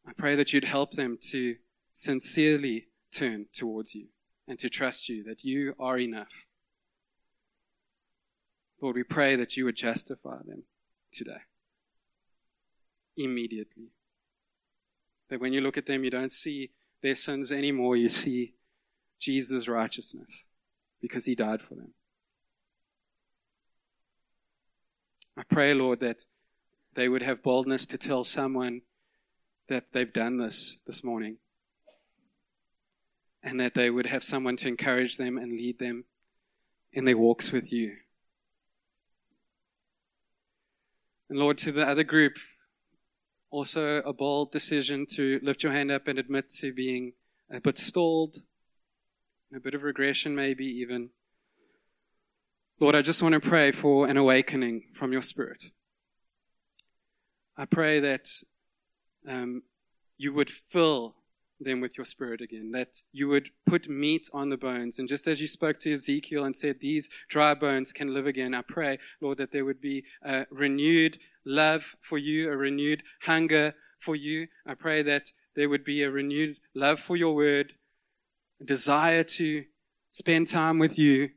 I 0.07 0.13
pray 0.13 0.35
that 0.35 0.53
you'd 0.53 0.65
help 0.65 0.91
them 0.91 1.17
to 1.31 1.55
sincerely 1.91 2.85
turn 3.11 3.47
towards 3.51 3.95
you 3.95 4.09
and 4.47 4.59
to 4.59 4.69
trust 4.69 5.09
you 5.09 5.23
that 5.23 5.43
you 5.43 5.73
are 5.79 5.97
enough. 5.97 6.45
Lord, 8.79 8.95
we 8.95 9.03
pray 9.03 9.35
that 9.37 9.57
you 9.57 9.65
would 9.65 9.75
justify 9.75 10.37
them 10.45 10.65
today, 11.11 11.41
immediately. 13.17 13.94
That 15.29 15.39
when 15.39 15.53
you 15.53 15.61
look 15.61 15.77
at 15.77 15.85
them, 15.85 16.03
you 16.03 16.11
don't 16.11 16.31
see 16.31 16.71
their 17.01 17.15
sins 17.15 17.51
anymore, 17.51 17.97
you 17.97 18.09
see 18.09 18.53
Jesus' 19.19 19.67
righteousness 19.67 20.47
because 21.01 21.25
he 21.25 21.35
died 21.35 21.61
for 21.61 21.75
them. 21.75 21.93
I 25.37 25.43
pray, 25.43 25.73
Lord, 25.73 25.99
that 25.99 26.25
they 26.93 27.09
would 27.09 27.21
have 27.21 27.43
boldness 27.43 27.85
to 27.87 27.97
tell 27.97 28.23
someone 28.23 28.81
that 29.67 29.91
they've 29.91 30.13
done 30.13 30.37
this 30.37 30.81
this 30.87 31.03
morning 31.03 31.37
and 33.43 33.59
that 33.59 33.73
they 33.73 33.89
would 33.89 34.07
have 34.07 34.23
someone 34.23 34.55
to 34.57 34.67
encourage 34.67 35.17
them 35.17 35.37
and 35.37 35.51
lead 35.51 35.77
them 35.77 36.05
in 36.91 37.05
their 37.05 37.17
walks 37.17 37.51
with 37.51 37.71
you. 37.71 37.97
And 41.29 41.37
Lord, 41.37 41.57
to 41.59 41.71
the 41.71 41.87
other 41.87 42.03
group, 42.03 42.37
also 43.55 43.99
a 43.99 44.11
bold 44.11 44.51
decision 44.51 45.05
to 45.05 45.39
lift 45.41 45.63
your 45.63 45.71
hand 45.71 45.89
up 45.89 46.09
and 46.09 46.19
admit 46.19 46.49
to 46.49 46.73
being 46.73 47.13
a 47.49 47.61
bit 47.61 47.77
stalled, 47.77 48.39
a 49.55 49.61
bit 49.61 49.73
of 49.73 49.83
regression, 49.83 50.35
maybe 50.35 50.65
even. 50.65 51.09
Lord, 52.81 52.95
I 52.95 53.01
just 53.01 53.23
want 53.23 53.31
to 53.31 53.39
pray 53.39 53.71
for 53.71 54.07
an 54.07 54.17
awakening 54.17 54.89
from 54.93 55.13
your 55.13 55.21
spirit. 55.21 55.71
I 57.55 57.63
pray 57.63 58.01
that 58.01 58.27
um, 59.25 59.63
you 60.17 60.33
would 60.33 60.49
fill 60.49 61.15
them 61.61 61.79
with 61.79 61.97
your 61.97 62.03
spirit 62.03 62.41
again, 62.41 62.71
that 62.71 63.03
you 63.13 63.29
would 63.29 63.51
put 63.65 63.87
meat 63.87 64.27
on 64.33 64.49
the 64.49 64.57
bones. 64.57 64.99
And 64.99 65.07
just 65.07 65.27
as 65.27 65.39
you 65.39 65.47
spoke 65.47 65.79
to 65.79 65.93
Ezekiel 65.93 66.43
and 66.43 66.53
said, 66.53 66.81
These 66.81 67.09
dry 67.29 67.53
bones 67.53 67.93
can 67.93 68.13
live 68.13 68.27
again, 68.27 68.53
I 68.53 68.63
pray, 68.63 68.99
Lord, 69.21 69.37
that 69.37 69.53
there 69.53 69.63
would 69.63 69.79
be 69.79 70.03
a 70.21 70.45
renewed 70.51 71.19
love 71.45 71.95
for 72.01 72.17
you, 72.17 72.51
a 72.51 72.57
renewed 72.57 73.03
hunger 73.21 73.75
for 73.99 74.15
you. 74.15 74.47
I 74.65 74.73
pray 74.73 75.01
that 75.03 75.31
there 75.55 75.69
would 75.69 75.83
be 75.83 76.03
a 76.03 76.11
renewed 76.11 76.59
love 76.73 76.99
for 76.99 77.15
your 77.15 77.35
word, 77.35 77.73
a 78.61 78.65
desire 78.65 79.23
to 79.23 79.65
spend 80.11 80.47
time 80.47 80.79
with 80.79 80.97
you. 80.97 81.29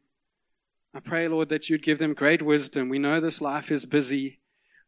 I 0.95 1.01
pray, 1.01 1.29
Lord, 1.29 1.49
that 1.51 1.69
you'd 1.69 1.83
give 1.83 1.99
them 1.99 2.15
great 2.15 2.43
wisdom. 2.43 2.89
We 2.89 2.99
know 2.99 3.21
this 3.21 3.41
life 3.41 3.71
is 3.71 3.87
busy. 3.87 4.41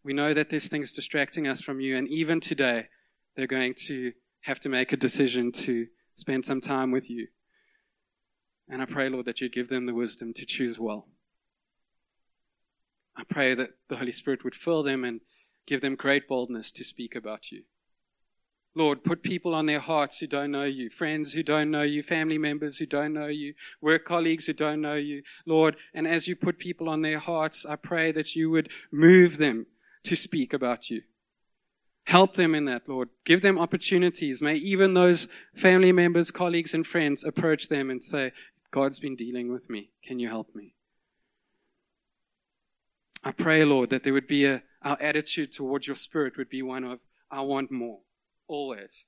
We 0.03 0.12
know 0.12 0.33
that 0.33 0.49
there's 0.49 0.68
things 0.68 0.93
distracting 0.93 1.47
us 1.47 1.61
from 1.61 1.81
you. 1.81 1.97
And 1.97 2.09
even 2.09 2.41
today, 2.41 2.89
they're 3.37 3.47
going 3.47 3.75
to 3.87 4.12
have 4.43 4.61
to 4.61 4.68
make 4.68 4.93
a 4.93 4.97
decision 4.97 5.53
to 5.53 5.87
spend 6.14 6.45
some 6.45 6.61
time 6.61 6.91
with 6.91 7.11
you. 7.11 7.29
And 8.68 8.81
I 8.81 8.87
pray, 8.87 9.09
Lord, 9.09 9.27
that 9.27 9.41
you'd 9.41 9.53
give 9.53 9.68
them 9.68 9.87
the 9.87 9.95
wisdom 9.95 10.33
to 10.35 10.47
choose 10.47 10.79
well. 10.79 11.07
I 13.21 13.25
pray 13.25 13.53
that 13.55 13.71
the 13.89 13.97
Holy 13.97 14.12
Spirit 14.12 14.45
would 14.45 14.55
fill 14.55 14.83
them 14.83 15.05
and 15.05 15.21
give 15.66 15.83
them 15.83 15.95
great 15.95 16.27
boldness 16.27 16.71
to 16.73 16.85
speak 16.85 17.14
about 17.14 17.53
you. 17.53 17.64
Lord, 18.75 19.05
put 19.05 19.23
people 19.23 19.55
on 19.55 19.66
their 19.66 19.81
hearts 19.81 20.21
who 20.21 20.27
don't 20.27 20.53
know 20.53 20.64
you, 20.64 20.89
friends 20.89 21.35
who 21.35 21.43
don't 21.43 21.71
know 21.71 21.83
you, 21.83 22.03
family 22.03 22.39
members 22.39 22.79
who 22.79 22.87
don't 22.87 23.12
know 23.12 23.27
you, 23.27 23.53
work 23.83 24.07
colleagues 24.07 24.47
who 24.47 24.55
don't 24.55 24.81
know 24.81 24.95
you. 24.95 25.23
Lord, 25.45 25.77
and 25.93 26.07
as 26.07 26.29
you 26.29 26.35
put 26.37 26.59
people 26.59 26.89
on 26.89 27.03
their 27.03 27.18
hearts, 27.18 27.66
I 27.66 27.77
pray 27.77 28.11
that 28.12 28.35
you 28.35 28.49
would 28.51 28.71
move 28.91 29.37
them 29.37 29.66
to 30.05 30.16
speak 30.16 30.55
about 30.55 30.89
you. 30.89 31.03
Help 32.07 32.37
them 32.37 32.55
in 32.55 32.64
that, 32.64 32.89
Lord. 32.89 33.11
Give 33.27 33.43
them 33.43 33.59
opportunities. 33.59 34.41
May 34.41 34.55
even 34.55 34.95
those 34.95 35.29
family 35.55 35.93
members, 35.93 36.31
colleagues, 36.31 36.73
and 36.73 36.87
friends 36.87 37.23
approach 37.23 37.68
them 37.68 37.91
and 37.91 38.03
say, 38.03 38.33
God's 38.71 38.99
been 38.99 39.16
dealing 39.16 39.53
with 39.53 39.68
me. 39.68 39.91
Can 40.03 40.18
you 40.18 40.29
help 40.29 40.55
me? 40.55 40.75
I 43.23 43.33
pray, 43.33 43.64
Lord, 43.64 43.91
that 43.91 44.03
there 44.03 44.12
would 44.12 44.27
be 44.27 44.47
a, 44.47 44.62
our 44.83 44.97
attitude 45.01 45.53
towards 45.53 45.87
your 45.87 45.97
spirit 45.97 46.37
would 46.37 46.49
be 46.49 46.62
one 46.62 46.85
of, 46.85 47.01
I 47.31 47.43
want 47.43 47.71
more, 47.71 48.01
always. 48.49 49.07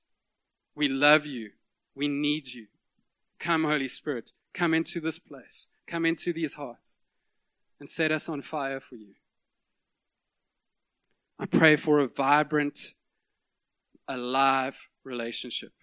We 0.75 0.87
love 0.87 1.25
you. 1.25 1.51
We 1.95 2.07
need 2.07 2.47
you. 2.47 2.67
Come, 3.39 3.63
Holy 3.63 3.87
Spirit. 3.87 4.31
Come 4.53 4.73
into 4.73 4.99
this 4.99 5.19
place. 5.19 5.67
Come 5.87 6.05
into 6.05 6.31
these 6.31 6.53
hearts 6.55 6.99
and 7.79 7.89
set 7.89 8.11
us 8.11 8.29
on 8.29 8.41
fire 8.41 8.79
for 8.79 8.95
you. 8.95 9.15
I 11.39 11.45
pray 11.45 11.75
for 11.75 11.99
a 11.99 12.07
vibrant, 12.07 12.93
alive 14.07 14.87
relationship. 15.03 15.73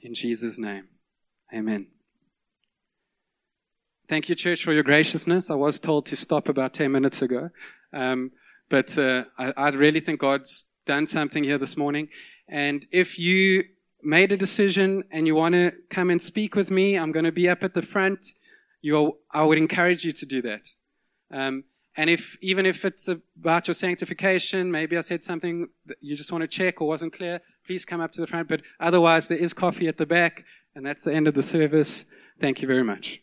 In 0.00 0.14
Jesus' 0.14 0.58
name, 0.58 0.88
amen. 1.54 1.88
Thank 4.08 4.28
you, 4.28 4.36
church, 4.36 4.62
for 4.62 4.72
your 4.72 4.84
graciousness. 4.84 5.50
I 5.50 5.56
was 5.56 5.80
told 5.80 6.06
to 6.06 6.16
stop 6.16 6.48
about 6.48 6.72
10 6.72 6.92
minutes 6.92 7.22
ago. 7.22 7.50
Um, 7.92 8.30
but 8.68 8.96
uh, 8.96 9.24
I, 9.36 9.52
I 9.56 9.68
really 9.70 9.98
think 9.98 10.20
God's 10.20 10.66
done 10.84 11.06
something 11.06 11.42
here 11.42 11.58
this 11.58 11.76
morning. 11.76 12.08
And 12.48 12.86
if 12.92 13.18
you 13.18 13.64
made 14.04 14.30
a 14.30 14.36
decision 14.36 15.02
and 15.10 15.26
you 15.26 15.34
want 15.34 15.54
to 15.54 15.72
come 15.90 16.10
and 16.10 16.22
speak 16.22 16.54
with 16.54 16.70
me, 16.70 16.96
I'm 16.96 17.10
going 17.10 17.24
to 17.24 17.32
be 17.32 17.48
up 17.48 17.64
at 17.64 17.74
the 17.74 17.82
front. 17.82 18.26
You, 18.80 19.18
I 19.32 19.42
would 19.42 19.58
encourage 19.58 20.04
you 20.04 20.12
to 20.12 20.24
do 20.24 20.40
that. 20.42 20.68
Um, 21.32 21.64
and 21.96 22.08
if, 22.08 22.38
even 22.40 22.64
if 22.64 22.84
it's 22.84 23.08
about 23.08 23.66
your 23.66 23.74
sanctification, 23.74 24.70
maybe 24.70 24.96
I 24.96 25.00
said 25.00 25.24
something 25.24 25.68
that 25.86 25.96
you 26.00 26.14
just 26.14 26.30
want 26.30 26.42
to 26.42 26.48
check 26.48 26.80
or 26.80 26.86
wasn't 26.86 27.12
clear, 27.12 27.40
please 27.66 27.84
come 27.84 28.00
up 28.00 28.12
to 28.12 28.20
the 28.20 28.28
front. 28.28 28.46
But 28.46 28.62
otherwise, 28.78 29.26
there 29.26 29.38
is 29.38 29.52
coffee 29.52 29.88
at 29.88 29.96
the 29.96 30.06
back, 30.06 30.44
and 30.76 30.86
that's 30.86 31.02
the 31.02 31.12
end 31.12 31.26
of 31.26 31.34
the 31.34 31.42
service. 31.42 32.04
Thank 32.38 32.62
you 32.62 32.68
very 32.68 32.84
much. 32.84 33.22